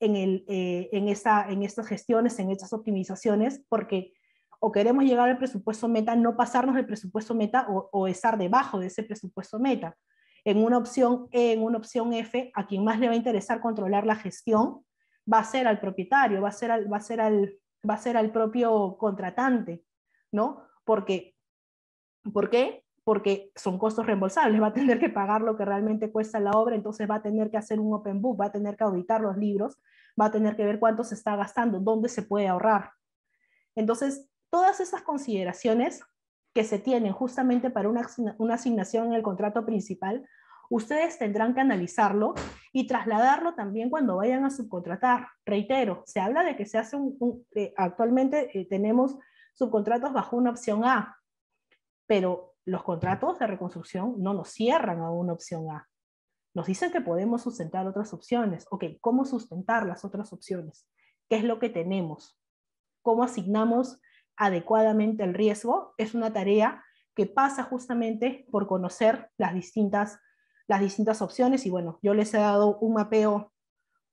en, 0.00 0.16
el, 0.16 0.44
eh, 0.48 0.88
en, 0.92 1.08
esta, 1.08 1.46
en 1.48 1.62
estas 1.62 1.86
gestiones, 1.86 2.38
en 2.38 2.50
estas 2.50 2.72
optimizaciones, 2.72 3.64
porque 3.68 4.12
o 4.60 4.72
queremos 4.72 5.04
llegar 5.04 5.28
al 5.28 5.36
presupuesto 5.36 5.88
meta, 5.88 6.16
no 6.16 6.36
pasarnos 6.36 6.74
del 6.74 6.86
presupuesto 6.86 7.34
meta 7.34 7.66
o, 7.68 8.08
estar 8.08 8.38
debajo 8.38 8.78
de 8.78 8.86
ese 8.86 9.02
presupuesto 9.02 9.58
meta. 9.58 9.94
En 10.42 10.64
una 10.64 10.78
opción 10.78 11.28
E, 11.32 11.52
en 11.52 11.62
una 11.62 11.76
opción 11.76 12.12
F, 12.14 12.50
a 12.54 12.66
quien 12.66 12.82
más 12.82 12.98
le 12.98 13.08
va 13.08 13.12
a 13.12 13.16
interesar 13.16 13.60
controlar 13.60 14.06
la 14.06 14.16
gestión 14.16 14.82
va 15.30 15.40
a 15.40 15.44
ser 15.44 15.66
al 15.66 15.80
propietario, 15.80 16.40
va 16.40 16.48
a 16.48 16.52
ser 16.52 16.70
al, 16.70 16.90
va 16.90 16.96
a 16.96 17.00
ser 17.00 17.20
al, 17.20 17.54
va 17.88 17.94
a 17.94 17.98
ser 17.98 18.16
al 18.16 18.30
propio 18.30 18.96
contratante, 18.98 19.82
¿no? 20.34 20.64
Porque, 20.84 21.34
¿Por 22.32 22.50
qué? 22.50 22.84
Porque 23.04 23.52
son 23.54 23.78
costos 23.78 24.06
reembolsables, 24.06 24.60
va 24.60 24.68
a 24.68 24.72
tener 24.72 24.98
que 24.98 25.08
pagar 25.08 25.42
lo 25.42 25.56
que 25.56 25.64
realmente 25.64 26.10
cuesta 26.10 26.40
la 26.40 26.50
obra, 26.52 26.74
entonces 26.74 27.08
va 27.08 27.16
a 27.16 27.22
tener 27.22 27.50
que 27.50 27.56
hacer 27.56 27.78
un 27.78 27.94
open 27.94 28.20
book, 28.20 28.40
va 28.40 28.46
a 28.46 28.52
tener 28.52 28.76
que 28.76 28.84
auditar 28.84 29.20
los 29.20 29.36
libros, 29.36 29.78
va 30.20 30.26
a 30.26 30.30
tener 30.32 30.56
que 30.56 30.64
ver 30.64 30.78
cuánto 30.78 31.04
se 31.04 31.14
está 31.14 31.36
gastando, 31.36 31.78
dónde 31.78 32.08
se 32.08 32.22
puede 32.22 32.48
ahorrar. 32.48 32.90
Entonces, 33.76 34.28
todas 34.50 34.80
esas 34.80 35.02
consideraciones 35.02 36.02
que 36.52 36.64
se 36.64 36.78
tienen 36.78 37.12
justamente 37.12 37.70
para 37.70 37.88
una, 37.88 38.06
una 38.38 38.54
asignación 38.54 39.08
en 39.08 39.14
el 39.14 39.22
contrato 39.22 39.64
principal, 39.64 40.26
ustedes 40.70 41.18
tendrán 41.18 41.54
que 41.54 41.60
analizarlo 41.60 42.34
y 42.72 42.86
trasladarlo 42.86 43.54
también 43.54 43.90
cuando 43.90 44.16
vayan 44.16 44.44
a 44.44 44.50
subcontratar. 44.50 45.28
Reitero, 45.44 46.02
se 46.06 46.20
habla 46.20 46.42
de 46.42 46.56
que 46.56 46.66
se 46.66 46.78
hace 46.78 46.96
un, 46.96 47.44
eh, 47.54 47.74
actualmente 47.76 48.58
eh, 48.58 48.66
tenemos 48.66 49.16
subcontratos 49.54 50.12
bajo 50.12 50.36
una 50.36 50.50
opción 50.50 50.84
A, 50.84 51.18
pero 52.06 52.54
los 52.64 52.82
contratos 52.82 53.38
de 53.38 53.46
reconstrucción 53.46 54.14
no 54.18 54.34
nos 54.34 54.50
cierran 54.50 55.00
a 55.00 55.10
una 55.10 55.32
opción 55.32 55.70
A. 55.70 55.88
Nos 56.54 56.66
dicen 56.66 56.92
que 56.92 57.00
podemos 57.00 57.42
sustentar 57.42 57.86
otras 57.86 58.12
opciones. 58.12 58.66
Ok, 58.70 58.84
¿cómo 59.00 59.24
sustentar 59.24 59.86
las 59.86 60.04
otras 60.04 60.32
opciones? 60.32 60.88
¿Qué 61.28 61.36
es 61.36 61.44
lo 61.44 61.58
que 61.58 61.68
tenemos? 61.68 62.38
¿Cómo 63.02 63.24
asignamos 63.24 64.00
adecuadamente 64.36 65.24
el 65.24 65.34
riesgo? 65.34 65.94
Es 65.98 66.14
una 66.14 66.32
tarea 66.32 66.84
que 67.14 67.26
pasa 67.26 67.64
justamente 67.64 68.46
por 68.50 68.66
conocer 68.66 69.30
las 69.36 69.54
distintas, 69.54 70.20
las 70.66 70.80
distintas 70.80 71.22
opciones 71.22 71.66
y 71.66 71.70
bueno, 71.70 71.98
yo 72.02 72.14
les 72.14 72.32
he 72.34 72.38
dado 72.38 72.78
un 72.78 72.94
mapeo, 72.94 73.52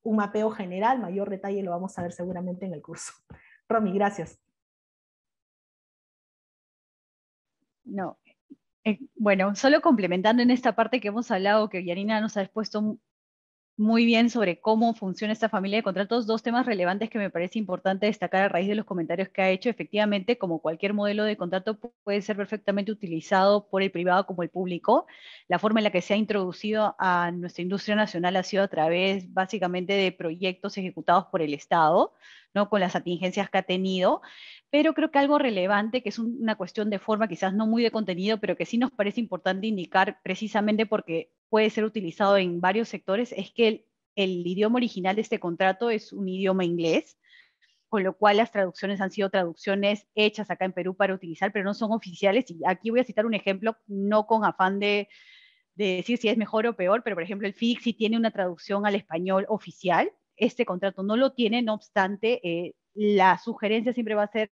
un 0.03 0.15
mapeo 0.17 0.51
general, 0.51 0.99
mayor 0.99 1.29
detalle 1.29 1.63
lo 1.63 1.71
vamos 1.71 1.97
a 1.97 2.03
ver 2.03 2.11
seguramente 2.11 2.65
en 2.65 2.73
el 2.73 2.81
curso. 2.81 3.13
Romy, 3.69 3.93
gracias. 3.93 4.39
No, 7.91 8.17
eh, 8.85 8.99
bueno, 9.15 9.53
solo 9.55 9.81
complementando 9.81 10.41
en 10.41 10.51
esta 10.51 10.75
parte 10.75 11.01
que 11.01 11.09
hemos 11.09 11.29
hablado, 11.29 11.69
que 11.69 11.83
Yanina 11.83 12.21
nos 12.21 12.37
ha 12.37 12.43
expuesto 12.43 12.97
muy 13.77 14.05
bien 14.05 14.29
sobre 14.29 14.59
cómo 14.59 14.93
funciona 14.93 15.33
esta 15.33 15.49
familia 15.49 15.77
de 15.79 15.83
contratos, 15.83 16.27
dos 16.27 16.43
temas 16.43 16.65
relevantes 16.65 17.09
que 17.09 17.17
me 17.17 17.29
parece 17.29 17.57
importante 17.57 18.05
destacar 18.05 18.43
a 18.43 18.49
raíz 18.49 18.67
de 18.67 18.75
los 18.75 18.85
comentarios 18.85 19.29
que 19.29 19.41
ha 19.41 19.49
hecho. 19.49 19.69
Efectivamente, 19.69 20.37
como 20.37 20.59
cualquier 20.59 20.93
modelo 20.93 21.23
de 21.23 21.37
contrato 21.37 21.79
puede 22.03 22.21
ser 22.21 22.37
perfectamente 22.37 22.91
utilizado 22.91 23.67
por 23.69 23.81
el 23.81 23.91
privado 23.91 24.25
como 24.27 24.43
el 24.43 24.49
público. 24.49 25.07
La 25.47 25.57
forma 25.57 25.79
en 25.79 25.85
la 25.85 25.91
que 25.91 26.01
se 26.01 26.13
ha 26.13 26.17
introducido 26.17 26.95
a 26.99 27.31
nuestra 27.31 27.63
industria 27.63 27.95
nacional 27.95 28.35
ha 28.35 28.43
sido 28.43 28.63
a 28.63 28.67
través 28.67 29.33
básicamente 29.33 29.93
de 29.93 30.11
proyectos 30.11 30.77
ejecutados 30.77 31.25
por 31.31 31.41
el 31.41 31.53
Estado, 31.53 32.13
¿no? 32.53 32.69
con 32.69 32.81
las 32.81 32.95
atingencias 32.95 33.49
que 33.49 33.57
ha 33.57 33.63
tenido, 33.63 34.21
pero 34.69 34.93
creo 34.93 35.11
que 35.11 35.19
algo 35.19 35.39
relevante, 35.39 36.03
que 36.03 36.09
es 36.09 36.19
una 36.19 36.55
cuestión 36.55 36.89
de 36.89 36.99
forma, 36.99 37.27
quizás 37.27 37.53
no 37.53 37.67
muy 37.67 37.83
de 37.83 37.91
contenido, 37.91 38.39
pero 38.39 38.55
que 38.55 38.65
sí 38.65 38.77
nos 38.77 38.91
parece 38.91 39.19
importante 39.21 39.67
indicar 39.67 40.19
precisamente 40.23 40.85
porque 40.85 41.31
puede 41.51 41.69
ser 41.69 41.83
utilizado 41.83 42.37
en 42.37 42.61
varios 42.61 42.87
sectores, 42.87 43.33
es 43.33 43.51
que 43.51 43.85
el, 44.15 44.47
idioma 44.47 44.77
original 44.77 45.17
de 45.17 45.21
este 45.21 45.41
contrato 45.41 45.89
es 45.89 46.13
un 46.13 46.29
idioma 46.29 46.63
inglés, 46.63 47.17
con 47.89 48.05
lo 48.05 48.17
cual 48.17 48.37
las 48.37 48.53
traducciones 48.53 49.01
han 49.01 49.11
sido 49.11 49.29
traducciones 49.29 50.07
hechas 50.15 50.49
acá 50.49 50.63
en 50.63 50.71
Perú 50.71 50.95
para 50.95 51.13
utilizar, 51.13 51.51
pero 51.51 51.65
no 51.65 51.73
son 51.73 51.91
oficiales. 51.91 52.49
Y 52.49 52.61
aquí 52.65 52.89
voy 52.89 53.01
a 53.01 53.03
citar 53.03 53.25
un 53.25 53.33
ejemplo, 53.33 53.75
no 53.85 54.27
con 54.27 54.45
afán 54.45 54.79
de, 54.79 55.09
decir 55.75 56.17
si 56.19 56.29
es 56.29 56.37
mejor 56.37 56.67
o 56.67 56.75
peor, 56.75 57.03
pero 57.03 57.17
por 57.17 57.23
ejemplo 57.23 57.47
el 57.47 57.53
FIX 57.53 57.97
tiene 57.97 58.15
una 58.15 58.31
traducción 58.31 58.85
al 58.85 58.95
español 58.95 59.45
oficial, 59.49 60.09
este 60.37 60.65
contrato 60.65 61.03
no 61.03 61.17
lo 61.17 61.33
tiene, 61.33 61.61
no 61.61 61.73
obstante, 61.73 62.39
eh, 62.47 62.75
la 62.93 63.37
sugerencia 63.39 63.91
siempre 63.93 64.15
va 64.15 64.23
a 64.23 64.31
ser 64.31 64.51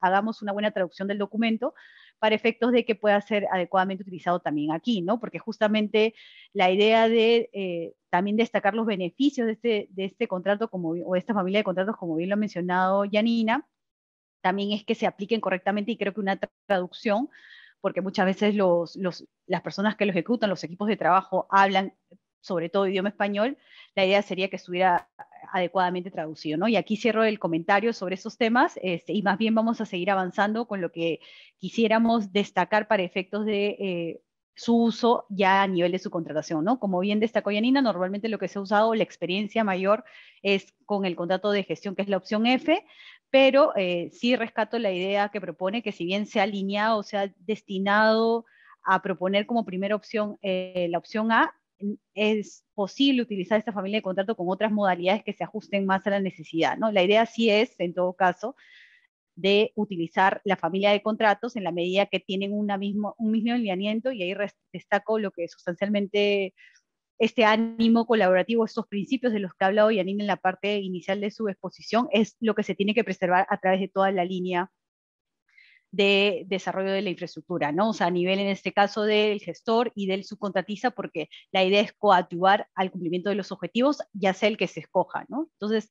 hagamos 0.00 0.42
una 0.42 0.52
buena 0.52 0.70
traducción 0.70 1.08
del 1.08 1.18
documento 1.18 1.74
para 2.18 2.34
efectos 2.34 2.72
de 2.72 2.84
que 2.84 2.94
pueda 2.94 3.20
ser 3.20 3.46
adecuadamente 3.52 4.02
utilizado 4.02 4.40
también 4.40 4.72
aquí, 4.72 5.02
¿no? 5.02 5.20
Porque 5.20 5.38
justamente 5.38 6.14
la 6.52 6.70
idea 6.70 7.08
de 7.08 7.50
eh, 7.52 7.94
también 8.10 8.36
destacar 8.36 8.74
los 8.74 8.86
beneficios 8.86 9.46
de 9.46 9.52
este, 9.52 9.88
de 9.90 10.04
este 10.04 10.28
contrato 10.28 10.68
como, 10.70 10.90
o 10.90 11.16
esta 11.16 11.34
familia 11.34 11.60
de 11.60 11.64
contratos, 11.64 11.96
como 11.96 12.16
bien 12.16 12.30
lo 12.30 12.34
ha 12.34 12.36
mencionado 12.36 13.04
Yanina, 13.04 13.66
también 14.40 14.72
es 14.72 14.84
que 14.84 14.94
se 14.94 15.06
apliquen 15.06 15.40
correctamente 15.40 15.92
y 15.92 15.96
creo 15.96 16.14
que 16.14 16.20
una 16.20 16.38
traducción, 16.66 17.28
porque 17.80 18.00
muchas 18.00 18.26
veces 18.26 18.54
los, 18.54 18.98
las 19.46 19.62
personas 19.62 19.96
que 19.96 20.06
lo 20.06 20.12
ejecutan, 20.12 20.50
los 20.50 20.64
equipos 20.64 20.88
de 20.88 20.96
trabajo, 20.96 21.46
hablan 21.50 21.94
sobre 22.40 22.68
todo 22.68 22.86
idioma 22.86 23.08
español, 23.08 23.58
la 23.94 24.04
idea 24.04 24.22
sería 24.22 24.48
que 24.48 24.56
estuviera 24.56 25.08
adecuadamente 25.52 26.10
traducido, 26.10 26.58
¿no? 26.58 26.68
Y 26.68 26.76
aquí 26.76 26.96
cierro 26.96 27.24
el 27.24 27.38
comentario 27.38 27.92
sobre 27.92 28.14
esos 28.14 28.36
temas 28.36 28.78
este, 28.82 29.12
y 29.12 29.22
más 29.22 29.38
bien 29.38 29.54
vamos 29.54 29.80
a 29.80 29.86
seguir 29.86 30.10
avanzando 30.10 30.66
con 30.66 30.80
lo 30.80 30.92
que 30.92 31.20
quisiéramos 31.58 32.32
destacar 32.32 32.86
para 32.88 33.02
efectos 33.02 33.46
de 33.46 33.66
eh, 33.78 34.22
su 34.54 34.76
uso 34.76 35.24
ya 35.28 35.62
a 35.62 35.66
nivel 35.68 35.92
de 35.92 36.00
su 36.00 36.10
contratación, 36.10 36.64
¿no? 36.64 36.80
Como 36.80 36.98
bien 36.98 37.20
destacó 37.20 37.50
Yanina, 37.52 37.80
normalmente 37.80 38.28
lo 38.28 38.38
que 38.38 38.48
se 38.48 38.58
ha 38.58 38.62
usado, 38.62 38.94
la 38.94 39.04
experiencia 39.04 39.62
mayor 39.62 40.04
es 40.42 40.74
con 40.84 41.04
el 41.04 41.14
contrato 41.14 41.52
de 41.52 41.62
gestión, 41.62 41.94
que 41.94 42.02
es 42.02 42.08
la 42.08 42.16
opción 42.16 42.46
F, 42.46 42.84
pero 43.30 43.72
eh, 43.76 44.10
sí 44.12 44.34
rescato 44.36 44.78
la 44.78 44.90
idea 44.90 45.28
que 45.28 45.40
propone 45.40 45.82
que 45.82 45.92
si 45.92 46.04
bien 46.04 46.26
sea 46.26 46.42
alineado, 46.42 46.98
o 46.98 47.02
sea 47.02 47.32
destinado 47.38 48.46
a 48.82 49.00
proponer 49.00 49.46
como 49.46 49.64
primera 49.64 49.94
opción 49.94 50.38
eh, 50.42 50.88
la 50.90 50.98
opción 50.98 51.30
A, 51.30 51.54
es 52.14 52.64
posible 52.74 53.22
utilizar 53.22 53.58
esta 53.58 53.72
familia 53.72 53.98
de 53.98 54.02
contrato 54.02 54.36
con 54.36 54.48
otras 54.48 54.72
modalidades 54.72 55.22
que 55.24 55.32
se 55.32 55.44
ajusten 55.44 55.86
más 55.86 56.06
a 56.06 56.10
la 56.10 56.20
necesidad. 56.20 56.76
¿no? 56.76 56.92
La 56.92 57.02
idea 57.02 57.26
sí 57.26 57.50
es, 57.50 57.74
en 57.78 57.94
todo 57.94 58.14
caso, 58.14 58.56
de 59.36 59.72
utilizar 59.76 60.40
la 60.44 60.56
familia 60.56 60.90
de 60.90 61.02
contratos 61.02 61.54
en 61.54 61.64
la 61.64 61.72
medida 61.72 62.06
que 62.06 62.18
tienen 62.18 62.52
mismo, 62.78 63.14
un 63.18 63.30
mismo 63.30 63.52
alineamiento 63.52 64.10
y 64.10 64.22
ahí 64.22 64.34
destaco 64.72 65.18
lo 65.18 65.30
que 65.30 65.46
sustancialmente 65.46 66.54
este 67.18 67.44
ánimo 67.44 68.06
colaborativo, 68.06 68.64
estos 68.64 68.86
principios 68.86 69.32
de 69.32 69.40
los 69.40 69.52
que 69.52 69.64
ha 69.64 69.68
hablado 69.68 69.90
Yanine 69.90 70.22
en 70.22 70.26
la 70.28 70.36
parte 70.36 70.78
inicial 70.78 71.20
de 71.20 71.30
su 71.30 71.48
exposición, 71.48 72.08
es 72.12 72.36
lo 72.40 72.54
que 72.54 72.62
se 72.62 72.74
tiene 72.74 72.94
que 72.94 73.04
preservar 73.04 73.46
a 73.50 73.58
través 73.58 73.80
de 73.80 73.88
toda 73.88 74.10
la 74.12 74.24
línea 74.24 74.70
de 75.90 76.44
desarrollo 76.46 76.92
de 76.92 77.02
la 77.02 77.10
infraestructura, 77.10 77.72
¿no? 77.72 77.90
O 77.90 77.92
sea, 77.92 78.08
a 78.08 78.10
nivel 78.10 78.38
en 78.38 78.48
este 78.48 78.72
caso 78.72 79.02
del 79.02 79.40
gestor 79.40 79.92
y 79.94 80.06
del 80.06 80.24
subcontratista, 80.24 80.90
porque 80.90 81.28
la 81.50 81.64
idea 81.64 81.80
es 81.80 81.92
coadyuvar 81.92 82.68
al 82.74 82.90
cumplimiento 82.90 83.30
de 83.30 83.36
los 83.36 83.52
objetivos, 83.52 84.02
ya 84.12 84.34
sea 84.34 84.48
el 84.48 84.56
que 84.56 84.66
se 84.66 84.80
escoja, 84.80 85.24
¿no? 85.28 85.48
Entonces, 85.54 85.90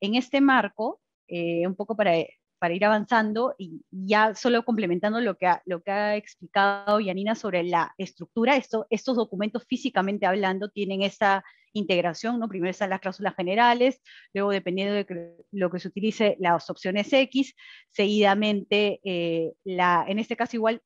en 0.00 0.14
este 0.14 0.40
marco, 0.40 1.00
eh, 1.28 1.66
un 1.66 1.76
poco 1.76 1.96
para, 1.96 2.12
para 2.58 2.74
ir 2.74 2.84
avanzando 2.84 3.54
y 3.58 3.82
ya 3.90 4.34
solo 4.34 4.64
complementando 4.64 5.20
lo 5.20 5.36
que 5.36 5.46
ha, 5.46 5.62
lo 5.66 5.82
que 5.82 5.90
ha 5.90 6.16
explicado 6.16 7.00
Yanina 7.00 7.34
sobre 7.34 7.62
la 7.62 7.94
estructura, 7.98 8.56
esto, 8.56 8.86
estos 8.90 9.16
documentos 9.16 9.64
físicamente 9.66 10.26
hablando 10.26 10.70
tienen 10.70 11.02
esa 11.02 11.44
integración, 11.78 12.38
¿no? 12.38 12.48
Primero 12.48 12.70
están 12.70 12.90
las 12.90 13.00
cláusulas 13.00 13.34
generales, 13.34 14.00
luego 14.34 14.50
dependiendo 14.50 14.94
de 14.94 15.36
lo 15.52 15.70
que 15.70 15.78
se 15.78 15.88
utilice 15.88 16.36
las 16.40 16.68
opciones 16.70 17.12
X, 17.12 17.54
seguidamente, 17.90 19.00
eh, 19.04 19.52
la, 19.64 20.04
en 20.06 20.18
este 20.18 20.36
caso 20.36 20.56
igual, 20.56 20.82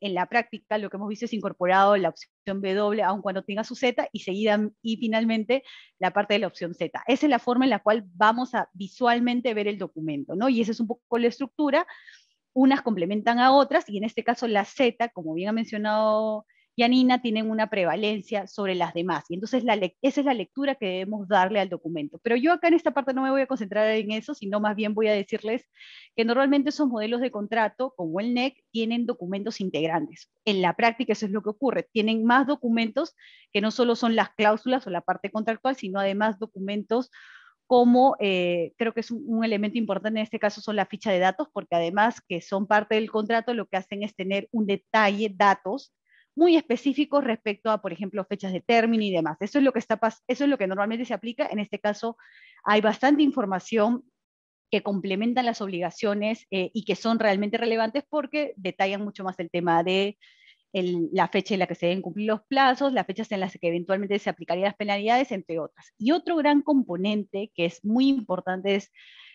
en 0.00 0.14
la 0.14 0.26
práctica 0.26 0.78
lo 0.78 0.90
que 0.90 0.96
hemos 0.96 1.08
visto 1.08 1.26
es 1.26 1.32
incorporado 1.32 1.96
la 1.96 2.08
opción 2.08 2.60
W, 2.60 3.02
aun 3.04 3.22
cuando 3.22 3.44
tenga 3.44 3.62
su 3.62 3.76
Z, 3.76 4.08
y 4.12 4.20
seguida, 4.20 4.68
y 4.82 4.96
finalmente 4.96 5.62
la 6.00 6.10
parte 6.12 6.34
de 6.34 6.40
la 6.40 6.48
opción 6.48 6.74
Z. 6.74 7.02
Esa 7.06 7.26
es 7.26 7.30
la 7.30 7.38
forma 7.38 7.64
en 7.64 7.70
la 7.70 7.78
cual 7.78 8.04
vamos 8.14 8.52
a 8.54 8.68
visualmente 8.72 9.54
ver 9.54 9.68
el 9.68 9.78
documento, 9.78 10.34
¿no? 10.34 10.48
Y 10.48 10.60
esa 10.60 10.72
es 10.72 10.80
un 10.80 10.88
poco 10.88 11.18
la 11.18 11.28
estructura, 11.28 11.86
unas 12.52 12.82
complementan 12.82 13.38
a 13.38 13.52
otras, 13.52 13.88
y 13.88 13.96
en 13.96 14.04
este 14.04 14.24
caso 14.24 14.48
la 14.48 14.64
Z, 14.64 15.08
como 15.10 15.34
bien 15.34 15.50
ha 15.50 15.52
mencionado 15.52 16.46
y 16.74 16.84
Anina 16.84 17.20
tienen 17.20 17.50
una 17.50 17.68
prevalencia 17.68 18.46
sobre 18.46 18.74
las 18.74 18.94
demás. 18.94 19.24
Y 19.28 19.34
entonces 19.34 19.62
esa 20.02 20.20
es 20.20 20.24
la 20.26 20.34
lectura 20.34 20.74
que 20.74 20.86
debemos 20.86 21.28
darle 21.28 21.60
al 21.60 21.68
documento. 21.68 22.18
Pero 22.22 22.36
yo 22.36 22.52
acá 22.52 22.68
en 22.68 22.74
esta 22.74 22.92
parte 22.92 23.12
no 23.12 23.22
me 23.22 23.30
voy 23.30 23.42
a 23.42 23.46
concentrar 23.46 23.86
en 23.88 24.10
eso, 24.10 24.34
sino 24.34 24.58
más 24.60 24.74
bien 24.74 24.94
voy 24.94 25.08
a 25.08 25.12
decirles 25.12 25.68
que 26.16 26.24
normalmente 26.24 26.70
esos 26.70 26.88
modelos 26.88 27.20
de 27.20 27.30
contrato, 27.30 27.92
como 27.96 28.20
el 28.20 28.32
NEC, 28.32 28.56
tienen 28.70 29.04
documentos 29.06 29.60
integrantes. 29.60 30.30
En 30.46 30.62
la 30.62 30.74
práctica 30.74 31.12
eso 31.12 31.26
es 31.26 31.32
lo 31.32 31.42
que 31.42 31.50
ocurre. 31.50 31.88
Tienen 31.92 32.24
más 32.24 32.46
documentos 32.46 33.14
que 33.52 33.60
no 33.60 33.70
solo 33.70 33.94
son 33.94 34.16
las 34.16 34.30
cláusulas 34.30 34.86
o 34.86 34.90
la 34.90 35.02
parte 35.02 35.30
contractual, 35.30 35.76
sino 35.76 36.00
además 36.00 36.38
documentos 36.38 37.10
como 37.66 38.16
eh, 38.20 38.74
creo 38.76 38.92
que 38.92 39.00
es 39.00 39.10
un, 39.10 39.44
elemento 39.44 39.78
importante 39.78 40.18
en 40.18 40.24
este 40.24 40.38
caso 40.38 40.60
son 40.60 40.76
la 40.76 40.84
ficha 40.84 41.10
de 41.10 41.18
datos, 41.18 41.48
porque 41.54 41.74
además 41.74 42.20
que 42.28 42.42
son 42.42 42.66
parte 42.66 42.96
del 42.96 43.10
contrato, 43.10 43.54
lo 43.54 43.66
que 43.66 43.78
hacen 43.78 44.02
es 44.02 44.14
tener 44.14 44.46
un 44.52 44.66
detalle, 44.66 45.32
datos, 45.34 45.94
muy 46.34 46.56
específicos 46.56 47.24
respecto 47.24 47.70
a, 47.70 47.82
por 47.82 47.92
ejemplo, 47.92 48.24
fechas 48.24 48.52
de 48.52 48.60
término 48.60 49.04
y 49.04 49.10
demás. 49.10 49.36
Eso 49.40 49.58
es 49.58 49.64
lo 49.64 49.72
que, 49.72 49.78
está, 49.78 50.00
eso 50.26 50.44
es 50.44 50.50
lo 50.50 50.58
que 50.58 50.66
normalmente 50.66 51.04
se 51.04 51.14
aplica. 51.14 51.48
En 51.50 51.58
este 51.58 51.78
caso, 51.78 52.16
hay 52.64 52.80
bastante 52.80 53.22
información 53.22 54.04
que 54.70 54.82
complementan 54.82 55.44
las 55.44 55.60
obligaciones 55.60 56.46
eh, 56.50 56.70
y 56.72 56.84
que 56.84 56.96
son 56.96 57.18
realmente 57.18 57.58
relevantes 57.58 58.04
porque 58.08 58.54
detallan 58.56 59.04
mucho 59.04 59.22
más 59.22 59.38
el 59.38 59.50
tema 59.50 59.82
de 59.82 60.18
la 60.72 61.28
fecha 61.28 61.54
en 61.54 61.60
la 61.60 61.66
que 61.66 61.74
se 61.74 61.86
deben 61.86 62.00
cumplir 62.00 62.28
los 62.28 62.42
plazos, 62.44 62.94
las 62.94 63.06
fechas 63.06 63.30
en 63.32 63.40
las 63.40 63.52
que 63.52 63.68
eventualmente 63.68 64.18
se 64.18 64.30
aplicarían 64.30 64.68
las 64.68 64.76
penalidades, 64.76 65.30
entre 65.30 65.58
otras. 65.58 65.92
Y 65.98 66.12
otro 66.12 66.36
gran 66.36 66.62
componente 66.62 67.52
que 67.54 67.66
es 67.66 67.84
muy 67.84 68.08
importante 68.08 68.76
es 68.76 68.90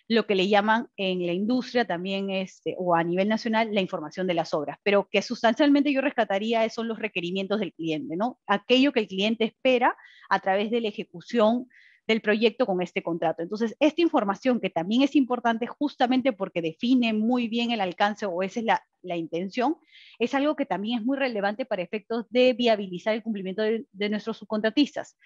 lo 0.07 0.25
que 0.25 0.35
le 0.35 0.47
llaman 0.47 0.87
en 0.95 1.25
la 1.25 1.33
industria 1.33 1.85
también 1.85 2.29
este, 2.29 2.75
o 2.77 2.95
a 2.95 3.03
nivel 3.03 3.27
nacional 3.27 3.73
la 3.73 3.81
información 3.81 4.25
de 4.25 4.33
las 4.33 4.53
obras, 4.53 4.77
pero 4.83 5.09
que 5.09 5.21
sustancialmente 5.21 5.91
yo 5.91 6.01
rescataría 6.01 6.67
son 6.69 6.87
los 6.87 6.99
requerimientos 6.99 7.59
del 7.59 7.73
cliente, 7.73 8.15
¿no? 8.15 8.39
Aquello 8.47 8.93
que 8.93 9.01
el 9.01 9.07
cliente 9.07 9.43
espera 9.43 9.97
a 10.29 10.39
través 10.39 10.71
de 10.71 10.81
la 10.81 10.87
ejecución 10.87 11.67
del 12.07 12.21
proyecto 12.21 12.65
con 12.65 12.81
este 12.81 13.03
contrato. 13.03 13.41
Entonces, 13.41 13.75
esta 13.81 14.01
información 14.01 14.61
que 14.61 14.69
también 14.69 15.01
es 15.01 15.13
importante 15.17 15.67
justamente 15.67 16.31
porque 16.31 16.61
define 16.61 17.11
muy 17.11 17.49
bien 17.49 17.71
el 17.71 17.81
alcance 17.81 18.25
o 18.25 18.41
esa 18.43 18.61
es 18.61 18.65
la, 18.65 19.17
intención, 19.17 19.75
es 20.19 20.33
algo 20.33 20.55
que 20.55 20.65
también 20.65 20.99
es 20.99 21.05
muy 21.05 21.17
relevante 21.17 21.65
para 21.65 21.81
efectos 21.81 22.25
de 22.29 22.53
viabilizar 22.53 23.13
el 23.13 23.23
cumplimiento 23.23 23.61
de, 23.61 23.85
de 23.91 24.09
nuestros 24.09 24.37
subcontratistas. 24.37 25.17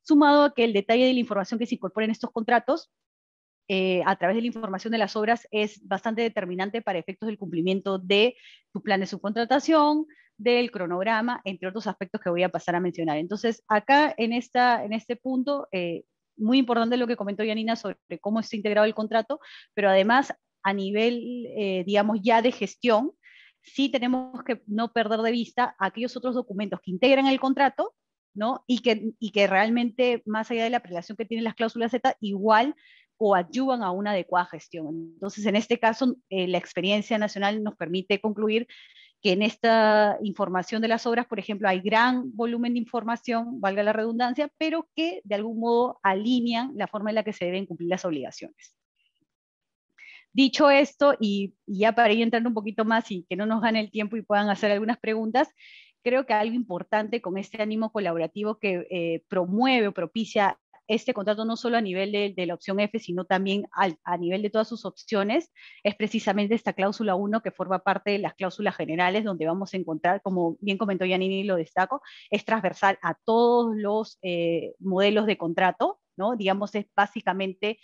Sumado 0.00 0.44
a 0.44 0.54
que 0.54 0.64
el 0.64 0.72
detalle 0.72 1.06
de 1.06 1.12
la 1.12 1.20
información 1.20 1.58
que 1.58 1.66
se 1.66 1.74
incorpora 1.74 2.06
en 2.06 2.12
estos 2.12 2.30
contratos 2.30 2.90
eh, 3.74 4.02
a 4.04 4.16
través 4.16 4.36
de 4.36 4.42
la 4.42 4.48
información 4.48 4.92
de 4.92 4.98
las 4.98 5.16
obras 5.16 5.48
es 5.50 5.80
bastante 5.88 6.20
determinante 6.20 6.82
para 6.82 6.98
efectos 6.98 7.26
del 7.26 7.38
cumplimiento 7.38 7.98
de 7.98 8.36
tu 8.70 8.82
plan 8.82 9.00
de 9.00 9.06
subcontratación, 9.06 10.04
del 10.36 10.70
cronograma, 10.70 11.40
entre 11.44 11.70
otros 11.70 11.86
aspectos 11.86 12.20
que 12.20 12.28
voy 12.28 12.42
a 12.42 12.50
pasar 12.50 12.74
a 12.74 12.80
mencionar. 12.80 13.16
Entonces, 13.16 13.64
acá 13.68 14.14
en, 14.18 14.34
esta, 14.34 14.84
en 14.84 14.92
este 14.92 15.16
punto, 15.16 15.68
eh, 15.72 16.04
muy 16.36 16.58
importante 16.58 16.98
lo 16.98 17.06
que 17.06 17.16
comentó 17.16 17.44
Yanina 17.44 17.74
sobre 17.74 17.96
cómo 18.20 18.40
está 18.40 18.56
integrado 18.56 18.84
el 18.84 18.94
contrato, 18.94 19.40
pero 19.72 19.88
además 19.88 20.34
a 20.62 20.74
nivel, 20.74 21.46
eh, 21.56 21.82
digamos, 21.86 22.18
ya 22.22 22.42
de 22.42 22.52
gestión, 22.52 23.12
sí 23.62 23.88
tenemos 23.88 24.44
que 24.44 24.60
no 24.66 24.92
perder 24.92 25.20
de 25.20 25.32
vista 25.32 25.74
aquellos 25.78 26.14
otros 26.14 26.34
documentos 26.34 26.78
que 26.82 26.90
integran 26.90 27.26
el 27.26 27.40
contrato, 27.40 27.94
¿no? 28.34 28.64
Y 28.66 28.80
que, 28.80 29.12
y 29.18 29.30
que 29.30 29.46
realmente, 29.46 30.22
más 30.26 30.50
allá 30.50 30.64
de 30.64 30.70
la 30.70 30.80
prelación 30.80 31.16
que 31.16 31.24
tienen 31.24 31.44
las 31.44 31.54
cláusulas 31.54 31.90
Z, 31.90 32.18
igual 32.20 32.74
o 33.24 33.36
ayudan 33.36 33.84
a 33.84 33.92
una 33.92 34.10
adecuada 34.10 34.46
gestión. 34.46 35.12
Entonces, 35.14 35.46
en 35.46 35.54
este 35.54 35.78
caso, 35.78 36.16
eh, 36.28 36.48
la 36.48 36.58
experiencia 36.58 37.18
nacional 37.18 37.62
nos 37.62 37.76
permite 37.76 38.20
concluir 38.20 38.66
que 39.22 39.30
en 39.30 39.42
esta 39.42 40.18
información 40.22 40.82
de 40.82 40.88
las 40.88 41.06
obras, 41.06 41.26
por 41.26 41.38
ejemplo, 41.38 41.68
hay 41.68 41.78
gran 41.78 42.34
volumen 42.34 42.72
de 42.72 42.80
información, 42.80 43.60
valga 43.60 43.84
la 43.84 43.92
redundancia, 43.92 44.50
pero 44.58 44.88
que 44.96 45.20
de 45.22 45.36
algún 45.36 45.60
modo 45.60 46.00
alinean 46.02 46.72
la 46.74 46.88
forma 46.88 47.10
en 47.10 47.14
la 47.14 47.22
que 47.22 47.32
se 47.32 47.44
deben 47.44 47.64
cumplir 47.64 47.90
las 47.90 48.04
obligaciones. 48.04 48.76
Dicho 50.32 50.68
esto, 50.68 51.14
y, 51.20 51.54
ya 51.64 51.92
para 51.92 52.12
ir 52.12 52.22
entrando 52.22 52.48
un 52.48 52.54
poquito 52.54 52.84
más 52.84 53.08
y 53.12 53.24
que 53.28 53.36
no 53.36 53.46
nos 53.46 53.62
gane 53.62 53.78
el 53.78 53.92
tiempo 53.92 54.16
y 54.16 54.22
puedan 54.22 54.50
hacer 54.50 54.72
algunas 54.72 54.98
preguntas, 54.98 55.48
creo 56.02 56.26
que 56.26 56.32
algo 56.32 56.56
importante 56.56 57.22
con 57.22 57.38
este 57.38 57.62
ánimo 57.62 57.92
colaborativo 57.92 58.58
que 58.58 58.84
eh, 58.90 59.22
promueve 59.28 59.86
o 59.86 59.94
propicia 59.94 60.58
este 60.88 61.14
contrato 61.14 61.44
no 61.44 61.56
solo 61.56 61.76
a 61.76 61.80
nivel 61.80 62.12
de, 62.12 62.46
la 62.46 62.54
opción 62.54 62.80
F, 62.80 62.98
sino 62.98 63.24
también 63.24 63.64
a 63.72 64.16
nivel 64.16 64.42
de 64.42 64.50
todas 64.50 64.68
sus 64.68 64.84
opciones, 64.84 65.52
es 65.82 65.94
precisamente 65.94 66.54
esta 66.54 66.72
cláusula 66.72 67.14
1 67.14 67.42
que 67.42 67.50
forma 67.50 67.80
parte 67.80 68.10
de 68.10 68.18
las 68.18 68.34
cláusulas 68.34 68.76
generales, 68.76 69.24
donde 69.24 69.46
vamos 69.46 69.74
a 69.74 69.76
encontrar, 69.76 70.22
como 70.22 70.56
bien 70.60 70.78
comentó 70.78 71.04
Yanini 71.04 71.40
y 71.40 71.44
lo 71.44 71.56
destaco, 71.56 72.02
es 72.30 72.44
transversal 72.44 72.98
a 73.02 73.14
todos 73.24 73.74
los 73.76 74.18
eh, 74.22 74.74
modelos 74.78 75.26
de 75.26 75.38
contrato, 75.38 76.00
¿no? 76.16 76.36
Digamos, 76.36 76.74
es 76.74 76.86
básicamente 76.94 77.78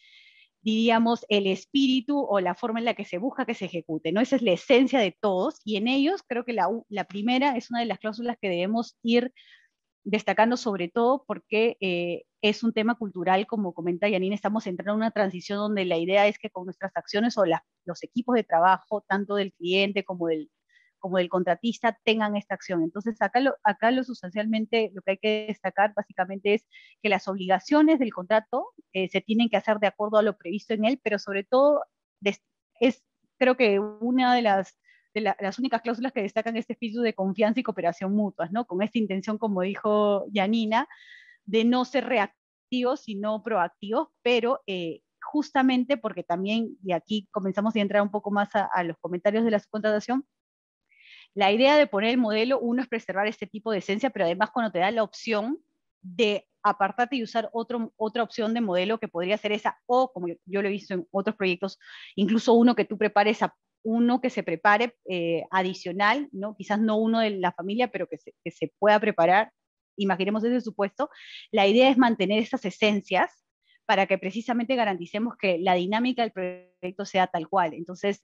diríamos, 0.61 1.25
el 1.29 1.47
espíritu 1.47 2.19
o 2.19 2.41
la 2.41 2.55
forma 2.55 2.81
en 2.81 2.85
la 2.85 2.95
que 2.95 3.05
se 3.05 3.19
busca 3.19 3.47
que 3.47 3.55
se 3.55 3.67
ejecute, 3.67 4.13
¿no? 4.13 4.21
Esa 4.21 4.37
es 4.37 4.43
la 4.43 4.53
esencia 4.53 4.99
de 4.99 5.17
todos 5.19 5.61
y 5.65 5.77
en 5.77 5.89
ellos 5.89 6.23
creo 6.27 6.45
que 6.45 6.53
la 6.53 7.05
primera 7.05 7.57
es 7.57 7.71
una 7.71 7.81
de 7.81 7.87
las 7.87 7.99
cláusulas 7.99 8.37
que 8.41 8.49
debemos 8.49 8.99
ir 9.03 9.33
destacando 10.11 10.57
sobre 10.57 10.89
todo 10.89 11.25
porque 11.27 11.77
eh, 11.81 12.25
es 12.41 12.63
un 12.63 12.73
tema 12.73 12.95
cultural, 12.95 13.47
como 13.47 13.75
comenta 13.75 14.09
Yanine, 14.09 14.35
estamos 14.35 14.67
entrando 14.67 14.93
en 14.93 14.99
una 14.99 15.11
transición 15.11 15.59
donde 15.59 15.85
la 15.85 15.99
idea 15.99 16.27
es 16.27 16.39
que 16.39 16.49
con 16.49 16.65
nuestras 16.65 16.93
acciones 16.97 17.37
o 17.37 17.45
los 17.85 18.03
equipos 18.03 18.35
de 18.35 18.45
trabajo, 18.45 19.05
tanto 19.07 19.35
del 19.35 19.53
cliente 19.53 20.05
como 20.05 20.29
del, 20.29 20.51
contratista, 21.29 21.99
tengan 22.05 22.37
esta 22.37 22.55
acción. 22.55 22.83
Entonces, 22.83 23.21
acá 23.21 23.41
lo, 23.41 23.55
acá 23.63 23.91
lo 23.91 24.03
sustancialmente, 24.03 24.91
lo 24.95 25.03
que 25.03 25.13
hay 25.13 25.19
que 25.19 25.45
destacar 25.49 25.93
básicamente 25.95 26.55
es 26.55 26.67
que 27.03 27.11
las 27.11 27.29
obligaciones 27.29 27.99
del 27.99 28.13
contrato 28.13 28.69
eh, 28.95 29.09
se 29.11 29.21
tienen 29.21 29.51
que 29.51 29.59
hacer 29.59 29.79
de 29.79 29.89
acuerdo 29.89 30.17
a 30.17 30.23
lo 30.23 30.39
previsto 30.39 30.73
en 30.75 30.87
él, 30.87 31.01
pero 31.05 31.19
sobre 31.19 31.45
todo 31.45 31.83
es, 32.81 33.05
creo 33.39 33.57
que 33.57 33.79
una 33.79 34.35
de 34.35 34.43
las 34.43 34.79
las 35.15 35.59
únicas 35.59 35.83
cláusulas 35.83 36.13
que 36.13 36.23
destacan 36.23 36.57
este 36.57 36.75
espíritu 36.75 37.01
de 37.01 37.15
confianza 37.15 37.61
y 37.61 37.63
cooperación 37.63 38.15
mutuas, 38.15 38.53
¿no? 38.53 38.67
Con 38.67 38.83
esta 38.83 38.99
intención, 38.99 39.39
como 39.39 39.63
dijo 39.63 40.27
Yanina, 40.31 40.89
de 41.45 41.65
no 41.65 41.85
ser 41.85 42.05
reactivos, 42.05 43.01
sino 43.01 43.43
proactivos, 43.43 44.09
pero 44.23 44.63
eh, 44.67 45.01
justamente 45.21 45.97
porque 45.97 46.23
también, 46.23 46.77
y 46.83 46.93
aquí 46.93 47.29
comenzamos 47.31 47.75
a 47.75 47.81
entrar 47.81 48.03
un 48.03 48.11
poco 48.11 48.31
más 48.31 48.51
a, 48.55 48.83
los 48.85 48.97
comentarios 48.99 49.45
de 49.45 49.51
la 49.51 49.59
subcontratación, 49.59 50.27
la 51.35 51.53
idea 51.53 51.77
de 51.77 51.87
poner 51.87 52.11
el 52.11 52.19
modelo, 52.19 52.59
uno 52.59 52.83
es 52.83 52.89
preservar 52.89 53.27
este 53.27 53.47
tipo 53.47 53.71
de 53.71 53.79
esencia, 53.79 54.11
pero 54.11 54.25
además 54.25 54.51
cuando 54.51 54.73
te 54.73 54.79
da 54.79 54.91
la 54.91 55.03
opción 55.03 55.59
de 56.01 56.47
apartarte 56.63 57.17
y 57.17 57.23
usar 57.23 57.49
otro, 57.53 57.93
otra 57.97 58.23
opción 58.23 58.55
de 58.55 58.61
modelo 58.61 58.99
que 58.99 59.09
podría 59.09 59.39
ser 59.39 59.53
esa, 59.53 59.79
o 59.87 60.13
como 60.13 60.29
yo, 60.29 60.63
lo 60.63 60.69
he 60.69 60.73
visto 60.73 60.95
en 60.95 61.07
otros 61.11 61.37
proyectos, 61.37 61.79
incluso 62.17 62.55
uno 62.55 62.75
que 62.75 62.85
tú 62.85 62.99
prepares 62.99 63.43
a 63.43 63.55
uno 63.83 64.21
que 64.21 64.31
se 64.31 64.43
prepare 64.43 64.97
eh, 65.09 65.45
adicional, 65.51 66.29
¿no? 66.33 66.55
quizás 66.57 66.81
no 66.81 66.97
uno 66.97 67.21
de 67.21 67.31
la 67.31 67.53
familia, 67.53 67.89
pero 67.89 68.07
que 68.07 68.19
se, 68.19 68.35
que 68.45 68.51
se 68.51 68.73
pueda 68.79 68.99
preparar, 69.01 69.53
imaginemos 69.97 70.45
ese 70.45 70.61
supuesto, 70.61 71.11
la 71.51 71.67
idea 71.67 71.91
es 71.91 71.99
mantener 71.99 72.39
estas 72.39 72.65
esencias 72.65 73.45
para 73.87 74.07
que 74.07 74.19
precisamente 74.19 74.77
garanticemos 74.77 75.37
que 75.37 75.59
la 75.59 75.75
dinámica 75.75 76.23
del 76.23 76.33
proyecto 76.33 77.05
sea 77.07 77.27
tal 77.27 77.49
cual. 77.49 77.73
Entonces, 77.73 78.23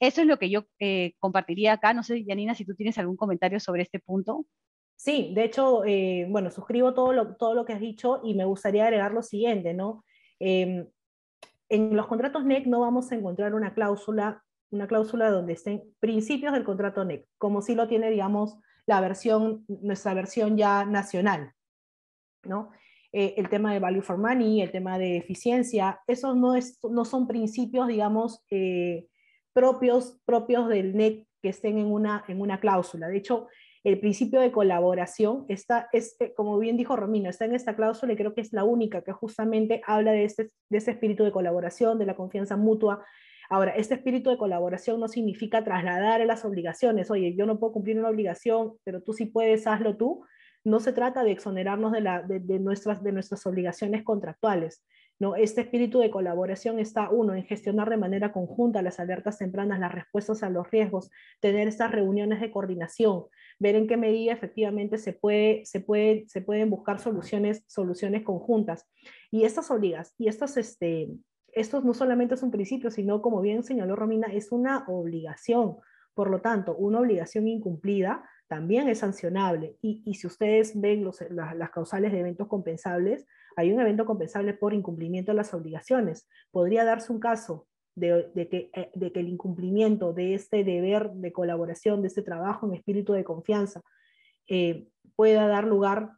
eso 0.00 0.22
es 0.22 0.26
lo 0.26 0.38
que 0.38 0.50
yo 0.50 0.64
eh, 0.80 1.14
compartiría 1.18 1.74
acá. 1.74 1.92
No 1.92 2.02
sé, 2.02 2.24
Janina, 2.26 2.54
si 2.54 2.64
tú 2.64 2.74
tienes 2.74 2.98
algún 2.98 3.16
comentario 3.16 3.60
sobre 3.60 3.82
este 3.82 4.00
punto. 4.00 4.46
Sí, 4.96 5.32
de 5.34 5.44
hecho, 5.44 5.84
eh, 5.84 6.26
bueno, 6.28 6.50
suscribo 6.50 6.94
todo 6.94 7.12
lo, 7.12 7.36
todo 7.36 7.54
lo 7.54 7.64
que 7.64 7.72
has 7.72 7.80
dicho 7.80 8.20
y 8.24 8.34
me 8.34 8.44
gustaría 8.44 8.84
agregar 8.84 9.12
lo 9.12 9.22
siguiente, 9.22 9.74
¿no? 9.74 10.04
Em, 10.38 10.86
en 11.68 11.96
los 11.96 12.06
contratos 12.06 12.44
NEC 12.44 12.66
no 12.66 12.80
vamos 12.80 13.10
a 13.10 13.14
encontrar 13.14 13.54
una 13.54 13.74
cláusula 13.74 14.43
una 14.74 14.86
cláusula 14.86 15.30
donde 15.30 15.54
estén 15.54 15.82
principios 16.00 16.52
del 16.52 16.64
contrato 16.64 17.04
NEC, 17.04 17.26
como 17.38 17.62
si 17.62 17.74
lo 17.74 17.88
tiene, 17.88 18.10
digamos, 18.10 18.58
la 18.86 19.00
versión, 19.00 19.64
nuestra 19.68 20.14
versión 20.14 20.56
ya 20.56 20.84
nacional, 20.84 21.52
¿no? 22.42 22.70
Eh, 23.12 23.34
el 23.36 23.48
tema 23.48 23.72
de 23.72 23.78
value 23.78 24.02
for 24.02 24.18
money, 24.18 24.60
el 24.60 24.72
tema 24.72 24.98
de 24.98 25.16
eficiencia, 25.16 26.00
esos 26.08 26.36
no, 26.36 26.56
es, 26.56 26.78
no 26.82 27.04
son 27.04 27.28
principios, 27.28 27.86
digamos, 27.86 28.44
eh, 28.50 29.06
propios, 29.52 30.18
propios 30.24 30.68
del 30.68 30.96
NEC 30.96 31.26
que 31.40 31.50
estén 31.50 31.78
en 31.78 31.86
una, 31.86 32.24
en 32.26 32.40
una 32.40 32.58
cláusula. 32.58 33.06
De 33.06 33.16
hecho, 33.16 33.46
el 33.84 34.00
principio 34.00 34.40
de 34.40 34.50
colaboración 34.50 35.44
está, 35.48 35.88
es, 35.92 36.16
eh, 36.18 36.34
como 36.34 36.58
bien 36.58 36.76
dijo 36.76 36.96
Romino, 36.96 37.30
está 37.30 37.44
en 37.44 37.54
esta 37.54 37.76
cláusula 37.76 38.14
y 38.14 38.16
creo 38.16 38.34
que 38.34 38.40
es 38.40 38.52
la 38.52 38.64
única 38.64 39.02
que 39.02 39.12
justamente 39.12 39.80
habla 39.86 40.10
de, 40.10 40.24
este, 40.24 40.50
de 40.68 40.78
ese 40.78 40.90
espíritu 40.90 41.22
de 41.22 41.32
colaboración, 41.32 41.98
de 41.98 42.06
la 42.06 42.16
confianza 42.16 42.56
mutua, 42.56 43.04
Ahora, 43.50 43.72
este 43.72 43.94
espíritu 43.94 44.30
de 44.30 44.38
colaboración 44.38 45.00
no 45.00 45.08
significa 45.08 45.64
trasladar 45.64 46.24
las 46.26 46.44
obligaciones. 46.44 47.10
Oye, 47.10 47.34
yo 47.36 47.46
no 47.46 47.58
puedo 47.58 47.72
cumplir 47.72 47.98
una 47.98 48.08
obligación, 48.08 48.74
pero 48.84 49.02
tú 49.02 49.12
sí 49.12 49.26
puedes, 49.26 49.66
hazlo 49.66 49.96
tú. 49.96 50.24
No 50.64 50.80
se 50.80 50.92
trata 50.92 51.24
de 51.24 51.32
exonerarnos 51.32 51.92
de, 51.92 52.58
nuestras, 52.58 53.02
de 53.02 53.12
nuestras 53.12 53.46
obligaciones 53.46 54.02
contractuales. 54.02 54.82
¿no? 55.18 55.36
Este 55.36 55.60
espíritu 55.60 56.00
de 56.00 56.10
colaboración 56.10 56.78
está, 56.78 57.10
uno, 57.10 57.34
en 57.34 57.44
gestionar 57.44 57.90
de 57.90 57.96
manera 57.96 58.32
conjunta 58.32 58.82
las 58.82 58.98
alertas 58.98 59.38
tempranas, 59.38 59.78
las 59.78 59.92
respuestas 59.92 60.42
a 60.42 60.50
los 60.50 60.70
riesgos, 60.70 61.10
tener 61.40 61.68
estas 61.68 61.92
reuniones 61.92 62.40
de 62.40 62.50
coordinación, 62.50 63.24
ver 63.58 63.76
en 63.76 63.86
qué 63.86 63.96
medida 63.96 64.32
efectivamente 64.32 64.98
se, 64.98 65.12
puede, 65.12 65.64
se, 65.66 65.80
puede, 65.80 66.24
se 66.28 66.40
pueden 66.40 66.70
buscar 66.70 66.98
soluciones, 66.98 67.62
soluciones 67.66 68.22
conjuntas. 68.22 68.86
Y 69.30 69.44
estas 69.44 69.70
obligas, 69.70 70.14
y 70.18 70.28
estas, 70.28 70.56
este, 70.56 71.10
esto 71.54 71.80
no 71.80 71.94
solamente 71.94 72.34
es 72.34 72.42
un 72.42 72.50
principio, 72.50 72.90
sino 72.90 73.22
como 73.22 73.40
bien 73.40 73.62
señaló 73.62 73.96
Romina, 73.96 74.28
es 74.28 74.52
una 74.52 74.84
obligación. 74.88 75.76
Por 76.14 76.30
lo 76.30 76.40
tanto, 76.40 76.76
una 76.76 77.00
obligación 77.00 77.48
incumplida 77.48 78.28
también 78.46 78.88
es 78.88 78.98
sancionable. 78.98 79.76
Y, 79.80 80.14
si 80.14 80.26
ustedes 80.26 80.78
ven 80.80 81.08
las 81.30 81.70
causales 81.70 82.12
de 82.12 82.20
eventos 82.20 82.46
compensables, 82.46 83.26
hay 83.56 83.72
un 83.72 83.80
evento 83.80 84.04
compensable 84.04 84.54
por 84.54 84.74
incumplimiento 84.74 85.32
de 85.32 85.36
las 85.36 85.54
obligaciones. 85.54 86.28
Podría 86.50 86.84
darse 86.84 87.12
un 87.12 87.20
caso 87.20 87.66
de, 87.94 88.30
que, 88.34 88.70
eh, 88.74 88.90
que, 89.12 89.20
el 89.20 89.28
incumplimiento 89.28 90.12
de 90.12 90.34
este 90.34 90.64
deber 90.64 91.10
de 91.12 91.32
colaboración, 91.32 92.02
de 92.02 92.08
este 92.08 92.22
trabajo 92.22 92.66
en 92.66 92.74
espíritu 92.74 93.12
de 93.12 93.24
confianza, 93.24 93.82
eh, 94.48 94.88
pueda 95.16 95.46
dar 95.46 95.64
lugar 95.64 96.12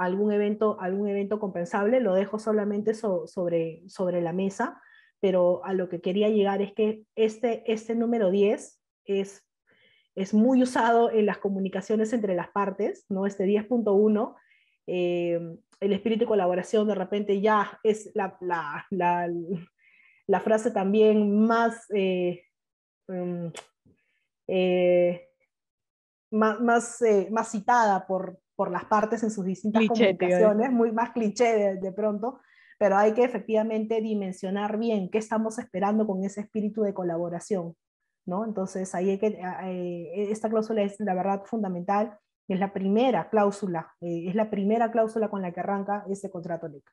algún 0.00 0.32
evento, 0.32 0.80
algún 0.80 1.08
evento 1.08 1.38
compensable, 1.38 2.00
lo 2.00 2.14
dejo 2.14 2.38
solamente 2.38 2.94
sobre, 2.94 3.82
sobre 3.86 4.22
la 4.22 4.32
mesa, 4.32 4.80
pero 5.20 5.62
a 5.64 5.74
lo 5.74 5.90
que 5.90 6.00
quería 6.00 6.30
llegar 6.30 6.62
es 6.62 6.72
que 6.72 7.04
este, 7.16 7.70
este 7.70 7.94
número 7.94 8.30
10 8.30 8.80
es, 9.04 9.46
es 10.14 10.32
muy 10.32 10.62
usado 10.62 11.10
en 11.10 11.26
las 11.26 11.36
comunicaciones 11.36 12.14
entre 12.14 12.34
las 12.34 12.48
partes, 12.48 13.04
¿no? 13.10 13.26
Este 13.26 13.44
10.1, 13.44 14.36
eh, 14.86 15.38
el 15.80 15.92
espíritu 15.92 16.20
de 16.20 16.28
colaboración 16.28 16.88
de 16.88 16.94
repente 16.94 17.42
ya 17.42 17.78
es 17.82 18.10
la, 18.14 18.38
la, 18.40 18.86
la, 18.88 19.28
la 20.26 20.40
frase 20.40 20.70
también 20.70 21.44
más, 21.46 21.84
eh, 21.94 22.44
mm, 23.06 23.48
eh, 24.48 25.28
más, 26.30 26.58
más, 26.60 27.02
más, 27.30 27.50
citada 27.50 28.06
por, 28.06 28.39
por 28.60 28.70
las 28.70 28.84
partes 28.84 29.22
en 29.22 29.30
sus 29.30 29.46
distintas 29.46 29.86
comunicaciones, 29.86 30.70
muy 30.70 30.92
más 30.92 31.12
cliché 31.12 31.78
de, 31.80 31.92
pronto, 31.92 32.42
pero 32.78 32.98
hay 32.98 33.14
que 33.14 33.24
efectivamente 33.24 34.02
dimensionar 34.02 34.78
bien 34.78 35.08
qué 35.08 35.16
estamos 35.16 35.58
esperando 35.58 36.06
con 36.06 36.22
ese 36.24 36.42
espíritu 36.42 36.82
de 36.82 36.92
colaboración. 36.92 37.74
¿no? 38.26 38.44
Entonces, 38.44 38.94
ahí 38.94 39.08
hay 39.08 39.18
que, 39.18 39.28
eh, 39.28 40.30
esta 40.30 40.50
cláusula 40.50 40.82
es 40.82 41.00
la 41.00 41.14
verdad 41.14 41.42
fundamental, 41.46 42.18
es 42.48 42.60
la 42.60 42.74
primera 42.74 43.30
cláusula, 43.30 43.94
eh, 44.02 44.28
es 44.28 44.34
la 44.34 44.50
primera 44.50 44.90
cláusula 44.90 45.30
con 45.30 45.40
la 45.40 45.52
que 45.52 45.60
arranca 45.60 46.04
ese 46.10 46.30
contrato 46.30 46.68
LEC. 46.68 46.84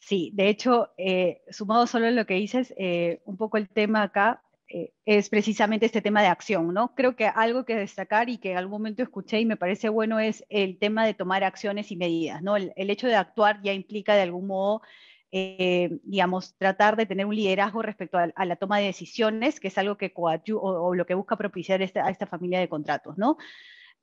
Sí, 0.00 0.32
de 0.34 0.48
hecho, 0.48 0.88
eh, 0.96 1.42
sumado 1.48 1.86
solo 1.86 2.06
a 2.06 2.10
lo 2.10 2.26
que 2.26 2.34
dices, 2.34 2.74
un 3.24 3.36
poco 3.36 3.56
el 3.56 3.68
tema 3.68 4.02
acá 4.02 4.42
eh, 4.70 4.92
es 5.06 5.30
precisamente 5.30 5.86
este 5.86 6.02
tema 6.02 6.20
de 6.20 6.28
acción, 6.28 6.74
¿no? 6.74 6.94
Creo 6.94 7.16
que 7.16 7.26
algo 7.26 7.64
que 7.64 7.74
destacar 7.74 8.28
y 8.28 8.36
que 8.38 8.52
en 8.52 8.58
algún 8.58 8.72
momento 8.72 9.02
escuché 9.02 9.40
y 9.40 9.46
me 9.46 9.56
parece 9.56 9.88
bueno 9.88 10.18
es 10.20 10.44
el 10.50 10.78
tema 10.78 11.06
de 11.06 11.14
tomar 11.14 11.42
acciones 11.42 11.90
y 11.90 11.96
medidas, 11.96 12.42
¿no? 12.42 12.56
El, 12.56 12.72
hecho 12.76 13.06
de 13.06 13.16
actuar 13.16 13.62
ya 13.62 13.72
implica 13.72 14.14
de 14.14 14.22
algún 14.22 14.46
modo, 14.46 14.82
eh, 15.32 15.98
digamos, 16.02 16.54
tratar 16.58 16.96
de 16.96 17.06
tener 17.06 17.24
un 17.24 17.34
liderazgo 17.34 17.80
respecto 17.80 18.18
a, 18.18 18.44
la 18.44 18.56
toma 18.56 18.78
de 18.78 18.86
decisiones, 18.86 19.58
que 19.58 19.68
es 19.68 19.78
algo 19.78 19.96
que 19.96 20.12
o, 20.16 20.30
o, 20.60 20.94
lo 20.94 21.06
que 21.06 21.14
busca 21.14 21.36
propiciar 21.36 21.80
a 21.80 22.10
esta 22.10 22.26
familia 22.26 22.60
de 22.60 22.68
contratos, 22.68 23.16
¿no? 23.16 23.38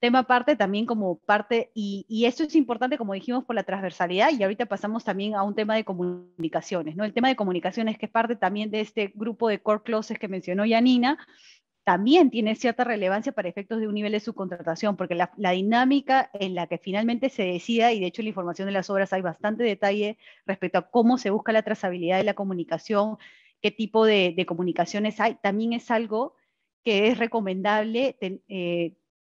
Tema 0.05 0.19
aparte 0.19 0.55
también 0.55 0.85
como 0.85 1.17
parte, 1.17 1.71
y, 1.73 2.05
y, 2.07 2.25
esto 2.25 2.43
es 2.43 2.55
importante, 2.55 2.97
como 2.97 3.13
dijimos, 3.13 3.43
por 3.43 3.55
la 3.55 3.63
transversalidad, 3.63 4.29
y 4.31 4.43
ahorita 4.43 4.67
pasamos 4.67 5.03
también 5.03 5.33
a 5.33 5.41
un 5.41 5.55
tema 5.55 5.75
de 5.75 5.83
comunicaciones, 5.83 6.95
¿no? 6.95 7.03
El 7.03 7.13
tema 7.13 7.27
de 7.27 7.35
comunicaciones, 7.35 7.97
que 7.97 8.05
es 8.05 8.11
parte 8.11 8.35
también 8.35 8.69
de 8.69 8.81
este 8.81 9.11
grupo 9.15 9.49
de 9.49 9.59
core 9.59 9.81
clauses 9.83 10.19
que 10.19 10.27
mencionó 10.27 10.63
Yanina, 10.63 11.17
también 11.83 12.29
tiene 12.29 12.55
cierta 12.55 12.83
relevancia 12.83 13.31
para 13.31 13.49
efectos 13.49 13.79
de 13.79 13.87
un 13.87 13.95
nivel 13.95 14.11
de 14.11 14.19
subcontratación, 14.19 14.95
porque 14.95 15.15
la, 15.15 15.31
dinámica 15.51 16.29
en 16.33 16.53
la 16.53 16.67
que 16.67 16.77
finalmente 16.77 17.29
se 17.29 17.43
decida, 17.43 17.91
y 17.91 17.99
de 17.99 18.05
hecho 18.05 18.21
en 18.21 18.25
la 18.25 18.29
información 18.29 18.67
de 18.67 18.73
las 18.73 18.89
obras 18.91 19.11
hay 19.11 19.21
bastante 19.21 19.63
detalle 19.63 20.19
respecto 20.45 20.77
a 20.77 20.89
cómo 20.89 21.17
se 21.17 21.31
busca 21.31 21.51
la 21.51 21.63
trazabilidad 21.63 22.17
de 22.17 22.23
la 22.25 22.35
comunicación, 22.35 23.17
qué 23.59 23.71
tipo 23.71 24.05
de, 24.05 24.45
comunicaciones 24.47 25.19
hay, 25.19 25.35
también 25.35 25.73
es 25.73 25.89
algo 25.89 26.35
que 26.83 27.07
es 27.07 27.17
recomendable 27.17 28.17
eh, 28.21 28.93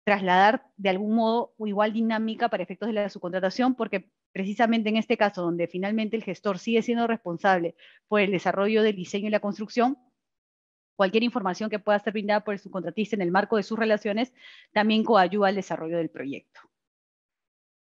trasladar 0.09 0.65
de 0.75 0.89
algún 0.89 1.13
modo 1.13 1.53
o 1.59 1.67
igual 1.67 1.93
dinámica 1.93 2.49
para 2.49 2.63
efectos 2.63 2.87
de 2.87 2.93
la 2.93 3.09
subcontratación, 3.09 3.75
porque 3.75 4.09
precisamente 4.31 4.89
en 4.89 4.97
este 4.97 5.17
caso, 5.17 5.43
donde 5.43 5.67
finalmente 5.67 6.15
el 6.17 6.23
gestor 6.23 6.57
sigue 6.57 6.81
siendo 6.81 7.05
responsable 7.05 7.75
por 8.07 8.19
el 8.19 8.31
desarrollo 8.31 8.81
del 8.81 8.95
diseño 8.95 9.27
y 9.27 9.29
la 9.29 9.39
construcción, 9.39 9.99
cualquier 10.95 11.21
información 11.21 11.69
que 11.69 11.77
pueda 11.77 11.99
ser 11.99 12.13
brindada 12.13 12.43
por 12.43 12.55
el 12.55 12.59
subcontratista 12.59 13.15
en 13.17 13.21
el 13.21 13.29
marco 13.29 13.55
de 13.55 13.61
sus 13.61 13.77
relaciones 13.77 14.33
también 14.73 15.03
coayuda 15.03 15.49
al 15.49 15.55
desarrollo 15.55 15.97
del 15.97 16.09
proyecto. 16.09 16.59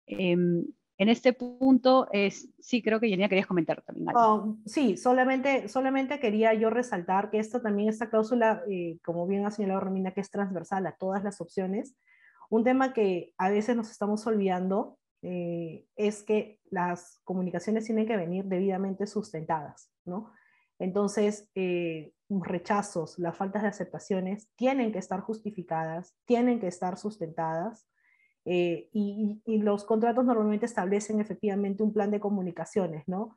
Em, 0.06 0.64
en 0.96 1.08
este 1.10 1.34
punto, 1.34 2.08
es, 2.10 2.48
sí, 2.58 2.82
creo 2.82 3.00
que 3.00 3.10
Yanina 3.10 3.28
querías 3.28 3.46
comentar 3.46 3.82
también 3.82 4.08
algo. 4.08 4.20
Oh, 4.20 4.56
sí, 4.64 4.96
solamente, 4.96 5.68
solamente 5.68 6.20
quería 6.20 6.54
yo 6.54 6.70
resaltar 6.70 7.30
que 7.30 7.38
esto 7.38 7.60
también, 7.60 7.90
esta 7.90 8.08
cláusula, 8.08 8.62
eh, 8.70 8.98
como 9.04 9.26
bien 9.26 9.44
ha 9.44 9.50
señalado 9.50 9.80
Romina, 9.80 10.12
que 10.12 10.22
es 10.22 10.30
transversal 10.30 10.86
a 10.86 10.96
todas 10.96 11.22
las 11.22 11.42
opciones, 11.42 11.94
un 12.54 12.62
tema 12.62 12.92
que 12.92 13.34
a 13.36 13.50
veces 13.50 13.74
nos 13.74 13.90
estamos 13.90 14.24
olvidando 14.28 14.96
eh, 15.22 15.86
es 15.96 16.22
que 16.22 16.60
las 16.70 17.20
comunicaciones 17.24 17.84
tienen 17.84 18.06
que 18.06 18.16
venir 18.16 18.44
debidamente 18.44 19.08
sustentadas, 19.08 19.90
¿no? 20.04 20.30
Entonces, 20.78 21.50
eh, 21.56 22.12
los 22.28 22.46
rechazos, 22.46 23.18
las 23.18 23.36
faltas 23.36 23.62
de 23.62 23.68
aceptaciones 23.68 24.50
tienen 24.54 24.92
que 24.92 25.00
estar 25.00 25.20
justificadas, 25.20 26.14
tienen 26.26 26.60
que 26.60 26.68
estar 26.68 26.96
sustentadas, 26.96 27.88
eh, 28.44 28.88
y, 28.92 29.42
los 29.58 29.84
contratos 29.84 30.24
normalmente 30.24 30.66
establecen 30.66 31.18
efectivamente 31.18 31.82
un 31.82 31.92
plan 31.92 32.12
de 32.12 32.20
comunicaciones, 32.20 33.02
¿no? 33.08 33.36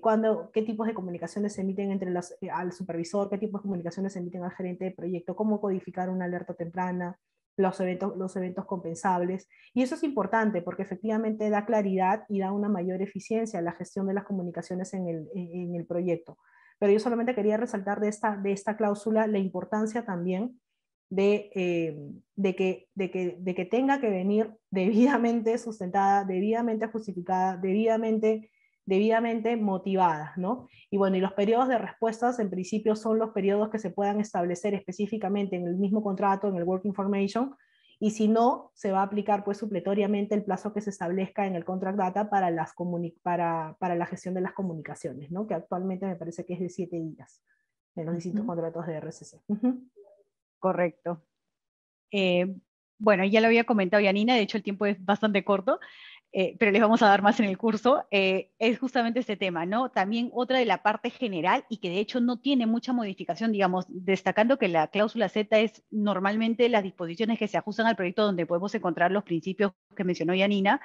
cuando, 0.00 0.50
qué 0.52 0.62
tipos 0.62 0.86
de 0.86 0.94
comunicaciones 0.94 1.52
se 1.52 1.60
emiten 1.60 1.90
entre 1.90 2.10
los, 2.10 2.34
al 2.50 2.72
supervisor, 2.72 3.28
qué 3.28 3.36
tipos 3.36 3.60
de 3.60 3.64
comunicaciones 3.64 4.14
se 4.14 4.20
emiten 4.20 4.42
al 4.42 4.52
gerente 4.52 4.86
de 4.86 4.92
proyecto, 4.92 5.36
cómo 5.36 5.60
codificar 5.60 6.08
una 6.08 6.24
alerta 6.24 6.54
temprana, 6.54 7.20
los 7.56 7.80
eventos, 7.80 8.16
los 8.16 8.36
eventos 8.36 8.66
compensables. 8.66 9.48
Y 9.74 9.82
eso 9.82 9.94
es 9.94 10.02
importante 10.02 10.62
porque 10.62 10.82
efectivamente 10.82 11.50
da 11.50 11.64
claridad 11.66 12.24
y 12.28 12.40
da 12.40 12.52
una 12.52 12.68
mayor 12.68 13.02
eficiencia 13.02 13.58
a 13.58 13.62
la 13.62 13.72
gestión 13.72 14.06
de 14.06 14.14
las 14.14 14.24
comunicaciones 14.24 14.92
en 14.94 15.08
el, 15.08 15.28
en 15.34 15.74
el 15.74 15.86
proyecto. 15.86 16.38
Pero 16.78 16.92
yo 16.92 16.98
solamente 16.98 17.34
quería 17.34 17.56
resaltar 17.56 18.00
de 18.00 18.08
esta, 18.08 18.36
de 18.36 18.52
esta 18.52 18.76
cláusula 18.76 19.26
la 19.26 19.38
importancia 19.38 20.04
también 20.04 20.60
de, 21.08 21.50
eh, 21.54 21.98
de, 22.34 22.56
que, 22.56 22.88
de, 22.94 23.10
que, 23.10 23.36
de 23.38 23.54
que 23.54 23.64
tenga 23.64 24.00
que 24.00 24.10
venir 24.10 24.52
debidamente 24.70 25.56
sustentada, 25.58 26.24
debidamente 26.24 26.88
justificada, 26.88 27.56
debidamente 27.56 28.50
debidamente 28.86 29.56
motivadas, 29.56 30.38
¿no? 30.38 30.68
Y 30.90 30.96
bueno, 30.96 31.16
y 31.16 31.20
los 31.20 31.32
periodos 31.32 31.68
de 31.68 31.78
respuestas 31.78 32.38
en 32.38 32.48
principio 32.48 32.96
son 32.96 33.18
los 33.18 33.30
periodos 33.30 33.68
que 33.68 33.78
se 33.78 33.90
puedan 33.90 34.20
establecer 34.20 34.74
específicamente 34.74 35.56
en 35.56 35.66
el 35.66 35.76
mismo 35.76 36.02
contrato, 36.02 36.48
en 36.48 36.56
el 36.56 36.64
Work 36.64 36.84
Information, 36.84 37.54
y 37.98 38.10
si 38.10 38.28
no, 38.28 38.70
se 38.74 38.92
va 38.92 39.00
a 39.00 39.04
aplicar 39.04 39.42
pues 39.42 39.58
supletoriamente 39.58 40.34
el 40.34 40.44
plazo 40.44 40.72
que 40.72 40.82
se 40.82 40.90
establezca 40.90 41.46
en 41.46 41.56
el 41.56 41.64
Contract 41.64 41.98
Data 41.98 42.30
para, 42.30 42.50
las 42.50 42.74
para, 43.22 43.76
para 43.80 43.94
la 43.94 44.06
gestión 44.06 44.34
de 44.34 44.42
las 44.42 44.52
comunicaciones, 44.52 45.30
¿no? 45.30 45.46
Que 45.46 45.54
actualmente 45.54 46.06
me 46.06 46.16
parece 46.16 46.44
que 46.44 46.54
es 46.54 46.60
de 46.60 46.68
siete 46.68 46.96
días 46.96 47.42
en 47.96 48.06
los 48.06 48.14
distintos 48.14 48.44
contratos 48.44 48.86
de 48.86 48.96
RCC. 49.00 49.40
Correcto. 50.58 51.22
Eh, 52.12 52.54
bueno, 52.98 53.24
ya 53.24 53.40
lo 53.40 53.46
había 53.46 53.64
comentado 53.64 54.02
Yanina, 54.02 54.34
de 54.34 54.42
hecho 54.42 54.58
el 54.58 54.62
tiempo 54.62 54.86
es 54.86 55.02
bastante 55.02 55.44
corto. 55.44 55.80
Eh, 56.38 56.54
pero 56.58 56.70
les 56.70 56.82
vamos 56.82 57.00
a 57.00 57.06
dar 57.06 57.22
más 57.22 57.40
en 57.40 57.46
el 57.46 57.56
curso, 57.56 58.04
eh, 58.10 58.50
es 58.58 58.78
justamente 58.78 59.20
este 59.20 59.38
tema, 59.38 59.64
¿no? 59.64 59.90
También 59.90 60.28
otra 60.34 60.58
de 60.58 60.66
la 60.66 60.82
parte 60.82 61.08
general 61.08 61.64
y 61.70 61.78
que 61.78 61.88
de 61.88 61.98
hecho 61.98 62.20
no 62.20 62.40
tiene 62.40 62.66
mucha 62.66 62.92
modificación, 62.92 63.52
digamos, 63.52 63.86
destacando 63.88 64.58
que 64.58 64.68
la 64.68 64.88
cláusula 64.88 65.30
Z 65.30 65.58
es 65.58 65.82
normalmente 65.90 66.68
las 66.68 66.82
disposiciones 66.82 67.38
que 67.38 67.48
se 67.48 67.56
ajustan 67.56 67.86
al 67.86 67.96
proyecto 67.96 68.22
donde 68.22 68.44
podemos 68.44 68.74
encontrar 68.74 69.12
los 69.12 69.24
principios 69.24 69.72
que 69.96 70.04
mencionó 70.04 70.34
Yanina, 70.34 70.82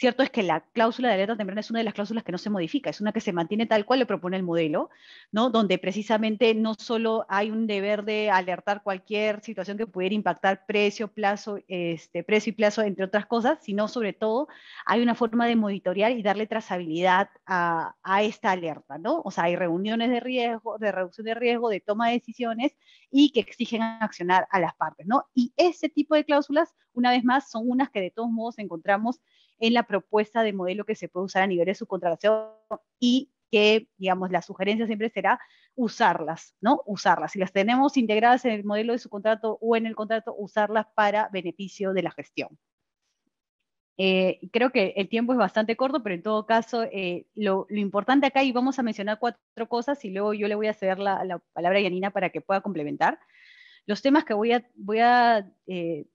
Cierto 0.00 0.22
es 0.22 0.30
que 0.30 0.42
la 0.42 0.60
cláusula 0.72 1.08
de 1.08 1.14
alerta 1.16 1.36
temprana 1.36 1.60
es 1.60 1.68
una 1.68 1.80
de 1.80 1.84
las 1.84 1.92
cláusulas 1.92 2.24
que 2.24 2.32
no 2.32 2.38
se 2.38 2.48
modifica, 2.48 2.88
es 2.88 3.02
una 3.02 3.12
que 3.12 3.20
se 3.20 3.34
mantiene 3.34 3.66
tal 3.66 3.84
cual 3.84 3.98
le 3.98 4.06
propone 4.06 4.38
el 4.38 4.42
modelo, 4.42 4.88
¿no? 5.30 5.50
donde 5.50 5.76
precisamente 5.76 6.54
no 6.54 6.72
solo 6.72 7.26
hay 7.28 7.50
un 7.50 7.66
deber 7.66 8.04
de 8.04 8.30
alertar 8.30 8.82
cualquier 8.82 9.42
situación 9.42 9.76
que 9.76 9.86
pudiera 9.86 10.14
impactar 10.14 10.64
precio, 10.64 11.08
plazo, 11.08 11.58
este, 11.68 12.24
precio 12.24 12.48
y 12.48 12.54
plazo, 12.54 12.80
entre 12.80 13.04
otras 13.04 13.26
cosas, 13.26 13.58
sino 13.60 13.88
sobre 13.88 14.14
todo 14.14 14.48
hay 14.86 15.02
una 15.02 15.14
forma 15.14 15.46
de 15.46 15.56
monitorear 15.56 16.12
y 16.12 16.22
darle 16.22 16.46
trazabilidad 16.46 17.28
a, 17.44 17.94
a 18.02 18.22
esta 18.22 18.52
alerta, 18.52 18.96
¿no? 18.96 19.20
O 19.22 19.30
sea, 19.30 19.44
hay 19.44 19.56
reuniones 19.56 20.08
de 20.08 20.20
riesgo, 20.20 20.78
de 20.78 20.92
reducción 20.92 21.26
de 21.26 21.34
riesgo, 21.34 21.68
de 21.68 21.80
toma 21.80 22.08
de 22.08 22.14
decisiones 22.14 22.74
y 23.10 23.32
que 23.32 23.40
exigen 23.40 23.82
accionar 23.82 24.48
a 24.50 24.60
las 24.60 24.74
partes, 24.76 25.06
¿no? 25.06 25.26
Y 25.34 25.52
ese 25.58 25.90
tipo 25.90 26.14
de 26.14 26.24
cláusulas, 26.24 26.74
una 26.94 27.10
vez 27.10 27.22
más, 27.22 27.50
son 27.50 27.68
unas 27.68 27.90
que 27.90 28.00
de 28.00 28.10
todos 28.10 28.30
modos 28.30 28.58
encontramos 28.58 29.20
en 29.60 29.74
la 29.74 29.84
propuesta 29.84 30.42
de 30.42 30.52
modelo 30.52 30.84
que 30.84 30.96
se 30.96 31.08
puede 31.08 31.26
usar 31.26 31.42
a 31.42 31.46
nivel 31.46 31.66
de 31.66 31.74
subcontratación 31.74 32.48
y 32.98 33.30
que, 33.50 33.88
digamos, 33.98 34.30
la 34.30 34.42
sugerencia 34.42 34.86
siempre 34.86 35.10
será 35.10 35.40
usarlas, 35.74 36.54
¿no? 36.60 36.82
Usarlas. 36.86 37.32
Si 37.32 37.38
las 37.38 37.52
tenemos 37.52 37.96
integradas 37.96 38.44
en 38.44 38.52
el 38.52 38.64
modelo 38.64 38.92
de 38.92 38.98
su 38.98 39.08
contrato 39.08 39.58
o 39.60 39.76
en 39.76 39.86
el 39.86 39.94
contrato, 39.94 40.34
usarlas 40.36 40.86
para 40.94 41.28
beneficio 41.32 41.92
de 41.92 42.02
la 42.02 42.10
gestión. 42.10 42.58
Eh, 44.02 44.40
creo 44.50 44.70
que 44.70 44.94
el 44.96 45.10
tiempo 45.10 45.32
es 45.32 45.38
bastante 45.38 45.76
corto, 45.76 46.02
pero 46.02 46.14
en 46.14 46.22
todo 46.22 46.46
caso, 46.46 46.84
eh, 46.84 47.26
lo, 47.34 47.66
importante 47.68 48.26
acá, 48.26 48.42
y 48.42 48.50
vamos 48.50 48.78
a 48.78 48.82
mencionar 48.82 49.18
cuatro 49.18 49.68
cosas, 49.68 50.02
y 50.06 50.10
luego 50.10 50.32
yo 50.32 50.48
le 50.48 50.54
voy 50.54 50.68
a 50.68 50.74
ceder 50.74 50.98
la, 50.98 51.42
palabra 51.52 51.78
a 51.78 51.82
Yanina 51.82 52.10
para 52.10 52.30
que 52.30 52.40
pueda 52.40 52.62
complementar. 52.62 53.18
Los 53.84 54.00
temas 54.00 54.24
que 54.24 54.32
voy 54.32 54.52
a, 54.52 54.66
voy 54.74 55.00
a 55.00 55.46
eh, 55.66 56.06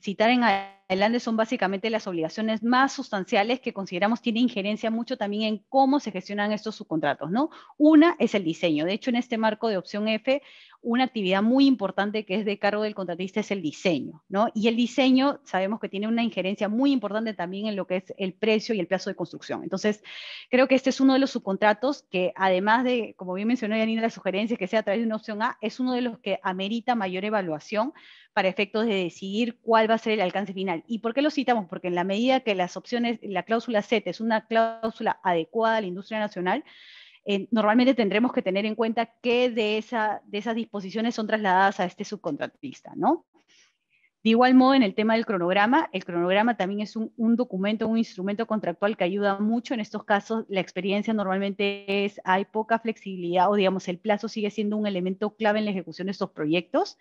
citar 0.00 0.30
en 0.30 0.42
adelante 0.88 1.20
son 1.20 1.36
básicamente 1.36 1.90
las 1.90 2.06
obligaciones 2.06 2.62
más 2.62 2.92
sustanciales 2.92 3.60
que 3.60 3.72
consideramos 3.72 4.20
tienen 4.20 4.44
injerencia 4.44 4.90
mucho 4.90 5.16
también 5.16 5.42
en 5.42 5.64
cómo 5.68 6.00
se 6.00 6.10
gestionan 6.10 6.52
estos 6.52 6.76
subcontratos, 6.76 7.30
¿no? 7.30 7.50
Una 7.78 8.16
es 8.18 8.34
el 8.34 8.44
diseño. 8.44 8.84
De 8.84 8.92
hecho, 8.92 9.10
en 9.10 9.16
este 9.16 9.38
marco 9.38 9.68
de 9.68 9.78
opción 9.78 10.08
F, 10.08 10.42
una 10.84 11.04
actividad 11.04 11.42
muy 11.42 11.66
importante 11.66 12.26
que 12.26 12.34
es 12.36 12.44
de 12.44 12.58
cargo 12.58 12.82
del 12.82 12.94
contratista 12.94 13.40
es 13.40 13.50
el 13.50 13.62
diseño, 13.62 14.22
¿no? 14.28 14.48
Y 14.54 14.68
el 14.68 14.76
diseño 14.76 15.40
sabemos 15.44 15.80
que 15.80 15.88
tiene 15.88 16.06
una 16.06 16.22
injerencia 16.22 16.68
muy 16.68 16.92
importante 16.92 17.32
también 17.32 17.66
en 17.66 17.76
lo 17.76 17.86
que 17.86 17.96
es 17.96 18.14
el 18.18 18.34
precio 18.34 18.74
y 18.74 18.80
el 18.80 18.86
plazo 18.86 19.08
de 19.08 19.16
construcción. 19.16 19.62
Entonces, 19.62 20.02
creo 20.50 20.68
que 20.68 20.74
este 20.74 20.90
es 20.90 21.00
uno 21.00 21.14
de 21.14 21.20
los 21.20 21.30
subcontratos 21.30 22.04
que 22.10 22.32
además 22.36 22.84
de, 22.84 23.14
como 23.16 23.32
bien 23.32 23.48
mencionó 23.48 23.76
Yanina, 23.76 24.02
la 24.02 24.10
sugerencia 24.10 24.58
que 24.58 24.68
sea 24.68 24.80
a 24.80 24.82
través 24.82 25.00
de 25.00 25.06
una 25.06 25.16
opción 25.16 25.42
A, 25.42 25.56
es 25.62 25.80
uno 25.80 25.94
de 25.94 26.02
los 26.02 26.18
que 26.18 26.38
amerita 26.42 26.94
mayor 26.94 27.24
evaluación 27.24 27.94
para 28.34 28.48
efectos 28.48 28.84
de 28.84 28.94
decidir 28.94 29.58
cuál 29.62 29.88
va 29.88 29.94
a 29.94 29.98
ser 29.98 30.14
el 30.14 30.20
alcance 30.20 30.52
final. 30.52 30.73
¿Y 30.86 30.98
por 30.98 31.14
qué 31.14 31.22
lo 31.22 31.30
citamos? 31.30 31.66
Porque 31.68 31.88
en 31.88 31.94
la 31.94 32.04
medida 32.04 32.40
que 32.40 32.54
las 32.54 32.76
opciones, 32.76 33.18
la 33.22 33.42
cláusula 33.44 33.82
Z 33.82 34.08
es 34.10 34.20
una 34.20 34.46
cláusula 34.46 35.20
adecuada 35.22 35.76
a 35.76 35.80
la 35.80 35.86
industria 35.86 36.18
nacional, 36.18 36.64
eh, 37.26 37.48
normalmente 37.50 37.94
tendremos 37.94 38.32
que 38.32 38.42
tener 38.42 38.66
en 38.66 38.74
cuenta 38.74 39.06
qué 39.22 39.50
de, 39.50 39.78
esa, 39.78 40.20
de 40.26 40.38
esas 40.38 40.54
disposiciones 40.54 41.14
son 41.14 41.26
trasladadas 41.26 41.80
a 41.80 41.84
este 41.84 42.04
subcontratista, 42.04 42.92
¿no? 42.96 43.24
De 44.24 44.30
igual 44.30 44.54
modo, 44.54 44.72
en 44.72 44.82
el 44.82 44.94
tema 44.94 45.16
del 45.16 45.26
cronograma, 45.26 45.90
el 45.92 46.02
cronograma 46.02 46.56
también 46.56 46.80
es 46.80 46.96
un, 46.96 47.12
documento, 47.36 47.86
un 47.86 47.98
instrumento 47.98 48.46
contractual 48.46 48.96
que 48.96 49.04
ayuda 49.04 49.38
mucho. 49.38 49.74
En 49.74 49.80
estos 49.80 50.04
casos, 50.04 50.46
la 50.48 50.60
experiencia 50.60 51.12
normalmente 51.12 52.06
es, 52.06 52.22
hay 52.24 52.46
poca 52.46 52.78
flexibilidad 52.78 53.50
o 53.50 53.54
digamos, 53.54 53.86
el 53.86 53.98
plazo 53.98 54.28
sigue 54.28 54.50
siendo 54.50 54.78
un 54.78 54.86
elemento 54.86 55.36
clave 55.36 55.58
en 55.58 55.66
la 55.66 55.72
ejecución 55.72 56.06
de 56.06 56.12
estos 56.12 56.30
proyectos 56.30 56.96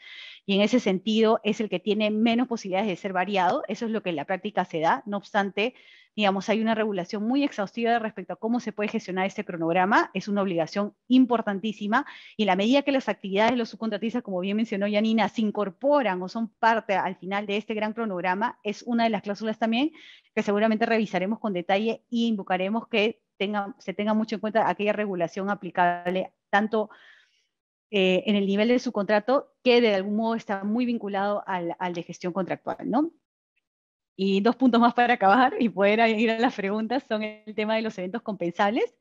y 0.46 0.56
en 0.56 0.62
ese 0.64 0.82
sentido 0.82 1.40
es 1.46 1.62
el 1.62 1.70
que 1.70 1.80
tiene 1.80 2.12
menos 2.12 2.50
posibilidades 2.50 2.90
de 2.90 2.98
ser 2.98 3.14
variado. 3.14 3.64
Eso 3.70 3.86
es 3.86 3.92
lo 3.92 4.04
que 4.04 4.10
en 4.10 4.18
la 4.18 4.26
práctica 4.26 4.66
se 4.66 4.82
da. 4.82 5.02
No 5.06 5.16
obstante, 5.16 5.76
digamos, 6.16 6.50
hay 6.50 6.62
una 6.62 6.76
regulación 6.76 7.24
muy 7.24 7.44
exhaustiva 7.44 7.98
respecto 8.00 8.34
a 8.34 8.36
cómo 8.36 8.60
se 8.60 8.72
puede 8.72 8.90
gestionar 8.90 9.26
este 9.26 9.44
cronograma, 9.44 10.12
es 10.14 10.28
una 10.28 10.42
obligación 10.42 10.94
importantísima, 11.08 12.06
y 12.38 12.46
la 12.46 12.56
medida 12.56 12.84
que 12.84 12.92
las 12.92 13.10
actividades 13.10 13.52
de 13.52 13.58
los 13.58 13.70
subcontratistas, 13.70 14.22
como 14.22 14.40
bien 14.40 14.58
mencionó 14.58 14.88
Yanina, 14.88 15.30
se 15.30 15.42
incorporan 15.42 16.22
o 16.22 16.30
son 16.30 16.50
parte 16.50 16.94
al 16.96 17.16
final 17.16 17.48
de 17.48 17.58
este 17.58 17.74
gran 17.74 17.94
cronograma, 17.94 18.60
es 18.64 18.84
una 18.84 19.06
de 19.06 19.10
las 19.10 19.24
cláusulas 19.24 19.58
también 19.58 19.92
que 20.36 20.44
seguramente 20.44 20.86
revisaremos 20.86 21.40
con 21.40 21.54
detalle 21.54 22.04
y 22.10 22.28
invocaremos 22.28 22.88
que 22.88 23.22
tenga, 23.38 23.76
se 23.80 23.94
tenga 23.94 24.14
mucho 24.14 24.36
en 24.36 24.42
cuenta 24.42 24.70
aquella 24.70 24.94
regulación 24.94 25.50
aplicable 25.50 26.32
tanto 26.50 26.90
eh, 27.90 28.24
en 28.26 28.36
el 28.36 28.46
nivel 28.46 28.70
de 28.70 28.80
su 28.80 28.92
contrato 28.92 29.54
que 29.64 29.82
de 29.82 29.96
algún 29.96 30.16
modo 30.16 30.36
está 30.36 30.64
muy 30.64 30.86
vinculado 30.86 31.44
al, 31.46 31.76
al 31.80 31.94
de 31.94 32.04
gestión 32.04 32.34
contractual, 32.34 32.90
¿no? 32.90 33.12
Y 34.16 34.42
dos 34.42 34.56
puntos 34.56 34.80
más 34.80 34.94
para 34.94 35.16
acabar 35.16 35.56
y 35.60 35.70
poder 35.70 36.08
ir 36.20 36.32
a 36.32 36.40
las 36.40 36.56
preguntas 36.56 37.04
son 37.08 37.24
el 37.24 37.56
tema 37.56 37.76
de 37.76 37.82
los 37.82 37.98
eventos 37.98 38.22
compensables, 38.22 38.96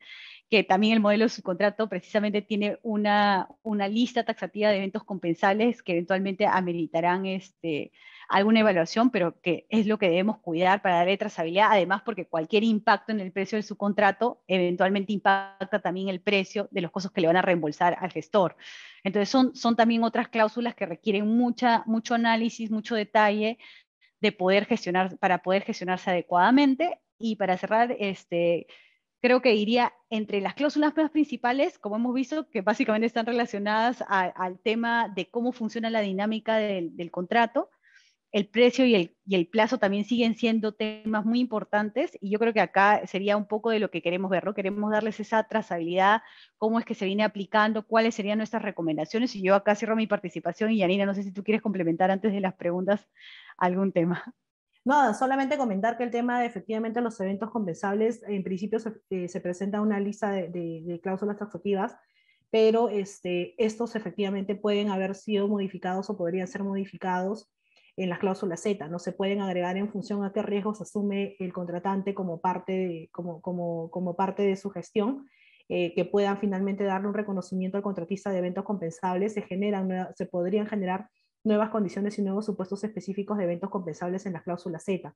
que 0.49 0.65
también 0.65 0.95
el 0.95 1.01
modelo 1.01 1.25
de 1.25 1.31
subcontrato 1.31 1.89
precisamente 1.89 2.43
tiene 2.43 2.79
una, 2.83 3.49
una 3.63 3.89
lista 3.89 4.25
taxativa 4.25 4.71
de 4.71 4.77
eventos 4.77 5.05
compensables 5.05 5.83
que 5.83 5.93
eventualmente 5.93 6.47
ameritarán 6.47 7.27
este, 7.27 7.93
alguna 8.29 8.61
evaluación, 8.61 9.11
pero 9.11 9.41
que 9.41 9.67
es 9.69 9.87
lo 9.87 9.99
que 9.99 10.09
debemos 10.09 10.39
cuidar 10.39 10.81
para 10.81 10.97
darle 10.97 11.19
trazabilidad, 11.19 11.69
además 11.71 12.03
porque 12.03 12.27
cualquier 12.27 12.65
impacto 12.65 13.13
en 13.13 13.21
el 13.21 13.33
precio 13.33 13.57
del 13.57 13.65
subcontrato 13.65 14.43
eventualmente 14.47 15.13
impacta 15.13 15.81
también 15.81 16.09
el 16.09 16.21
precio 16.21 16.69
de 16.71 16.81
los 16.81 16.91
costos 16.91 17.13
que 17.13 17.21
le 17.21 17.27
van 17.27 17.37
a 17.37 17.43
reembolsar 17.43 17.97
al 18.01 18.11
gestor. 18.11 18.57
Entonces 19.05 19.29
son, 19.29 19.55
son 19.55 19.77
también 19.77 20.03
otras 20.03 20.29
cláusulas 20.29 20.75
que 20.75 20.87
requieren 20.87 21.27
mucha, 21.27 21.83
mucho 21.87 22.15
análisis, 22.15 22.71
mucho 22.71 22.95
detalle, 22.95 23.59
de 24.23 24.33
poder 24.33 24.65
gestionar, 24.67 25.19
para 25.19 25.43
poder 25.43 25.63
gestionarse 25.65 26.11
adecuadamente. 26.11 26.99
Y 27.19 27.37
para 27.37 27.59
cerrar, 27.59 27.95
este, 27.99 28.67
creo 29.21 29.43
que 29.43 29.55
iría 29.55 29.93
entre 30.11 30.41
las 30.41 30.55
cláusulas 30.55 30.97
más 30.97 31.11
principales, 31.11 31.79
como 31.79 31.97
hemos 31.97 32.15
visto, 32.15 32.49
que 32.49 32.63
básicamente 32.63 33.07
están 33.07 33.27
relacionadas 33.27 34.03
al 34.09 34.59
tema 34.61 35.09
de 35.09 35.29
cómo 35.29 35.53
funciona 35.53 35.91
la 35.91 36.01
dinámica 36.01 36.57
del, 36.57 36.97
del 36.97 37.11
contrato, 37.11 37.69
el 38.33 38.49
precio 38.49 38.87
y 38.87 39.15
el, 39.29 39.47
plazo 39.49 39.79
también 39.79 40.05
siguen 40.05 40.35
siendo 40.35 40.73
temas 40.73 41.27
muy 41.27 41.39
importantes 41.39 42.17
y 42.21 42.31
yo 42.31 42.39
creo 42.39 42.55
que 42.55 42.61
acá 42.61 43.07
sería 43.07 43.37
un 43.37 43.47
poco 43.47 43.69
de 43.71 43.79
lo 43.79 43.91
que 43.91 44.01
queremos 44.01 44.31
ver. 44.31 44.43
Queremos 44.55 44.91
darles 44.91 45.21
esa 45.21 45.45
trazabilidad, 45.45 46.23
cómo 46.57 46.79
es 46.79 46.87
que 46.87 46.95
se 46.95 47.05
viene 47.05 47.25
aplicando, 47.25 47.87
cuáles 47.87 48.15
serían 48.15 48.39
nuestras 48.39 48.63
recomendaciones 48.63 49.37
y 49.37 49.43
yo 49.43 49.55
acá 49.55 49.75
cierro 49.75 49.97
mi 49.97 50.07
participación 50.07 50.71
y 50.71 50.79
Yanina, 50.79 51.05
no 51.05 51.15
sé 51.15 51.23
si 51.23 51.33
tú 51.33 51.45
quieres 51.45 51.63
complementar 51.63 52.11
antes 52.11 52.33
de 52.33 52.41
las 52.41 52.55
preguntas 52.55 53.07
algún 53.59 53.93
tema. 53.93 54.35
No, 54.85 55.15
solamente 55.15 55.59
comentar 55.59 55.97
que 55.97 56.05
el 56.05 56.11
tema 56.11 56.41
de 56.41 56.47
efectivamente 56.47 57.01
los 57.03 57.21
eventos 57.21 57.51
compensables, 57.51 58.23
en 58.25 58.43
principio 58.43 58.81
se, 58.81 58.95
eh, 59.11 59.29
se 59.29 59.41
presenta 59.41 59.81
una 59.81 60.01
lista 60.01 60.33
de 60.33 61.01
cláusulas 61.03 61.39
taxativas, 61.39 61.95
pero 62.51 62.89
este, 62.89 63.55
estos 63.63 63.95
efectivamente 63.95 64.55
pueden 64.55 64.91
haber 64.91 65.15
sido 65.15 65.49
modificados 65.49 66.11
o 66.11 66.17
podrían 66.17 66.49
ser 66.49 66.65
modificados 66.65 67.51
en 67.97 68.09
las 68.09 68.19
cláusulas 68.19 68.61
Z, 68.63 68.89
no 68.89 68.99
se 68.99 69.13
pueden 69.13 69.41
agregar 69.41 69.77
en 69.77 69.91
función 69.91 70.25
a 70.25 70.33
qué 70.33 70.43
riesgos 70.43 70.81
asume 70.81 71.37
el 71.39 71.53
contratante 71.53 72.15
como 72.15 72.41
parte 72.41 72.73
de, 72.73 73.09
como, 73.13 73.41
como, 73.41 74.17
parte 74.17 74.43
de 74.43 74.57
su 74.57 74.71
gestión, 74.71 75.29
eh, 75.69 75.95
que 75.95 76.05
puedan 76.05 76.39
finalmente 76.39 76.85
darle 76.85 77.09
un 77.09 77.15
reconocimiento 77.15 77.77
al 77.77 77.83
contratista 77.83 78.31
de 78.31 78.39
eventos 78.39 78.65
compensables, 78.65 79.35
se, 79.35 79.43
generan, 79.43 80.09
se 80.17 80.27
podrían 80.27 80.67
generar 80.67 81.09
nuevas 81.45 81.71
condiciones 81.71 82.19
y 82.19 82.23
nuevos 82.23 82.47
supuestos 82.47 82.83
específicos 82.85 83.37
de 83.39 83.45
eventos 83.45 83.71
compensables 83.71 84.27
en 84.27 84.35
las 84.35 84.43
cláusulas 84.43 84.85
Z. 84.85 85.15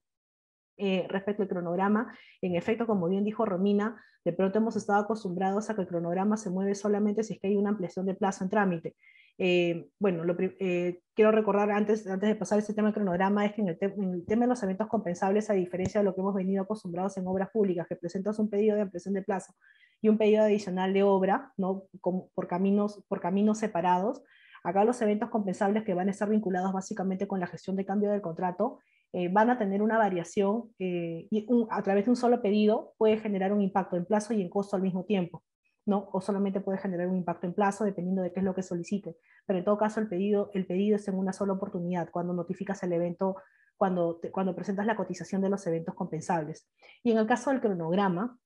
Eh, 0.78 1.06
respecto 1.08 1.42
al 1.42 1.48
cronograma, 1.48 2.14
en 2.42 2.54
efecto, 2.54 2.86
como 2.86 3.08
bien 3.08 3.24
dijo 3.24 3.46
Romina, 3.46 4.02
de 4.24 4.32
pronto 4.32 4.58
hemos 4.58 4.76
estado 4.76 5.02
acostumbrados 5.02 5.70
a 5.70 5.74
que 5.74 5.82
el 5.82 5.86
cronograma 5.86 6.36
se 6.36 6.50
mueve 6.50 6.74
solamente 6.74 7.22
si 7.22 7.34
es 7.34 7.40
que 7.40 7.46
hay 7.46 7.56
una 7.56 7.70
ampliación 7.70 8.04
de 8.04 8.14
plazo 8.14 8.44
en 8.44 8.50
trámite. 8.50 8.96
Eh, 9.38 9.90
bueno, 9.98 10.24
lo, 10.24 10.34
eh, 10.38 11.00
quiero 11.14 11.30
recordar 11.30 11.70
antes, 11.70 12.06
antes 12.06 12.28
de 12.28 12.36
pasar 12.36 12.58
este 12.58 12.72
tema 12.72 12.88
del 12.88 12.94
cronograma, 12.94 13.44
es 13.44 13.52
que 13.52 13.60
en 13.62 13.68
el, 13.68 13.78
en 13.80 14.14
el, 14.14 14.26
tema 14.26 14.44
de 14.44 14.48
los 14.48 14.62
eventos 14.62 14.88
compensables, 14.88 15.50
a 15.50 15.54
diferencia 15.54 16.00
de 16.00 16.04
lo 16.04 16.14
que 16.14 16.20
hemos 16.20 16.34
venido 16.34 16.62
acostumbrados 16.62 17.16
en 17.18 17.26
obras 17.26 17.50
públicas, 17.50 17.86
que 17.86 17.96
presentas 17.96 18.38
un 18.38 18.48
pedido 18.48 18.76
de 18.76 18.82
ampliación 18.82 19.14
de 19.14 19.22
plazo 19.22 19.54
y 20.00 20.08
un 20.08 20.18
pedido 20.18 20.42
adicional 20.42 20.92
de 20.92 21.02
obra, 21.02 21.52
¿no? 21.56 21.84
Como 22.00 22.30
por, 22.34 22.48
caminos, 22.48 23.04
por 23.08 23.20
caminos 23.20 23.58
separados, 23.58 24.22
acá 24.64 24.84
los 24.84 25.00
eventos 25.02 25.30
compensables 25.30 25.84
que 25.84 25.94
van 25.94 26.08
a 26.08 26.10
estar 26.10 26.28
vinculados 26.28 26.72
básicamente 26.72 27.28
con 27.28 27.40
la 27.40 27.46
gestión 27.46 27.76
de 27.76 27.84
cambio 27.84 28.10
del 28.10 28.22
contrato, 28.22 28.78
eh, 29.12 29.28
van 29.28 29.50
a 29.50 29.58
tener 29.58 29.82
una 29.82 29.98
variación 29.98 30.74
eh, 30.78 31.28
y 31.30 31.46
un, 31.48 31.66
a 31.70 31.82
través 31.82 32.04
de 32.04 32.10
un 32.10 32.16
solo 32.16 32.42
pedido 32.42 32.94
puede 32.98 33.18
generar 33.18 33.52
un 33.52 33.62
impacto 33.62 33.96
en 33.96 34.04
plazo 34.04 34.34
y 34.34 34.42
en 34.42 34.50
costo 34.50 34.76
al 34.76 34.82
mismo 34.82 35.04
tiempo. 35.04 35.42
¿No? 35.86 36.08
O 36.12 36.20
solamente 36.20 36.60
puede 36.60 36.78
generar 36.78 37.08
un 37.08 37.16
impacto 37.16 37.46
en 37.46 37.54
plazo 37.54 37.84
dependiendo 37.84 38.22
de 38.22 38.32
qué 38.32 38.40
es 38.40 38.44
lo 38.44 38.54
que 38.54 38.62
solicite. 38.62 39.16
Pero 39.46 39.60
en 39.60 39.64
todo 39.64 39.78
caso 39.78 40.00
el 40.00 40.08
pedido, 40.08 40.50
el 40.52 40.66
pedido 40.66 40.96
es 40.96 41.08
en 41.08 41.14
una 41.14 41.32
sola 41.32 41.54
oportunidad 41.54 42.10
cuando 42.10 42.34
notificas 42.34 42.82
el 42.82 42.92
evento, 42.92 43.36
cuando, 43.76 44.16
te, 44.16 44.30
cuando 44.30 44.54
presentas 44.54 44.84
la 44.84 44.96
cotización 44.96 45.40
de 45.42 45.48
los 45.48 45.66
eventos 45.66 45.94
compensables. 45.94 46.68
Y 47.02 47.12
en 47.12 47.18
el 47.18 47.26
caso 47.26 47.50
del 47.50 47.60
cronograma, 47.60 48.38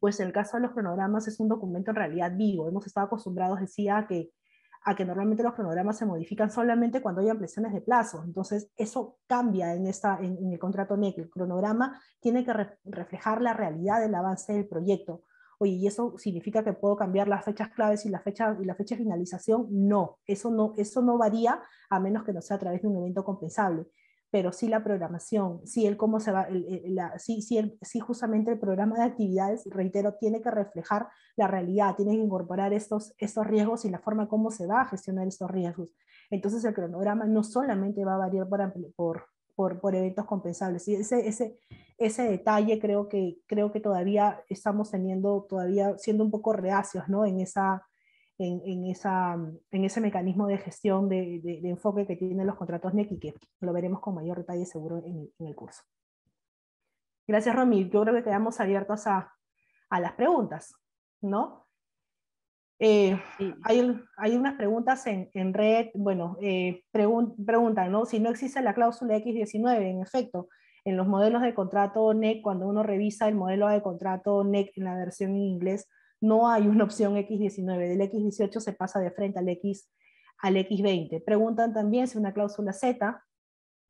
pues 0.00 0.20
el 0.20 0.32
caso 0.32 0.56
de 0.56 0.62
los 0.62 0.72
cronogramas 0.72 1.26
es 1.28 1.38
un 1.40 1.48
documento 1.48 1.90
en 1.90 1.96
realidad 1.96 2.32
vivo. 2.36 2.68
Hemos 2.68 2.86
estado 2.86 3.06
acostumbrados, 3.06 3.60
decía, 3.60 3.98
a 3.98 4.06
que 4.06 4.30
a 4.88 4.94
que 4.94 5.04
normalmente 5.04 5.42
los 5.42 5.54
cronogramas 5.54 5.98
se 5.98 6.06
modifican 6.06 6.48
solamente 6.48 7.02
cuando 7.02 7.20
hay 7.20 7.28
ampliaciones 7.28 7.72
de 7.72 7.80
plazo. 7.80 8.22
Entonces, 8.24 8.70
eso 8.76 9.18
cambia 9.26 9.74
en, 9.74 9.88
esta, 9.88 10.16
en, 10.20 10.38
en 10.38 10.52
el 10.52 10.60
contrato 10.60 10.96
NEC. 10.96 11.18
El 11.18 11.28
cronograma 11.28 12.00
tiene 12.20 12.44
que 12.44 12.52
re 12.52 12.78
reflejar 12.84 13.42
la 13.42 13.52
realidad 13.52 14.00
del 14.00 14.14
avance 14.14 14.52
del 14.52 14.68
proyecto. 14.68 15.24
Oye, 15.58 15.72
¿y 15.72 15.86
eso 15.86 16.16
significa 16.18 16.62
que 16.62 16.72
puedo 16.72 16.96
cambiar 16.96 17.28
las 17.28 17.44
fechas 17.44 17.70
claves 17.70 18.04
y 18.06 18.10
la 18.10 18.20
fecha, 18.20 18.56
y 18.60 18.64
la 18.64 18.74
fecha 18.74 18.94
de 18.94 19.02
finalización? 19.02 19.66
No 19.70 20.18
eso, 20.26 20.50
no, 20.50 20.74
eso 20.76 21.02
no 21.02 21.18
varía 21.18 21.62
a 21.90 22.00
menos 22.00 22.24
que 22.24 22.32
no 22.32 22.42
sea 22.42 22.56
a 22.56 22.60
través 22.60 22.82
de 22.82 22.88
un 22.88 22.96
evento 22.96 23.24
compensable 23.24 23.86
pero 24.30 24.52
sí 24.52 24.68
la 24.68 24.82
programación, 24.82 25.66
sí 25.66 25.86
el 25.86 25.96
cómo 25.96 26.20
se 26.20 26.32
va, 26.32 26.42
el, 26.42 26.66
el, 26.68 26.94
la, 26.94 27.18
sí, 27.18 27.42
sí, 27.42 27.58
el, 27.58 27.78
sí 27.80 28.00
justamente 28.00 28.50
el 28.50 28.58
programa 28.58 28.96
de 28.96 29.04
actividades, 29.04 29.64
reitero, 29.66 30.14
tiene 30.14 30.42
que 30.42 30.50
reflejar 30.50 31.08
la 31.36 31.46
realidad, 31.46 31.94
tiene 31.96 32.12
que 32.16 32.22
incorporar 32.22 32.72
estos, 32.72 33.14
estos 33.18 33.46
riesgos 33.46 33.84
y 33.84 33.90
la 33.90 34.00
forma 34.00 34.28
como 34.28 34.50
se 34.50 34.66
va 34.66 34.82
a 34.82 34.88
gestionar 34.88 35.26
estos 35.26 35.50
riesgos. 35.50 35.94
Entonces 36.30 36.64
el 36.64 36.74
cronograma 36.74 37.24
no 37.24 37.42
solamente 37.42 38.04
va 38.04 38.14
a 38.14 38.18
variar 38.18 38.48
por, 38.48 38.72
por, 38.94 39.26
por, 39.54 39.80
por 39.80 39.94
eventos 39.94 40.26
compensables. 40.26 40.86
Y 40.88 40.96
ese, 40.96 41.26
ese, 41.26 41.58
ese 41.98 42.22
detalle 42.24 42.78
creo 42.78 43.08
que, 43.08 43.38
creo 43.46 43.72
que 43.72 43.80
todavía 43.80 44.42
estamos 44.48 44.90
teniendo, 44.90 45.46
todavía 45.48 45.96
siendo 45.98 46.24
un 46.24 46.30
poco 46.30 46.52
reacios 46.52 47.08
¿no? 47.08 47.24
en 47.24 47.40
esa 47.40 47.86
en, 48.38 48.60
en, 48.64 48.86
esa, 48.86 49.34
en 49.70 49.84
ese 49.84 50.00
mecanismo 50.00 50.46
de 50.46 50.58
gestión 50.58 51.08
de, 51.08 51.40
de, 51.42 51.60
de, 51.62 51.70
enfoque 51.70 52.06
que 52.06 52.16
tienen 52.16 52.46
los 52.46 52.56
contratos 52.56 52.92
NEC 52.92 53.12
y 53.12 53.18
que 53.18 53.34
lo 53.60 53.72
veremos 53.72 54.00
con 54.00 54.14
mayor 54.14 54.36
detalle 54.36 54.66
seguro 54.66 54.98
en, 54.98 55.30
en 55.38 55.46
el 55.46 55.54
curso. 55.54 55.82
Gracias, 57.26 57.56
Romy. 57.56 57.88
Yo 57.88 58.02
creo 58.02 58.14
que 58.14 58.24
quedamos 58.24 58.60
abiertos 58.60 59.06
a, 59.06 59.32
a 59.88 60.00
las 60.00 60.12
preguntas, 60.12 60.74
¿no? 61.20 61.66
Eh, 62.78 63.18
hay, 63.64 64.00
hay, 64.18 64.36
unas 64.36 64.54
preguntas 64.54 65.06
en, 65.06 65.30
en 65.32 65.54
red, 65.54 65.88
bueno, 65.94 66.36
eh, 66.42 66.84
preguntan, 66.92 67.90
¿no? 67.90 68.04
Si 68.04 68.20
no 68.20 68.30
existe 68.30 68.60
la 68.60 68.74
cláusula 68.74 69.16
X19, 69.16 69.76
en 69.80 70.02
efecto, 70.02 70.48
en 70.86 70.96
los 70.96 71.08
modelos 71.08 71.42
de 71.42 71.52
contrato 71.52 72.14
NEC, 72.14 72.40
cuando 72.42 72.68
uno 72.68 72.84
revisa 72.84 73.26
el 73.26 73.34
modelo 73.34 73.66
de 73.68 73.82
contrato 73.82 74.44
NEC 74.44 74.70
en 74.76 74.84
la 74.84 74.94
versión 74.94 75.32
en 75.32 75.42
inglés, 75.42 75.88
no 76.20 76.48
hay 76.48 76.68
una 76.68 76.84
opción 76.84 77.16
X19. 77.16 77.88
Del 77.88 78.00
X18 78.00 78.60
se 78.60 78.72
pasa 78.72 79.00
de 79.00 79.10
frente 79.10 79.40
al, 79.40 79.48
X, 79.48 79.90
al 80.38 80.54
X20. 80.54 81.24
Preguntan 81.24 81.74
también 81.74 82.06
si 82.06 82.16
una 82.18 82.32
cláusula 82.32 82.72
Z 82.72 83.20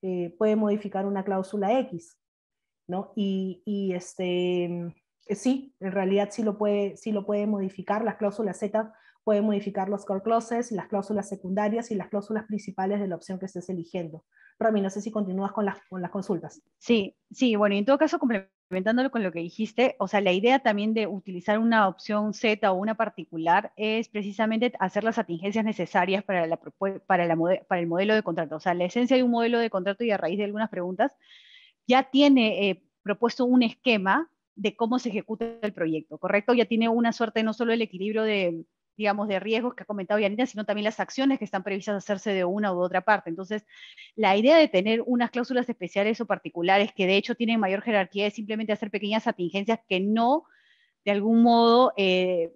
eh, 0.01 0.34
puede 0.38 0.57
modificar 0.57 1.05
una 1.05 1.22
cláusula 1.22 1.78
X, 1.80 2.18
¿no? 2.88 3.12
Y, 3.14 3.62
y 3.66 3.92
este, 3.92 4.94
sí, 5.28 5.74
en 5.80 5.92
realidad 5.92 6.30
sí 6.32 6.42
lo, 6.42 6.57
puede, 6.57 6.97
sí 6.97 7.12
lo 7.12 7.26
puede 7.26 7.47
modificar. 7.47 8.05
Las 8.05 8.16
cláusulas 8.16 8.59
Z 8.59 8.90
pueden 9.27 9.45
modificar 9.45 9.89
los 9.89 10.05
core 10.05 10.22
clauses, 10.22 10.70
las 10.70 10.87
cláusulas 10.87 11.29
secundarias 11.29 11.91
y 11.91 11.97
las 11.97 12.11
cláusulas 12.11 12.45
principales 12.45 13.01
de 13.01 13.09
la 13.09 13.16
opción 13.16 13.41
que 13.41 13.47
estés 13.47 13.68
eligiendo. 13.68 14.24
Rami, 14.57 14.81
no 14.81 14.89
sé 14.89 15.01
si 15.01 15.11
continúas 15.11 15.51
con 15.51 15.64
las, 15.64 15.79
con 15.91 16.01
las 16.01 16.12
consultas. 16.12 16.62
Sí, 16.79 17.16
sí, 17.33 17.57
bueno, 17.57 17.74
y 17.74 17.79
en 17.79 17.87
todo 17.87 17.99
caso, 17.99 18.20
complementándolo 18.20 19.11
con 19.11 19.24
lo 19.24 19.33
que 19.33 19.41
dijiste, 19.41 19.97
o 19.99 20.07
sea, 20.07 20.20
la 20.20 20.31
idea 20.31 20.61
también 20.61 20.95
de 20.95 21.09
utilizar 21.09 21.59
una 21.59 21.89
opción 21.89 22.35
Z 22.35 22.70
o 22.70 22.77
una 22.77 22.95
particular 22.95 23.72
es 23.74 24.09
precisamente 24.09 24.72
hacer 24.79 25.03
las 25.03 25.18
atingencias 25.18 25.64
necesarias 25.64 26.22
para, 26.22 26.47
la, 26.47 26.61
para, 27.05 27.27
la, 27.27 27.37
para 27.66 27.81
el 27.81 27.89
modelo 27.89 28.14
de 28.14 28.22
contrato. 28.22 28.55
O 28.55 28.61
sea, 28.61 28.74
la 28.74 28.85
esencia 28.85 29.16
de 29.16 29.24
un 29.24 29.33
modelo 29.33 29.59
de 29.59 29.70
contrato 29.70 30.05
y 30.05 30.12
a 30.12 30.18
raíz 30.18 30.39
de 30.39 30.45
algunas 30.45 30.70
preguntas, 30.70 31.16
ya 31.89 32.05
tiene 32.05 32.70
eh, 32.70 32.85
propuesto 33.03 33.45
un 33.45 33.64
esquema 33.64 34.31
de 34.55 34.77
cómo 34.77 35.01
se 35.01 35.09
ejecuta 35.09 35.47
el 35.62 35.72
proyecto, 35.72 36.16
¿correcto? 36.16 36.55
Ya 36.55 36.66
tiene 36.66 36.89
una 36.89 37.12
suerte 37.12 37.43
no 37.43 37.53
solo 37.55 37.72
el 37.72 37.83
equilibrio 37.83 38.22
de, 38.22 38.64
digamos, 38.97 39.28
de 39.28 39.40
riesgos 39.40 39.74
que 39.74 39.82
ha 39.82 39.86
comentado 39.86 40.20
Yanina, 40.20 40.47
sino 40.47 40.64
también 40.64 40.84
las 40.84 41.01
acciones 41.01 41.38
que 41.38 41.44
están 41.44 41.62
previstas 41.62 41.97
hacerse 41.97 42.32
de 42.32 42.44
una 42.44 42.72
u 42.72 42.78
otra 42.78 43.03
parte. 43.03 43.30
Entonces, 43.30 43.66
la 44.14 44.36
idea 44.36 44.57
de 44.57 44.68
tener 44.68 45.03
unas 45.07 45.30
cláusulas 45.30 45.68
especiales 45.68 46.20
o 46.20 46.26
particulares 46.26 46.92
que 46.94 47.07
de 47.07 47.16
hecho 47.16 47.34
tienen 47.34 47.61
mayor 47.61 47.82
jerarquía 47.82 48.26
es 48.26 48.34
simplemente 48.34 48.72
hacer 48.72 48.90
pequeñas 48.90 49.26
atingencias 49.26 49.80
que 49.88 50.01
no, 50.01 50.44
de 51.05 51.11
algún 51.12 51.42
modo, 51.42 51.92
eh, 51.97 52.53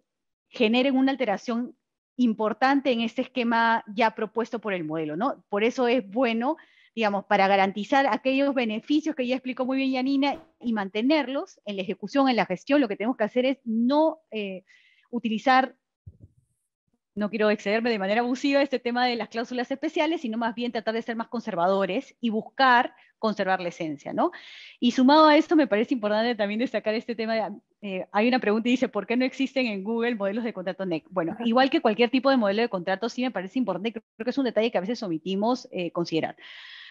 generen 0.49 0.97
una 0.97 1.13
alteración 1.13 1.77
importante 2.17 2.93
en 2.93 3.01
este 3.01 3.23
esquema 3.23 3.85
ya 3.95 4.15
propuesto 4.15 4.59
por 4.59 4.75
el 4.75 4.85
modelo, 4.85 5.17
¿no? 5.17 5.43
Por 5.49 5.65
eso 5.65 5.89
es 5.89 6.07
bueno, 6.07 6.57
digamos, 6.95 7.25
para 7.25 7.49
garantizar 7.49 8.07
aquellos 8.07 8.55
beneficios 8.55 9.15
que 9.17 9.27
ya 9.27 9.37
explicó 9.37 9.65
muy 9.65 9.79
bien 9.79 9.93
Yanina 9.93 10.43
y 10.61 10.73
mantenerlos 10.73 11.61
en 11.65 11.77
la 11.77 11.83
ejecución, 11.83 12.29
en 12.29 12.37
la 12.37 12.47
gestión, 12.47 12.81
lo 12.81 12.89
que 12.89 12.97
tenemos 12.97 13.17
que 13.17 13.25
hacer 13.25 13.47
es 13.47 13.59
no 13.65 14.19
eh, 14.31 14.65
utilizar 15.11 15.75
no 17.21 17.29
quiero 17.29 17.51
excederme 17.51 17.91
de 17.91 17.99
manera 17.99 18.23
abusiva 18.23 18.63
este 18.63 18.79
tema 18.79 19.07
de 19.07 19.15
las 19.15 19.29
cláusulas 19.29 19.71
especiales, 19.71 20.23
sino 20.23 20.39
más 20.39 20.55
bien 20.55 20.73
tratar 20.73 20.95
de 20.95 21.03
ser 21.03 21.17
más 21.17 21.29
conservadores 21.29 22.17
y 22.19 22.31
buscar 22.31 22.95
conservar 23.19 23.61
la 23.61 23.69
esencia, 23.69 24.15
¿no? 24.15 24.33
Y 24.81 24.93
sumado 24.93 25.27
a 25.27 25.37
esto, 25.37 25.55
me 25.55 25.67
parece 25.67 25.93
importante 25.93 26.35
también 26.35 26.59
destacar 26.61 26.95
este 26.95 27.15
tema 27.15 27.35
de, 27.35 27.43
eh, 27.83 28.07
hay 28.11 28.27
una 28.27 28.39
pregunta 28.39 28.71
y 28.71 28.73
dice, 28.73 28.89
¿por 28.89 29.07
qué 29.07 29.19
no 29.19 29.27
existen 29.27 29.67
en 29.67 29.85
Google 29.85 30.15
modelos 30.15 30.45
de 30.45 30.55
contrato 30.55 30.87
NEC? 30.87 31.05
Bueno, 31.11 31.37
igual 31.45 31.69
que 31.69 31.83
cualquier 31.83 32.09
tipo 32.09 32.31
de 32.31 32.39
modelo 32.39 32.63
de 32.63 32.71
contrato, 32.71 33.11
sí 33.11 33.21
me 33.21 33.31
parece 33.31 33.59
importante, 33.59 33.93
creo 33.93 34.25
que 34.25 34.31
es 34.31 34.39
un 34.39 34.47
detalle 34.47 34.71
que 34.71 34.79
a 34.79 34.81
veces 34.81 35.03
omitimos 35.03 35.69
eh, 35.71 35.91
considerar. 35.91 36.37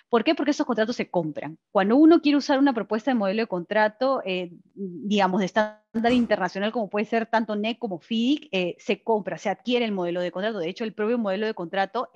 ¿Por 0.09 0.23
qué? 0.23 0.33
Porque 0.33 0.51
esos 0.51 0.65
contratos 0.65 0.95
se 0.95 1.09
compran. 1.09 1.59
Cuando 1.71 1.95
uno 1.95 2.19
quiere 2.21 2.37
usar 2.37 2.57
una 2.57 2.73
propuesta 2.73 3.11
de 3.11 3.15
modelo 3.15 3.43
de 3.43 3.47
contrato, 3.47 4.23
eh, 4.25 4.51
digamos, 4.73 5.39
de 5.39 5.45
estándar 5.45 6.11
internacional, 6.11 6.71
como 6.71 6.89
puede 6.89 7.05
ser 7.05 7.27
tanto 7.27 7.55
NEC 7.55 7.77
como 7.77 7.99
FIDIC, 7.99 8.49
eh, 8.51 8.75
se 8.79 9.03
compra, 9.03 9.37
se 9.37 9.49
adquiere 9.49 9.85
el 9.85 9.91
modelo 9.91 10.21
de 10.21 10.31
contrato. 10.31 10.57
De 10.57 10.67
hecho, 10.67 10.83
el 10.83 10.93
propio 10.93 11.19
modelo 11.19 11.45
de 11.45 11.53
contrato, 11.53 12.09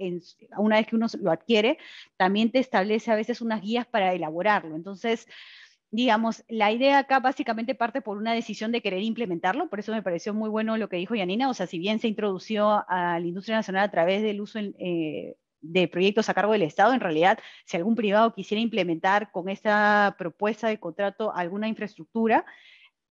una 0.57 0.77
vez 0.77 0.87
que 0.87 0.95
uno 0.95 1.05
lo 1.21 1.31
adquiere, 1.31 1.77
también 2.17 2.51
te 2.51 2.59
establece 2.59 3.11
a 3.11 3.15
veces 3.15 3.41
unas 3.41 3.61
guías 3.61 3.85
para 3.85 4.13
elaborarlo. 4.13 4.75
Entonces, 4.75 5.27
digamos, 5.91 6.43
la 6.47 6.71
idea 6.71 6.97
acá 6.97 7.19
básicamente 7.19 7.75
parte 7.75 8.01
por 8.01 8.17
una 8.17 8.33
decisión 8.33 8.71
de 8.71 8.81
querer 8.81 9.03
implementarlo, 9.03 9.69
por 9.69 9.79
eso 9.79 9.91
me 9.91 10.01
pareció 10.01 10.33
muy 10.33 10.49
bueno 10.49 10.75
lo 10.77 10.89
que 10.89 10.97
dijo 10.97 11.13
Yanina, 11.13 11.47
o 11.47 11.53
sea, 11.53 11.67
si 11.67 11.77
bien 11.77 11.99
se 11.99 12.07
introdució 12.07 12.83
a 12.89 13.19
la 13.19 13.27
industria 13.27 13.57
nacional 13.57 13.83
a 13.83 13.91
través 13.91 14.23
del 14.23 14.41
uso 14.41 14.57
en, 14.57 14.73
eh, 14.79 15.35
de 15.63 15.87
proyectos 15.87 16.29
a 16.29 16.33
cargo 16.33 16.51
del 16.51 16.61
Estado, 16.61 16.93
en 16.93 16.99
realidad, 16.99 17.39
si 17.65 17.77
algún 17.77 17.95
privado 17.95 18.33
quisiera 18.33 18.61
implementar 18.61 19.31
con 19.31 19.49
esta 19.49 20.15
propuesta 20.17 20.67
de 20.67 20.79
contrato 20.79 21.33
alguna 21.33 21.67
infraestructura, 21.67 22.45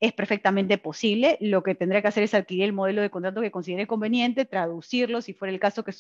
es 0.03 0.13
perfectamente 0.13 0.79
posible. 0.79 1.39
Lo 1.41 1.63
que 1.63 1.75
tendría 1.75 2.03
que 2.03 2.09
hacer 2.09 2.25
es 2.25 2.35
adquirir 2.35 2.65
el 2.65 2.73
modelo 2.73 3.03
de 3.03 3.11
contrato 3.11 3.41
que 3.41 3.51
considere 3.51 3.87
conveniente, 3.87 4.45
traducirlo, 4.45 5.23
si 5.23 5.33
fuera 5.33 5.55
el 5.55 5.61
caso 5.61 5.85
que, 5.85 5.93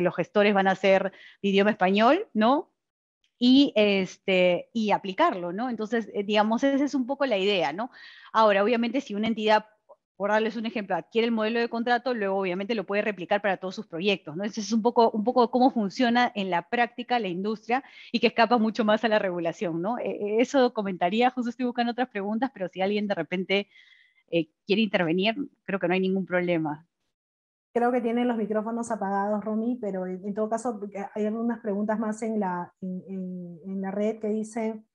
los 0.00 0.16
gestores 0.16 0.54
van 0.54 0.68
a 0.68 0.74
ser 0.74 1.12
de 1.42 1.48
idioma 1.48 1.70
español, 1.70 2.26
¿no? 2.34 2.72
Y, 3.38 3.72
este, 3.76 4.70
y 4.72 4.90
aplicarlo, 4.90 5.52
¿no? 5.52 5.68
Entonces, 5.68 6.10
eh, 6.14 6.24
digamos, 6.24 6.64
esa 6.64 6.84
es 6.84 6.94
un 6.94 7.06
poco 7.06 7.26
la 7.26 7.36
idea, 7.38 7.72
¿no? 7.72 7.90
Ahora, 8.32 8.64
obviamente, 8.64 9.00
si 9.00 9.14
una 9.14 9.28
entidad 9.28 9.66
por 10.16 10.30
darles 10.30 10.56
un 10.56 10.66
ejemplo, 10.66 10.94
adquiere 10.94 11.26
el 11.26 11.32
modelo 11.32 11.60
de 11.60 11.68
contrato, 11.68 12.14
luego 12.14 12.36
obviamente 12.36 12.74
lo 12.74 12.84
puede 12.84 13.02
replicar 13.02 13.40
para 13.40 13.56
todos 13.56 13.74
sus 13.74 13.86
proyectos. 13.86 14.36
¿no? 14.36 14.44
Ese 14.44 14.60
es 14.60 14.72
un 14.72 14.82
poco, 14.82 15.10
un 15.10 15.24
poco 15.24 15.50
cómo 15.50 15.70
funciona 15.70 16.30
en 16.34 16.50
la 16.50 16.68
práctica 16.68 17.18
la 17.18 17.28
industria 17.28 17.82
y 18.12 18.20
que 18.20 18.28
escapa 18.28 18.58
mucho 18.58 18.84
más 18.84 19.04
a 19.04 19.08
la 19.08 19.18
regulación. 19.18 19.80
¿no? 19.80 19.98
E, 19.98 20.10
e, 20.10 20.40
eso 20.40 20.72
comentaría, 20.72 21.30
justo 21.30 21.50
estoy 21.50 21.66
buscando 21.66 21.92
otras 21.92 22.08
preguntas, 22.08 22.50
pero 22.52 22.68
si 22.68 22.80
alguien 22.80 23.08
de 23.08 23.14
repente 23.14 23.68
eh, 24.30 24.48
quiere 24.66 24.82
intervenir, 24.82 25.34
creo 25.64 25.78
que 25.78 25.88
no 25.88 25.94
hay 25.94 26.00
ningún 26.00 26.26
problema. 26.26 26.86
Creo 27.74 27.90
que 27.90 28.02
tienen 28.02 28.28
los 28.28 28.36
micrófonos 28.36 28.90
apagados, 28.90 29.42
Romy, 29.44 29.78
pero 29.80 30.06
en, 30.06 30.34
todo 30.34 30.50
caso 30.50 30.78
hay 31.14 31.24
algunas 31.24 31.60
preguntas 31.60 31.98
más 31.98 32.20
en 32.22 32.38
la, 32.38 32.72
en, 32.82 33.80
la 33.80 33.90
red 33.90 34.18
que 34.18 34.28
dicen, 34.28 34.86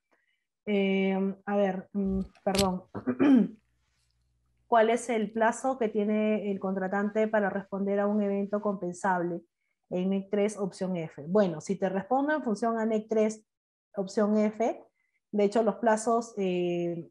eh, 0.67 1.35
a 1.45 1.57
ver, 1.57 1.89
mm, 1.93 2.19
perdón. 2.43 2.83
cuál 4.67 4.89
es 4.89 5.09
el 5.09 5.31
plazo 5.31 5.77
que 5.77 5.89
tiene 5.89 6.51
el 6.51 6.59
contratante 6.59 7.27
para 7.27 7.49
responder 7.49 7.99
a 7.99 8.07
un 8.07 8.21
evento 8.21 8.61
compensable 8.61 9.41
en 9.89 10.09
NEC 10.09 10.29
3 10.29 10.57
opción 10.57 10.97
F. 10.97 11.25
Bueno, 11.27 11.61
si 11.61 11.77
te 11.77 11.89
respondo 11.89 12.33
en 12.33 12.43
función 12.43 12.77
a 12.77 12.85
NEC 12.85 13.07
3 13.07 13.45
opción 13.95 14.37
F, 14.37 14.83
de 15.31 15.43
hecho 15.43 15.63
los 15.63 15.75
plazos 15.75 16.33
eh, 16.37 17.09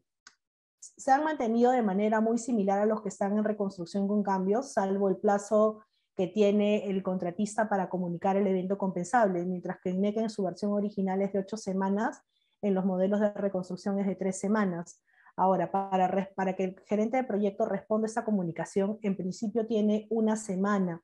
se 0.79 1.11
han 1.11 1.23
mantenido 1.23 1.71
de 1.71 1.81
manera 1.81 2.21
muy 2.21 2.37
similar 2.37 2.79
a 2.79 2.85
los 2.85 3.01
que 3.01 3.09
están 3.09 3.37
en 3.37 3.43
reconstrucción 3.43 4.07
con 4.07 4.23
cambios, 4.23 4.73
salvo 4.73 5.09
el 5.09 5.17
plazo 5.17 5.81
que 6.15 6.27
tiene 6.27 6.89
el 6.89 7.03
contratista 7.03 7.69
para 7.69 7.89
comunicar 7.89 8.37
el 8.37 8.47
evento 8.47 8.77
compensable, 8.77 9.45
mientras 9.45 9.79
que 9.83 9.89
en 9.89 10.01
NEC 10.01 10.17
en 10.17 10.29
su 10.29 10.43
versión 10.43 10.71
original 10.71 11.21
es 11.21 11.33
de 11.33 11.39
ocho 11.39 11.57
semanas, 11.57 12.21
en 12.61 12.73
los 12.73 12.85
modelos 12.85 13.19
de 13.19 13.31
reconstrucción 13.33 13.99
es 13.99 14.07
de 14.07 14.15
tres 14.15 14.39
semanas. 14.39 15.01
Ahora, 15.37 15.71
para, 15.71 16.55
que 16.55 16.63
el 16.63 16.75
gerente 16.87 17.17
de 17.17 17.23
proyecto 17.23 17.65
responda 17.65 18.05
a 18.05 18.09
esa 18.09 18.25
comunicación, 18.25 18.97
en 19.03 19.15
principio 19.15 19.67
tiene 19.67 20.07
una 20.09 20.35
semana. 20.35 21.03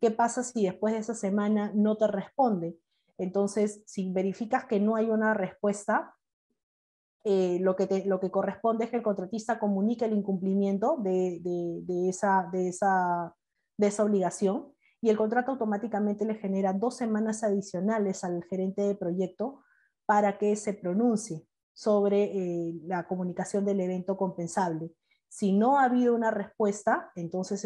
¿Qué 0.00 0.10
pasa 0.10 0.42
si 0.42 0.64
después 0.64 0.94
de 0.94 1.00
esa 1.00 1.14
semana 1.14 1.70
no 1.74 1.98
te 1.98 2.06
responde? 2.06 2.78
Entonces, 3.18 3.82
si 3.84 4.10
verificas 4.10 4.64
que 4.64 4.80
no 4.80 4.96
hay 4.96 5.10
una 5.10 5.34
respuesta, 5.34 6.14
eh, 7.24 7.58
lo, 7.60 7.76
que 7.76 8.30
corresponde 8.30 8.84
es 8.84 8.90
que 8.90 8.96
el 8.96 9.02
contratista 9.02 9.58
comunique 9.58 10.06
el 10.06 10.14
incumplimiento 10.14 10.96
de, 10.96 11.42
esa, 12.08 12.48
de 12.50 12.68
esa 12.68 14.04
obligación 14.04 14.72
y 15.02 15.10
el 15.10 15.18
contrato 15.18 15.50
automáticamente 15.52 16.24
le 16.24 16.36
genera 16.36 16.72
dos 16.72 16.96
semanas 16.96 17.44
adicionales 17.44 18.24
al 18.24 18.44
gerente 18.44 18.80
de 18.80 18.94
proyecto 18.94 19.62
para 20.06 20.38
que 20.38 20.56
se 20.56 20.72
pronuncie 20.72 21.46
sobre 21.74 22.24
eh, 22.24 22.74
la 22.86 23.06
comunicación 23.06 23.64
del 23.64 23.80
evento 23.80 24.16
compensable. 24.16 24.92
Si 25.28 25.52
no 25.52 25.78
ha 25.78 25.84
habido 25.84 26.14
una 26.14 26.30
respuesta, 26.30 27.10
entonces 27.16 27.64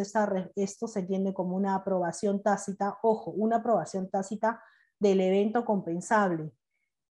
esto 0.57 0.89
se 0.89 1.01
entiende 1.01 1.35
como 1.35 1.55
una 1.55 1.75
aprobación 1.75 2.43
tácita, 2.43 2.99
ojo, 3.03 3.31
una 3.33 3.57
aprobación 3.57 4.09
tácita 4.09 4.63
del 4.99 5.21
evento 5.21 5.67
compensable, 5.67 6.51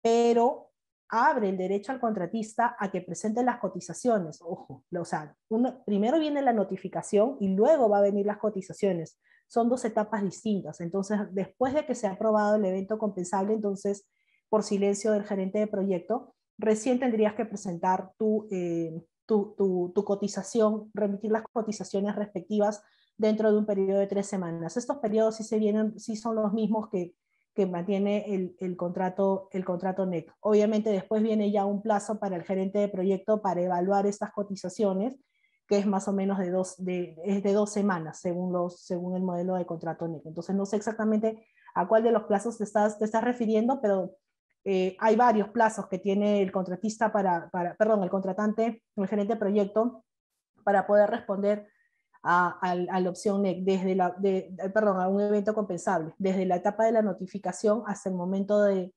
pero 0.02 0.72
abre 1.08 1.50
el 1.50 1.58
derecho 1.58 1.94
al 1.94 2.02
contratista 2.02 2.76
a 2.78 2.92
que 2.92 3.02
presente 3.02 3.44
las 3.44 3.60
cotizaciones, 3.60 4.42
ojo, 4.42 4.84
o 4.94 5.06
sea, 5.06 5.36
primero 5.86 6.20
viene 6.20 6.42
la 6.42 6.54
notificación 6.54 7.38
y 7.40 7.50
luego 7.56 7.90
va 7.90 8.00
a 8.00 8.02
venir 8.02 8.26
las 8.26 8.38
cotizaciones. 8.38 9.20
Son 9.48 9.68
dos 9.68 9.84
etapas 9.84 10.24
distintas. 10.24 10.80
Entonces, 10.80 11.20
después 11.32 11.74
de 11.74 11.86
que 11.86 11.96
se 11.96 12.08
ha 12.08 12.12
aprobado 12.12 12.56
el 12.56 12.64
evento 12.64 12.98
compensable, 12.98 13.54
entonces, 13.54 14.08
por 14.48 14.64
silencio 14.64 15.12
del 15.12 15.26
gerente 15.26 15.60
de 15.60 15.68
proyecto, 15.68 16.34
recién 16.62 17.00
tendrías 17.00 17.34
que 17.34 17.46
presentar 17.46 18.12
eh, 18.52 19.02
tu, 19.26 19.56
tu, 19.58 19.92
tu, 19.94 20.04
cotización, 20.04 20.90
remitir 20.94 21.32
las 21.32 21.44
cotizaciones 21.52 22.16
respectivas 22.16 22.84
dentro 23.18 23.52
de 23.52 23.58
un 23.58 23.66
periodo 23.66 24.00
de 24.00 24.08
tres 24.08 24.28
semanas. 24.28 24.78
Estos 24.78 24.98
periodos 24.98 25.36
sí, 25.36 25.44
se 25.44 25.60
vienen, 25.60 26.00
sí 26.00 26.16
son 26.16 26.36
los 26.36 26.54
mismos 26.54 26.90
que, 26.90 27.16
que 27.54 27.66
mantiene 27.66 28.34
el, 28.34 28.56
el, 28.60 28.78
contrato, 28.78 29.50
el 29.52 29.66
contrato 29.66 30.06
NEC. 30.06 30.32
Obviamente 30.42 30.92
después 30.92 31.22
viene 31.24 31.52
ya 31.52 31.66
un 31.66 31.82
plazo 31.82 32.20
para 32.20 32.36
el 32.36 32.44
gerente 32.44 32.80
de 32.80 32.88
proyecto 32.88 33.42
para 33.42 33.62
evaluar 33.62 34.06
estas 34.06 34.32
cotizaciones, 34.32 35.18
que 35.68 35.78
es 35.78 35.88
más 35.88 36.08
o 36.08 36.14
menos 36.14 36.38
de 36.38 36.52
dos, 36.52 36.76
de, 36.78 37.16
es 37.26 37.44
de 37.44 37.54
dos 37.54 37.72
semanas, 37.72 38.20
según, 38.20 38.54
los, 38.54 38.82
según 38.82 39.16
el 39.16 39.24
modelo 39.24 39.56
de 39.56 39.66
contrato 39.66 40.08
NEC. 40.08 40.26
Entonces, 40.26 40.56
no 40.56 40.66
sé 40.66 40.76
exactamente 40.76 41.44
a 41.74 41.88
cuál 41.88 42.04
de 42.04 42.12
los 42.12 42.24
plazos 42.24 42.58
te 42.58 42.66
estás, 42.66 43.00
te 43.00 43.06
estás 43.06 43.24
refiriendo, 43.24 43.80
pero 43.82 44.16
eh, 44.64 44.96
hay 45.00 45.16
varios 45.16 45.50
plazos 45.50 45.88
que 45.88 45.98
tiene 45.98 46.42
el 46.42 46.52
contratista 46.52 47.12
para, 47.12 47.50
perdón, 47.78 48.04
el 48.04 48.10
contratante, 48.10 48.84
el 48.96 49.08
gerente 49.08 49.34
de 49.34 49.40
proyecto, 49.40 50.06
para 50.64 50.86
poder 50.86 51.10
responder 51.10 51.68
a, 52.24 52.76
la 52.76 53.10
opción 53.10 53.42
NEC, 53.42 53.64
desde 53.64 53.96
perdón, 54.72 55.02
a 55.02 55.08
un 55.08 55.22
evento 55.22 55.56
compensable, 55.56 56.14
desde 56.20 56.46
la 56.46 56.58
etapa 56.58 56.86
de 56.86 56.92
la 56.92 57.02
notificación 57.02 57.84
hasta 57.88 58.10
el 58.10 58.16
momento 58.16 58.62
de, 58.64 58.94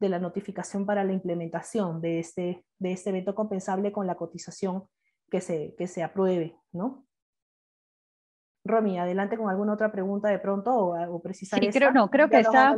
la 0.00 0.18
notificación 0.18 0.84
para 0.84 1.02
la 1.02 1.14
implementación 1.14 2.02
de 2.02 2.18
este, 2.18 2.62
de 2.78 2.92
este 2.92 3.08
evento 3.08 3.34
compensable 3.34 3.90
con 3.90 4.06
la 4.06 4.16
cotización 4.16 4.84
que 5.30 5.40
se, 5.40 5.74
que 5.78 5.86
se 5.86 6.02
apruebe, 6.02 6.58
¿no? 6.72 7.06
Romy, 8.64 8.98
adelante 8.98 9.36
con 9.36 9.50
alguna 9.50 9.74
otra 9.74 9.92
pregunta 9.92 10.28
de 10.28 10.38
pronto 10.38 10.72
o, 10.72 11.14
o 11.14 11.22
precisar 11.22 11.60
Sí, 11.60 11.68
creo, 11.68 11.92
no, 11.92 12.10
creo 12.10 12.30
que 12.30 12.40
está, 12.40 12.76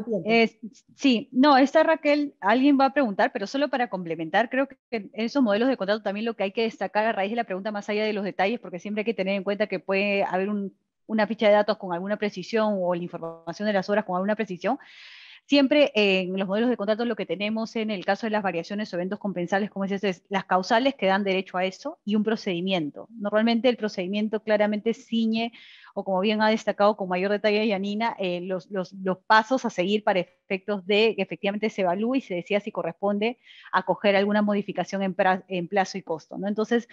sí, 0.96 1.28
no, 1.30 1.56
esta 1.56 1.84
Raquel, 1.84 2.34
alguien 2.40 2.76
va 2.78 2.86
a 2.86 2.92
preguntar, 2.92 3.30
pero 3.32 3.46
solo 3.46 3.68
para 3.68 3.88
complementar, 3.88 4.50
creo 4.50 4.66
que 4.66 4.76
en 4.90 5.10
esos 5.12 5.42
modelos 5.44 5.68
de 5.68 5.76
contrato 5.76 6.02
también 6.02 6.26
lo 6.26 6.34
que 6.34 6.42
hay 6.42 6.52
que 6.52 6.62
destacar 6.62 7.06
a 7.06 7.12
raíz 7.12 7.30
de 7.30 7.36
la 7.36 7.44
pregunta, 7.44 7.70
más 7.70 7.88
allá 7.88 8.04
de 8.04 8.12
los 8.12 8.24
detalles, 8.24 8.58
porque 8.58 8.80
siempre 8.80 9.02
hay 9.02 9.04
que 9.04 9.14
tener 9.14 9.34
en 9.34 9.44
cuenta 9.44 9.68
que 9.68 9.78
puede 9.78 10.24
haber 10.24 10.48
un, 10.48 10.76
una 11.06 11.26
ficha 11.28 11.46
de 11.46 11.54
datos 11.54 11.76
con 11.76 11.92
alguna 11.92 12.16
precisión 12.16 12.74
o 12.80 12.94
la 12.94 13.02
información 13.02 13.66
de 13.66 13.72
las 13.72 13.88
horas 13.88 14.04
con 14.04 14.16
alguna 14.16 14.34
precisión, 14.34 14.78
Siempre 15.48 15.92
en 15.94 16.36
los 16.36 16.48
modelos 16.48 16.68
de 16.68 16.76
contrato 16.76 17.04
lo 17.04 17.14
que 17.14 17.24
tenemos 17.24 17.76
en 17.76 17.92
el 17.92 18.04
caso 18.04 18.26
de 18.26 18.32
las 18.32 18.42
variaciones 18.42 18.92
o 18.92 18.96
eventos 18.96 19.20
compensables, 19.20 19.70
como 19.70 19.84
es, 19.84 20.02
es 20.02 20.24
las 20.28 20.44
causales 20.44 20.96
que 20.96 21.06
dan 21.06 21.22
derecho 21.22 21.56
a 21.56 21.64
eso 21.64 22.00
y 22.04 22.16
un 22.16 22.24
procedimiento. 22.24 23.06
Normalmente 23.16 23.68
el 23.68 23.76
procedimiento 23.76 24.42
claramente 24.42 24.92
ciñe, 24.92 25.52
o 25.94 26.02
como 26.02 26.18
bien 26.18 26.42
ha 26.42 26.48
destacado 26.48 26.96
con 26.96 27.08
mayor 27.08 27.30
detalle 27.30 27.64
Yanina, 27.64 28.16
eh, 28.18 28.40
los, 28.40 28.68
los, 28.72 28.92
pasos 29.28 29.64
a 29.64 29.70
seguir 29.70 30.02
para 30.02 30.18
efectos 30.18 30.84
de 30.84 31.14
que 31.14 31.22
efectivamente 31.22 31.70
se 31.70 31.82
evalúe 31.82 32.16
y 32.16 32.20
se 32.22 32.34
decida 32.34 32.58
si 32.58 32.72
corresponde 32.72 33.38
acoger 33.70 34.16
alguna 34.16 34.42
modificación 34.42 35.04
en, 35.04 35.14
en 35.46 35.68
plazo 35.68 35.96
y 35.96 36.02
costo. 36.02 36.36
Entonces, 36.44 36.88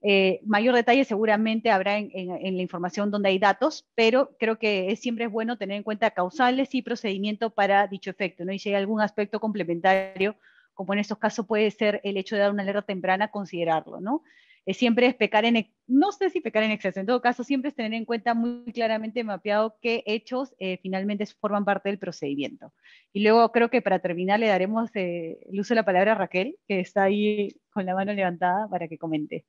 eh, 0.00 0.40
mayor 0.46 0.74
detalle 0.74 1.04
seguramente 1.04 1.70
habrá 1.70 1.98
en, 1.98 2.10
en, 2.12 2.30
en, 2.30 2.56
la 2.56 2.62
información 2.62 3.10
donde 3.10 3.30
hay 3.30 3.38
datos, 3.38 3.86
pero 3.94 4.36
creo 4.38 4.58
que 4.58 4.92
es, 4.92 5.00
siempre 5.00 5.24
es 5.24 5.30
bueno 5.30 5.58
tener 5.58 5.76
en 5.76 5.82
cuenta 5.82 6.12
causales 6.12 6.74
y 6.74 6.82
procedimiento 6.82 7.50
para 7.50 7.86
dicho 7.88 8.10
efecto, 8.10 8.44
¿no? 8.44 8.52
Y 8.52 8.58
si 8.58 8.68
hay 8.68 8.76
algún 8.76 9.00
aspecto 9.00 9.40
complementario, 9.40 10.36
como 10.74 10.92
en 10.92 11.00
estos 11.00 11.18
casos 11.18 11.46
puede 11.46 11.70
ser 11.72 12.00
el 12.04 12.16
hecho 12.16 12.36
de 12.36 12.42
dar 12.42 12.52
una 12.52 12.62
alerta 12.62 12.82
temprana, 12.82 13.32
considerarlo, 13.32 14.00
¿no? 14.00 14.22
Eh, 14.68 14.74
siempre 14.74 15.06
es 15.06 15.14
pecar 15.14 15.46
en, 15.46 15.66
no 15.86 16.12
sé 16.12 16.28
si 16.28 16.40
pecar 16.40 16.62
en 16.62 16.70
exceso, 16.70 17.00
en 17.00 17.06
todo 17.06 17.22
caso 17.22 17.42
siempre 17.42 17.70
es 17.70 17.74
tener 17.74 17.94
en 17.94 18.04
cuenta 18.04 18.34
muy 18.34 18.70
claramente 18.72 19.24
mapeado 19.24 19.76
qué 19.80 20.02
hechos 20.06 20.54
eh, 20.58 20.78
finalmente 20.82 21.24
forman 21.40 21.64
parte 21.64 21.88
del 21.88 21.98
procedimiento. 21.98 22.72
Y 23.12 23.22
luego 23.22 23.50
creo 23.50 23.70
que 23.70 23.80
para 23.80 23.98
terminar 23.98 24.38
le 24.38 24.46
daremos 24.46 24.94
eh, 24.94 25.38
el 25.50 25.58
uso 25.58 25.72
de 25.72 25.76
la 25.76 25.84
palabra 25.86 26.12
a 26.12 26.16
Raquel, 26.16 26.56
que 26.68 26.80
está 26.80 27.04
ahí 27.04 27.48
con 27.70 27.86
la 27.86 27.94
mano 27.94 28.12
levantada 28.12 28.68
para 28.68 28.88
que 28.88 28.98
comente. 28.98 29.46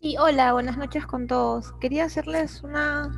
Sí, 0.00 0.16
hola, 0.18 0.52
buenas 0.54 0.78
noches 0.78 1.06
con 1.06 1.26
todos. 1.26 1.72
Quería 1.74 2.04
hacerles 2.04 2.62
una, 2.62 3.10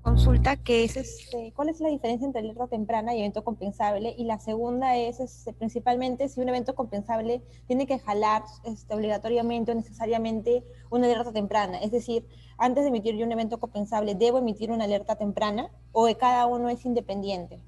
consulta 0.00 0.56
que 0.56 0.84
es 0.84 0.96
este, 0.96 1.52
cuál 1.54 1.68
es 1.68 1.80
la 1.80 1.88
diferencia 1.88 2.26
entre 2.26 2.40
alerta 2.40 2.66
temprana 2.66 3.14
y 3.14 3.20
evento 3.20 3.44
compensable 3.44 4.14
y 4.16 4.24
la 4.24 4.38
segunda 4.38 4.96
es 4.96 5.20
este, 5.20 5.52
principalmente 5.52 6.28
si 6.28 6.40
un 6.40 6.48
evento 6.48 6.74
compensable 6.74 7.42
tiene 7.66 7.86
que 7.86 7.98
jalar 7.98 8.42
este, 8.64 8.94
obligatoriamente 8.94 9.72
o 9.72 9.74
necesariamente 9.74 10.64
una 10.90 11.06
alerta 11.06 11.32
temprana, 11.32 11.78
es 11.78 11.90
decir, 11.90 12.26
antes 12.58 12.84
de 12.84 12.88
emitir 12.88 13.14
yo 13.16 13.26
un 13.26 13.32
evento 13.32 13.60
compensable 13.60 14.14
debo 14.14 14.38
emitir 14.38 14.70
una 14.70 14.84
alerta 14.84 15.16
temprana 15.16 15.70
o 15.92 16.06
de 16.06 16.16
cada 16.16 16.46
uno 16.46 16.68
es 16.68 16.84
independiente. 16.84 17.62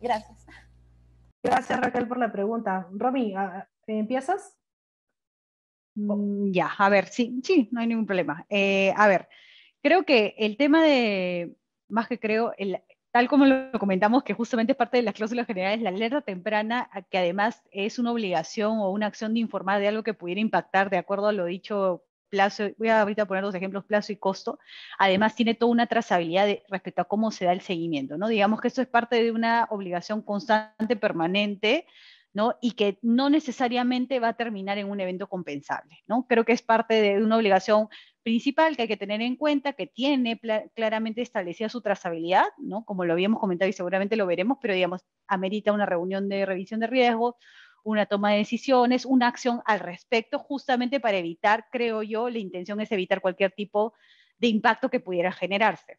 Gracias. 0.00 0.46
Gracias 1.42 1.80
Raquel 1.80 2.06
por 2.06 2.18
la 2.18 2.30
pregunta. 2.30 2.88
Romy, 2.92 3.34
¿empiezas? 3.86 4.61
Mm, 5.94 6.52
ya, 6.52 6.68
a 6.78 6.88
ver, 6.88 7.06
sí, 7.08 7.40
sí, 7.42 7.68
no 7.72 7.80
hay 7.80 7.86
ningún 7.86 8.06
problema. 8.06 8.46
Eh, 8.48 8.92
a 8.96 9.08
ver, 9.08 9.28
creo 9.82 10.04
que 10.04 10.34
el 10.38 10.56
tema 10.56 10.82
de, 10.82 11.54
más 11.88 12.08
que 12.08 12.18
creo, 12.18 12.54
el, 12.56 12.80
tal 13.12 13.28
como 13.28 13.44
lo 13.46 13.72
comentamos, 13.78 14.24
que 14.24 14.34
justamente 14.34 14.72
es 14.72 14.78
parte 14.78 14.96
de 14.96 15.02
las 15.02 15.14
cláusulas 15.14 15.46
generales, 15.46 15.82
la 15.82 15.90
alerta 15.90 16.22
temprana, 16.22 16.88
que 17.10 17.18
además 17.18 17.62
es 17.70 17.98
una 17.98 18.12
obligación 18.12 18.78
o 18.78 18.90
una 18.90 19.06
acción 19.06 19.34
de 19.34 19.40
informar 19.40 19.80
de 19.80 19.88
algo 19.88 20.02
que 20.02 20.14
pudiera 20.14 20.40
impactar 20.40 20.88
de 20.90 20.96
acuerdo 20.96 21.28
a 21.28 21.32
lo 21.32 21.44
dicho 21.44 22.04
plazo, 22.30 22.70
voy 22.78 22.88
a 22.88 23.02
ahorita 23.02 23.26
poner 23.26 23.44
dos 23.44 23.54
ejemplos, 23.54 23.84
plazo 23.84 24.10
y 24.10 24.16
costo, 24.16 24.58
además 24.98 25.34
tiene 25.34 25.54
toda 25.54 25.70
una 25.70 25.86
trazabilidad 25.86 26.48
respecto 26.70 27.02
a 27.02 27.04
cómo 27.04 27.30
se 27.30 27.44
da 27.44 27.52
el 27.52 27.60
seguimiento, 27.60 28.16
¿no? 28.16 28.28
Digamos 28.28 28.62
que 28.62 28.68
esto 28.68 28.80
es 28.80 28.88
parte 28.88 29.22
de 29.22 29.32
una 29.32 29.66
obligación 29.68 30.22
constante, 30.22 30.96
permanente, 30.96 31.86
¿no? 32.34 32.56
Y 32.60 32.72
que 32.72 32.98
no 33.02 33.30
necesariamente 33.30 34.20
va 34.20 34.28
a 34.28 34.36
terminar 34.36 34.78
en 34.78 34.90
un 34.90 35.00
evento 35.00 35.28
compensable. 35.28 36.02
Creo 36.28 36.44
que 36.44 36.52
es 36.52 36.62
parte 36.62 36.94
de 36.94 37.22
una 37.22 37.36
obligación 37.36 37.88
principal 38.22 38.76
que 38.76 38.82
hay 38.82 38.88
que 38.88 38.96
tener 38.96 39.20
en 39.20 39.36
cuenta, 39.36 39.72
que 39.72 39.86
tiene 39.86 40.40
claramente 40.74 41.22
establecida 41.22 41.68
su 41.68 41.80
trazabilidad, 41.80 42.44
¿no? 42.58 42.84
Como 42.84 43.04
lo 43.04 43.12
habíamos 43.12 43.40
comentado 43.40 43.68
y 43.68 43.72
seguramente 43.72 44.16
lo 44.16 44.26
veremos, 44.26 44.58
pero 44.60 44.74
digamos, 44.74 45.02
amerita 45.26 45.72
una 45.72 45.86
reunión 45.86 46.28
de 46.28 46.46
revisión 46.46 46.80
de 46.80 46.86
riesgos, 46.86 47.34
una 47.84 48.06
toma 48.06 48.30
de 48.30 48.38
decisiones, 48.38 49.04
una 49.04 49.26
acción 49.26 49.60
al 49.64 49.80
respecto, 49.80 50.38
justamente 50.38 51.00
para 51.00 51.18
evitar, 51.18 51.66
creo 51.72 52.02
yo, 52.02 52.30
la 52.30 52.38
intención 52.38 52.80
es 52.80 52.92
evitar 52.92 53.20
cualquier 53.20 53.50
tipo 53.50 53.94
de 54.38 54.48
impacto 54.48 54.88
que 54.88 55.00
pudiera 55.00 55.32
generarse. 55.32 55.98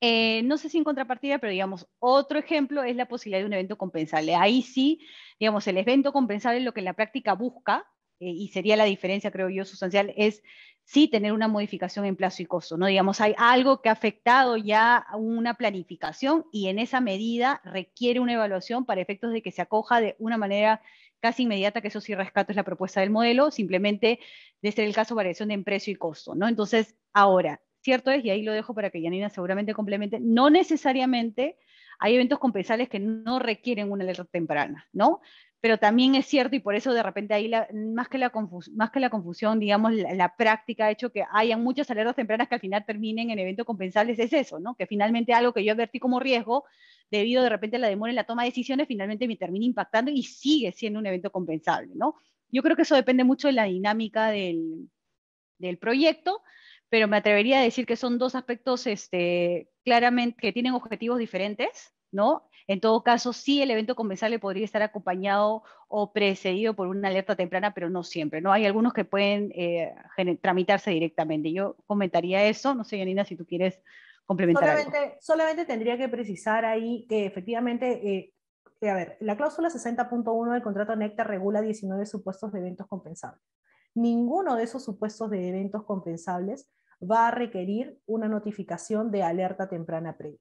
Eh, 0.00 0.42
no 0.44 0.58
sé 0.58 0.68
si 0.68 0.78
en 0.78 0.84
contrapartida, 0.84 1.38
pero 1.38 1.50
digamos, 1.50 1.88
otro 1.98 2.38
ejemplo 2.38 2.84
es 2.84 2.94
la 2.94 3.06
posibilidad 3.08 3.40
de 3.40 3.46
un 3.46 3.52
evento 3.52 3.76
compensable. 3.76 4.34
Ahí 4.34 4.62
sí, 4.62 5.00
digamos, 5.40 5.66
el 5.66 5.76
evento 5.76 6.12
compensable 6.12 6.60
lo 6.60 6.72
que 6.72 6.80
en 6.80 6.84
la 6.84 6.94
práctica 6.94 7.34
busca, 7.34 7.84
eh, 8.20 8.30
y 8.30 8.48
sería 8.48 8.76
la 8.76 8.84
diferencia, 8.84 9.30
creo 9.30 9.48
yo, 9.48 9.64
sustancial, 9.64 10.12
es 10.16 10.42
sí 10.84 11.08
tener 11.08 11.32
una 11.32 11.48
modificación 11.48 12.04
en 12.04 12.16
plazo 12.16 12.42
y 12.42 12.46
costo, 12.46 12.76
¿no? 12.78 12.86
Digamos, 12.86 13.20
hay 13.20 13.34
algo 13.36 13.82
que 13.82 13.88
ha 13.90 13.92
afectado 13.92 14.56
ya 14.56 15.06
una 15.14 15.54
planificación 15.54 16.46
y 16.52 16.68
en 16.68 16.78
esa 16.78 17.00
medida 17.00 17.60
requiere 17.64 18.20
una 18.20 18.34
evaluación 18.34 18.86
para 18.86 19.00
efectos 19.00 19.32
de 19.32 19.42
que 19.42 19.52
se 19.52 19.62
acoja 19.62 20.00
de 20.00 20.16
una 20.18 20.38
manera 20.38 20.80
casi 21.20 21.42
inmediata, 21.42 21.80
que 21.82 21.88
eso 21.88 22.00
sí 22.00 22.14
rescato 22.14 22.52
es 22.52 22.56
la 22.56 22.64
propuesta 22.64 23.00
del 23.00 23.10
modelo, 23.10 23.50
simplemente 23.50 24.20
de 24.62 24.72
ser 24.72 24.86
el 24.86 24.94
caso 24.94 25.14
variación 25.14 25.50
en 25.50 25.64
precio 25.64 25.92
y 25.92 25.96
costo, 25.96 26.34
¿no? 26.34 26.48
Entonces, 26.48 26.96
ahora, 27.12 27.60
cierto 27.88 28.10
es, 28.10 28.22
y 28.22 28.28
ahí 28.28 28.42
lo 28.42 28.52
dejo 28.52 28.74
para 28.74 28.90
que 28.90 29.00
Yanina 29.00 29.30
seguramente 29.30 29.72
complemente, 29.72 30.20
no 30.20 30.50
necesariamente 30.50 31.56
hay 31.98 32.16
eventos 32.16 32.38
compensables 32.38 32.90
que 32.90 32.98
no 32.98 33.38
requieren 33.38 33.90
una 33.90 34.04
alerta 34.04 34.26
temprana, 34.26 34.86
¿no? 34.92 35.22
Pero 35.62 35.78
también 35.78 36.14
es 36.14 36.26
cierto, 36.26 36.54
y 36.54 36.60
por 36.60 36.74
eso 36.74 36.92
de 36.92 37.02
repente 37.02 37.32
ahí, 37.32 37.50
más, 37.72 38.08
que 38.08 38.18
la 38.18 38.30
más 38.74 38.90
que 38.90 39.00
la 39.00 39.08
confusión, 39.08 39.58
digamos, 39.58 39.94
la, 39.94 40.36
práctica 40.36 40.84
ha 40.84 40.90
hecho 40.90 41.10
que 41.10 41.24
hayan 41.32 41.64
muchas 41.64 41.90
alertas 41.90 42.14
tempranas 42.14 42.46
que 42.46 42.56
al 42.56 42.60
final 42.60 42.84
terminen 42.84 43.30
en 43.30 43.38
eventos 43.38 43.64
compensables, 43.64 44.18
es 44.18 44.34
eso, 44.34 44.60
¿no? 44.60 44.74
Que 44.74 44.86
finalmente 44.86 45.32
algo 45.32 45.54
que 45.54 45.64
yo 45.64 45.72
advertí 45.72 45.98
como 45.98 46.20
riesgo, 46.20 46.64
debido 47.10 47.42
de 47.42 47.48
repente 47.48 47.76
a 47.76 47.80
la 47.80 47.88
demora 47.88 48.12
en 48.12 48.16
la 48.16 48.24
toma 48.24 48.42
de 48.42 48.50
decisiones, 48.50 48.86
finalmente 48.86 49.26
me 49.26 49.36
termina 49.36 49.64
impactando 49.64 50.10
y 50.10 50.22
sigue 50.24 50.72
siendo 50.72 50.98
un 50.98 51.06
evento 51.06 51.32
compensable, 51.32 51.92
¿no? 51.94 52.16
Yo 52.50 52.62
creo 52.62 52.76
que 52.76 52.82
eso 52.82 52.94
depende 52.94 53.24
mucho 53.24 53.48
de 53.48 53.54
la 53.54 53.64
dinámica 53.64 54.28
del, 54.28 54.90
del 55.58 55.78
proyecto, 55.78 56.42
pero 56.88 57.08
me 57.08 57.16
atrevería 57.16 57.60
a 57.60 57.62
decir 57.62 57.86
que 57.86 57.96
son 57.96 58.18
dos 58.18 58.34
aspectos 58.34 58.86
este, 58.86 59.68
claramente 59.84 60.38
que 60.40 60.52
tienen 60.52 60.74
objetivos 60.74 61.18
diferentes, 61.18 61.94
¿no? 62.10 62.48
En 62.66 62.80
todo 62.80 63.02
caso, 63.02 63.32
sí 63.32 63.62
el 63.62 63.70
evento 63.70 63.94
compensable 63.94 64.38
podría 64.38 64.64
estar 64.64 64.82
acompañado 64.82 65.62
o 65.88 66.12
precedido 66.12 66.74
por 66.74 66.88
una 66.88 67.08
alerta 67.08 67.34
temprana, 67.34 67.72
pero 67.72 67.88
no 67.88 68.04
siempre, 68.04 68.40
¿no? 68.40 68.52
Hay 68.52 68.66
algunos 68.66 68.92
que 68.92 69.04
pueden 69.04 69.50
eh, 69.54 69.94
tramitarse 70.42 70.90
directamente. 70.90 71.52
Yo 71.52 71.76
comentaría 71.86 72.44
eso, 72.44 72.74
no 72.74 72.84
sé, 72.84 72.98
Yanina, 72.98 73.24
si 73.24 73.36
tú 73.36 73.46
quieres 73.46 73.80
complementar 74.26 74.64
solamente, 74.64 74.98
algo. 74.98 75.14
Solamente 75.20 75.64
tendría 75.64 75.96
que 75.96 76.08
precisar 76.08 76.66
ahí 76.66 77.06
que 77.08 77.24
efectivamente, 77.24 78.34
eh, 78.82 78.88
a 78.88 78.94
ver, 78.94 79.16
la 79.20 79.36
cláusula 79.36 79.70
60.1 79.70 80.52
del 80.52 80.62
contrato 80.62 80.94
NECTA 80.94 81.24
regula 81.24 81.62
19 81.62 82.04
supuestos 82.04 82.52
de 82.52 82.60
eventos 82.60 82.86
compensables. 82.86 83.42
Ninguno 83.98 84.54
de 84.54 84.62
esos 84.62 84.84
supuestos 84.84 85.28
de 85.28 85.48
eventos 85.48 85.82
compensables 85.82 86.70
va 87.02 87.26
a 87.26 87.30
requerir 87.32 87.98
una 88.06 88.28
notificación 88.28 89.10
de 89.10 89.24
alerta 89.24 89.68
temprana 89.68 90.16
previa. 90.16 90.38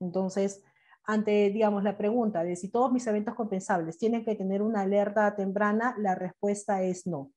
Entonces, 0.00 0.62
ante, 1.04 1.50
digamos, 1.50 1.84
la 1.84 1.98
pregunta 1.98 2.42
de 2.44 2.56
si 2.56 2.70
todos 2.70 2.90
mis 2.90 3.06
eventos 3.06 3.34
compensables 3.34 3.98
tienen 3.98 4.24
que 4.24 4.34
tener 4.36 4.62
una 4.62 4.80
alerta 4.80 5.36
temprana, 5.36 5.94
la 5.98 6.14
respuesta 6.14 6.82
es 6.82 7.06
no. 7.06 7.30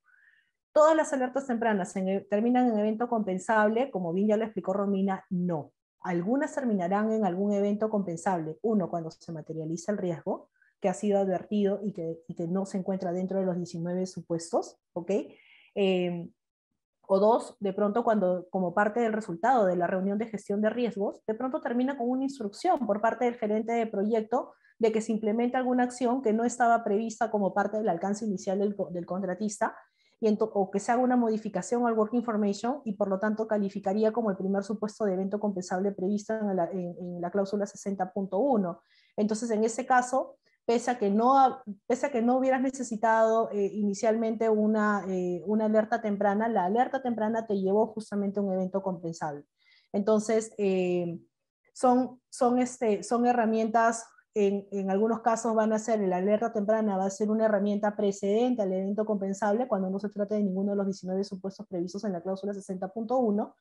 Todas 0.72 0.96
las 0.96 1.12
alertas 1.12 1.48
tempranas 1.48 1.94
en, 1.98 2.26
terminan 2.30 2.70
en 2.70 2.80
evento 2.80 3.10
compensable, 3.10 3.92
como 3.92 4.14
bien 4.14 4.30
ya 4.30 4.38
lo 4.38 4.46
explicó 4.46 4.72
Romina, 4.72 5.26
no. 5.30 5.74
Algunas 6.00 6.56
terminarán 6.56 7.12
en 7.12 7.26
algún 7.26 7.52
evento 7.52 7.90
compensable. 7.90 8.58
Uno, 8.62 8.90
cuando 8.90 9.12
se 9.12 9.34
materializa 9.34 9.92
el 9.92 9.98
riesgo, 9.98 10.50
que 10.80 10.88
ha 10.88 10.94
sido 10.94 11.20
advertido 11.20 11.82
y 11.84 11.92
que, 11.92 12.24
no 12.48 12.66
se 12.66 12.78
encuentra 12.78 13.12
dentro 13.12 13.40
de 13.40 13.46
los 13.46 13.58
19 13.58 14.06
supuestos, 14.06 14.78
¿ok? 14.94 15.12
Em, 15.80 16.32
o 17.08 17.20
dos, 17.20 17.56
de 17.60 17.72
pronto 17.72 18.04
cuando 18.04 18.48
como 18.50 18.74
parte 18.74 19.00
del 19.00 19.14
resultado 19.14 19.68
de 19.68 19.76
la 19.76 19.86
reunión 19.86 20.18
de 20.18 20.26
gestión 20.26 20.60
de 20.60 20.72
riesgos, 20.72 21.24
de 21.28 21.36
pronto 21.36 21.62
termina 21.62 21.96
con 21.98 22.10
una 22.10 22.24
instrucción 22.24 22.86
por 22.88 23.00
parte 23.00 23.26
del 23.26 23.36
gerente 23.36 23.74
de 23.74 23.86
proyecto 23.86 24.54
de 24.80 24.92
que 24.92 25.02
se 25.02 25.12
implemente 25.12 25.56
alguna 25.56 25.84
acción 25.84 26.24
que 26.24 26.34
no 26.34 26.46
estaba 26.46 26.84
prevista 26.84 27.30
como 27.30 27.54
parte 27.54 27.78
del 27.78 27.90
alcance 27.90 28.26
inicial 28.26 28.58
del, 28.58 29.06
contratista 29.06 29.76
y 30.20 30.36
o 30.40 30.72
que 30.72 30.80
se 30.80 30.92
haga 30.92 31.04
una 31.04 31.16
modificación 31.16 31.86
al 31.86 31.94
Work 31.94 32.16
Information 32.16 32.82
y 32.84 32.94
por 32.94 33.08
lo 33.08 33.20
tanto 33.20 33.48
calificaría 33.48 34.12
como 34.12 34.32
el 34.32 34.38
primer 34.38 34.64
supuesto 34.64 35.06
de 35.06 35.14
evento 35.14 35.40
compensable 35.40 35.92
previsto 35.92 36.34
en 36.34 36.56
la, 36.56 36.72
en 36.72 37.22
la 37.22 37.30
cláusula 37.30 37.66
60.1. 37.66 38.80
Entonces, 39.16 39.52
en 39.52 39.64
ese 39.64 39.86
caso, 39.86 40.38
pese 40.68 40.92
a 40.92 41.00
que 41.00 41.10
no, 41.10 41.64
pese 41.88 42.08
a 42.08 42.12
que 42.12 42.22
no 42.22 42.38
hubieras 42.38 42.62
necesitado 42.62 43.50
eh, 43.52 43.72
inicialmente 43.74 44.50
una, 44.50 45.06
eh, 45.08 45.42
una 45.46 45.66
alerta 45.66 46.02
temprana, 46.02 46.50
la 46.50 46.66
alerta 46.66 47.02
temprana 47.02 47.48
te 47.48 47.58
llevó 47.58 47.88
justamente 47.88 48.40
a 48.40 48.44
un 48.44 48.52
evento 48.52 48.84
compensable. 48.84 49.46
Entonces, 49.94 50.54
eh, 50.58 51.22
son, 51.72 52.20
son, 52.30 52.60
este, 52.60 53.02
son 53.04 53.26
herramientas, 53.26 54.04
en, 54.34 54.68
en, 54.72 54.92
algunos 54.92 55.22
casos 55.22 55.56
van 55.56 55.72
a 55.72 55.80
ser, 55.80 56.02
la 56.02 56.18
alerta 56.18 56.52
temprana 56.52 56.98
va 56.98 57.06
a 57.06 57.10
ser 57.12 57.32
una 57.32 57.46
herramienta 57.46 57.96
precedente 57.96 58.62
al 58.62 58.74
evento 58.74 59.06
compensable 59.06 59.70
cuando 59.70 59.90
no 59.90 60.00
se 60.00 60.10
trate 60.10 60.36
de 60.36 60.44
ninguno 60.44 60.72
de 60.72 60.78
los 60.78 60.86
19 60.86 61.24
supuestos 61.24 61.66
previstos 61.66 62.04
en 62.04 62.12
la 62.12 62.22
cláusula 62.22 62.52
60.1, 62.52 63.54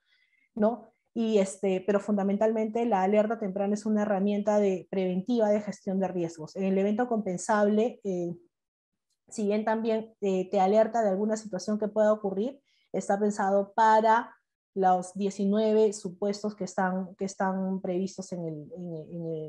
¿no? 0.56 0.92
Y 1.18 1.38
este, 1.38 1.82
pero 1.86 1.98
fundamentalmente 1.98 2.84
la 2.84 3.02
alerta 3.02 3.38
temprana 3.38 3.72
es 3.72 3.86
una 3.86 4.02
herramienta 4.02 4.58
de, 4.58 4.86
preventiva 4.90 5.48
de 5.48 5.62
gestión 5.62 5.98
de 5.98 6.08
riesgos. 6.08 6.54
En 6.56 6.64
el 6.64 6.76
evento 6.76 7.08
compensable, 7.08 8.02
eh, 8.04 8.36
si 9.26 9.46
bien 9.46 9.64
también 9.64 10.14
eh, 10.20 10.50
te 10.50 10.60
alerta 10.60 11.02
de 11.02 11.08
alguna 11.08 11.38
situación 11.38 11.78
que 11.78 11.88
pueda 11.88 12.12
ocurrir, 12.12 12.60
está 12.92 13.18
pensado 13.18 13.72
para 13.72 14.36
los 14.74 15.14
19 15.14 15.94
supuestos 15.94 16.54
que 16.54 16.64
están, 16.64 17.14
que 17.16 17.24
están 17.24 17.80
previstos 17.80 18.30
en 18.32 18.44
el, 18.44 18.72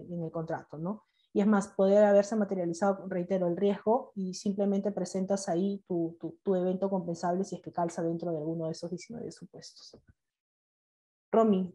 en, 0.09 0.24
el, 0.24 0.32
contrato, 0.32 0.78
¿no? 0.78 1.03
Y 1.34 1.41
es 1.41 1.47
más, 1.47 1.68
poder 1.68 2.05
haberse 2.05 2.38
materializado, 2.38 3.09
reitero, 3.09 3.45
el 3.45 3.57
riesgo 3.57 4.13
y 4.15 4.36
simplemente 4.36 4.93
presentas 4.93 5.49
ahí 5.49 5.84
tu, 5.86 6.15
tu, 6.18 6.38
tu 6.43 6.55
evento 6.55 6.89
compensable 6.89 7.43
si 7.43 7.55
es 7.55 7.61
que 7.61 7.74
calza 7.74 8.01
dentro 8.03 8.32
de 8.32 8.38
alguno 8.38 8.68
de 8.68 8.72
esos 8.72 8.89
19 8.89 9.30
supuestos. 9.34 9.97
Romy, 11.38 11.71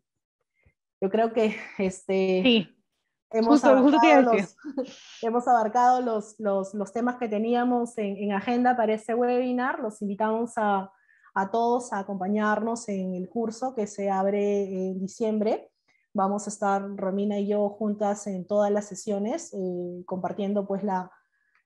yo 1.00 1.08
creo 1.08 1.32
que 1.32 1.54
este, 1.78 2.68
hemos, 3.30 3.64
abarcado 3.64 4.22
los, 4.22 4.56
hemos, 5.22 5.46
abarcado 5.46 6.00
los, 6.00 6.34
los, 6.40 6.74
los, 6.74 6.92
temas 6.92 7.16
que 7.18 7.28
teníamos 7.28 7.96
en, 7.98 8.16
en, 8.16 8.32
agenda 8.32 8.76
para 8.76 8.94
este 8.94 9.14
webinar. 9.14 9.78
Los 9.78 10.02
invitamos 10.02 10.54
a, 10.56 10.90
a, 11.34 11.50
todos 11.52 11.92
a 11.92 12.00
acompañarnos 12.00 12.88
en 12.88 13.14
el 13.14 13.28
curso 13.28 13.72
que 13.76 13.86
se 13.86 14.10
abre 14.10 14.64
en 14.64 14.98
diciembre. 14.98 15.70
Vamos 16.12 16.48
a 16.48 16.50
estar 16.50 16.82
Romina 16.96 17.38
y 17.38 17.46
yo 17.46 17.68
juntas 17.68 18.26
en 18.26 18.44
todas 18.44 18.72
las 18.72 18.86
sesiones, 18.86 19.54
eh, 19.54 20.02
compartiendo 20.06 20.66
pues 20.66 20.82
la, 20.82 21.08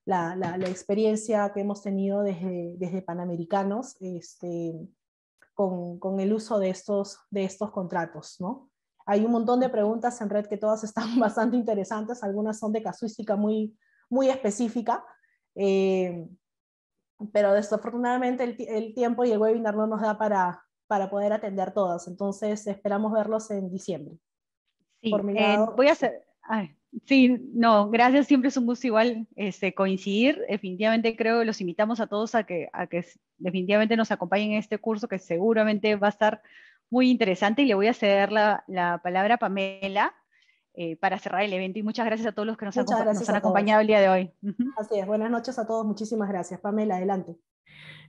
la, 0.04 0.36
la, 0.36 0.58
la, 0.58 0.68
experiencia 0.68 1.50
que 1.54 1.60
hemos 1.60 1.82
tenido 1.82 2.22
desde, 2.22 2.74
desde 2.76 3.00
Panamericanos. 3.00 3.96
Este, 4.00 4.74
con, 5.56 5.98
con, 5.98 6.20
el 6.20 6.32
uso 6.32 6.60
de 6.60 6.68
estos, 6.68 7.18
de 7.30 7.44
estos 7.44 7.72
contratos, 7.72 8.36
¿no? 8.38 8.70
Hay 9.06 9.24
un 9.24 9.32
montón 9.32 9.58
de 9.58 9.70
preguntas 9.70 10.20
en 10.20 10.28
red 10.30 10.46
que 10.46 10.58
todas 10.58 10.84
están 10.84 11.18
bastante 11.18 11.56
interesantes, 11.56 12.22
algunas 12.22 12.58
son 12.60 12.72
de 12.72 12.82
casuística 12.82 13.34
muy, 13.34 13.76
muy 14.08 14.28
específica, 14.28 15.04
eh, 15.54 16.28
pero 17.32 17.54
desafortunadamente 17.54 18.44
el, 18.44 18.56
el, 18.68 18.94
tiempo 18.94 19.24
y 19.24 19.32
el 19.32 19.38
webinar 19.38 19.74
no 19.74 19.86
nos 19.86 20.02
da 20.02 20.18
para, 20.18 20.62
para 20.86 21.08
poder 21.08 21.32
atender 21.32 21.72
todas, 21.72 22.06
entonces 22.06 22.66
esperamos 22.66 23.12
verlos 23.12 23.50
en 23.50 23.70
diciembre. 23.70 24.18
Sí, 25.00 25.12
eh, 25.14 25.58
voy 25.74 25.88
a 25.88 25.92
hacer... 25.92 26.26
Sí, 27.04 27.36
no, 27.52 27.90
gracias, 27.90 28.26
siempre 28.26 28.48
es 28.48 28.56
un 28.56 28.66
gusto 28.66 28.86
igual 28.86 29.26
este, 29.36 29.74
coincidir. 29.74 30.42
Definitivamente 30.48 31.16
creo 31.16 31.40
que 31.40 31.44
los 31.44 31.60
invitamos 31.60 32.00
a 32.00 32.06
todos 32.06 32.34
a 32.34 32.44
que, 32.44 32.68
a 32.72 32.86
que 32.86 33.04
definitivamente 33.38 33.96
nos 33.96 34.10
acompañen 34.10 34.52
en 34.52 34.58
este 34.58 34.78
curso 34.78 35.08
que 35.08 35.18
seguramente 35.18 35.96
va 35.96 36.08
a 36.08 36.10
estar 36.10 36.42
muy 36.88 37.10
interesante 37.10 37.62
y 37.62 37.66
le 37.66 37.74
voy 37.74 37.88
a 37.88 37.94
ceder 37.94 38.32
la, 38.32 38.64
la 38.66 39.00
palabra 39.02 39.34
a 39.34 39.38
Pamela 39.38 40.14
eh, 40.74 40.96
para 40.96 41.18
cerrar 41.18 41.42
el 41.42 41.52
evento 41.52 41.78
y 41.78 41.82
muchas 41.82 42.06
gracias 42.06 42.28
a 42.28 42.32
todos 42.32 42.46
los 42.46 42.56
que 42.56 42.66
nos, 42.66 42.76
nos 42.76 43.28
han 43.28 43.36
acompañado 43.36 43.80
el 43.80 43.86
día 43.86 44.00
de 44.00 44.08
hoy. 44.08 44.32
Así 44.76 44.98
es, 44.98 45.06
buenas 45.06 45.30
noches 45.30 45.58
a 45.58 45.66
todos, 45.66 45.84
muchísimas 45.84 46.28
gracias. 46.28 46.60
Pamela, 46.60 46.96
adelante. 46.96 47.36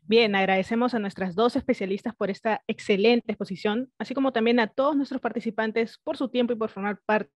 Bien, 0.04 0.36
agradecemos 0.36 0.94
a 0.94 1.00
nuestras 1.00 1.36
dos 1.36 1.58
especialistas 1.58 2.16
por 2.16 2.30
esta 2.30 2.62
excelente 2.68 3.34
exposición, 3.34 3.92
así 3.98 4.14
como 4.14 4.32
también 4.32 4.60
a 4.60 4.68
todos 4.68 4.96
nuestros 4.96 5.20
participantes 5.20 5.98
por 5.98 6.16
su 6.16 6.30
tiempo 6.30 6.54
y 6.54 6.56
por 6.56 6.70
formar 6.70 7.00
parte 7.06 7.32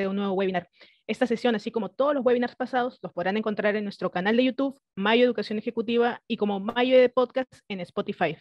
de 0.00 0.08
un 0.08 0.16
nuevo 0.16 0.32
webinar. 0.32 0.68
Esta 1.06 1.26
sesión, 1.26 1.56
así 1.56 1.72
como 1.72 1.90
todos 1.90 2.14
los 2.14 2.24
webinars 2.24 2.54
pasados, 2.54 2.98
los 3.02 3.12
podrán 3.12 3.36
encontrar 3.36 3.74
en 3.74 3.82
nuestro 3.82 4.12
canal 4.12 4.36
de 4.36 4.44
YouTube, 4.44 4.80
Mayo 4.94 5.24
Educación 5.24 5.58
Ejecutiva, 5.58 6.22
y 6.28 6.36
como 6.36 6.60
Mayo 6.60 6.96
de 6.96 7.08
Podcast 7.08 7.52
en 7.68 7.80
Spotify. 7.80 8.36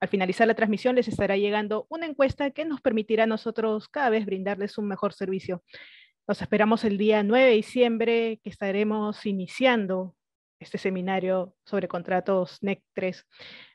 Al 0.00 0.08
finalizar 0.08 0.46
la 0.46 0.54
transmisión 0.54 0.94
les 0.94 1.06
estará 1.06 1.36
llegando 1.36 1.86
una 1.90 2.06
encuesta 2.06 2.50
que 2.50 2.64
nos 2.64 2.80
permitirá 2.80 3.24
a 3.24 3.26
nosotros 3.26 3.88
cada 3.88 4.08
vez 4.08 4.24
brindarles 4.24 4.78
un 4.78 4.88
mejor 4.88 5.12
servicio. 5.12 5.62
Los 6.26 6.40
esperamos 6.40 6.84
el 6.84 6.96
día 6.96 7.22
9 7.22 7.46
de 7.46 7.54
diciembre, 7.56 8.40
que 8.42 8.48
estaremos 8.48 9.26
iniciando 9.26 10.14
este 10.58 10.78
seminario 10.78 11.54
sobre 11.66 11.88
contratos 11.88 12.58
NEC 12.62 12.82
3. 12.94 13.26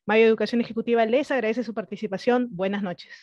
Mayo 0.08 0.26
Educación 0.26 0.62
Ejecutiva 0.62 1.06
les 1.06 1.30
agradece 1.30 1.64
su 1.64 1.76
participación. 1.76 2.48
Buenas 2.50 2.82
noches. 2.82 3.14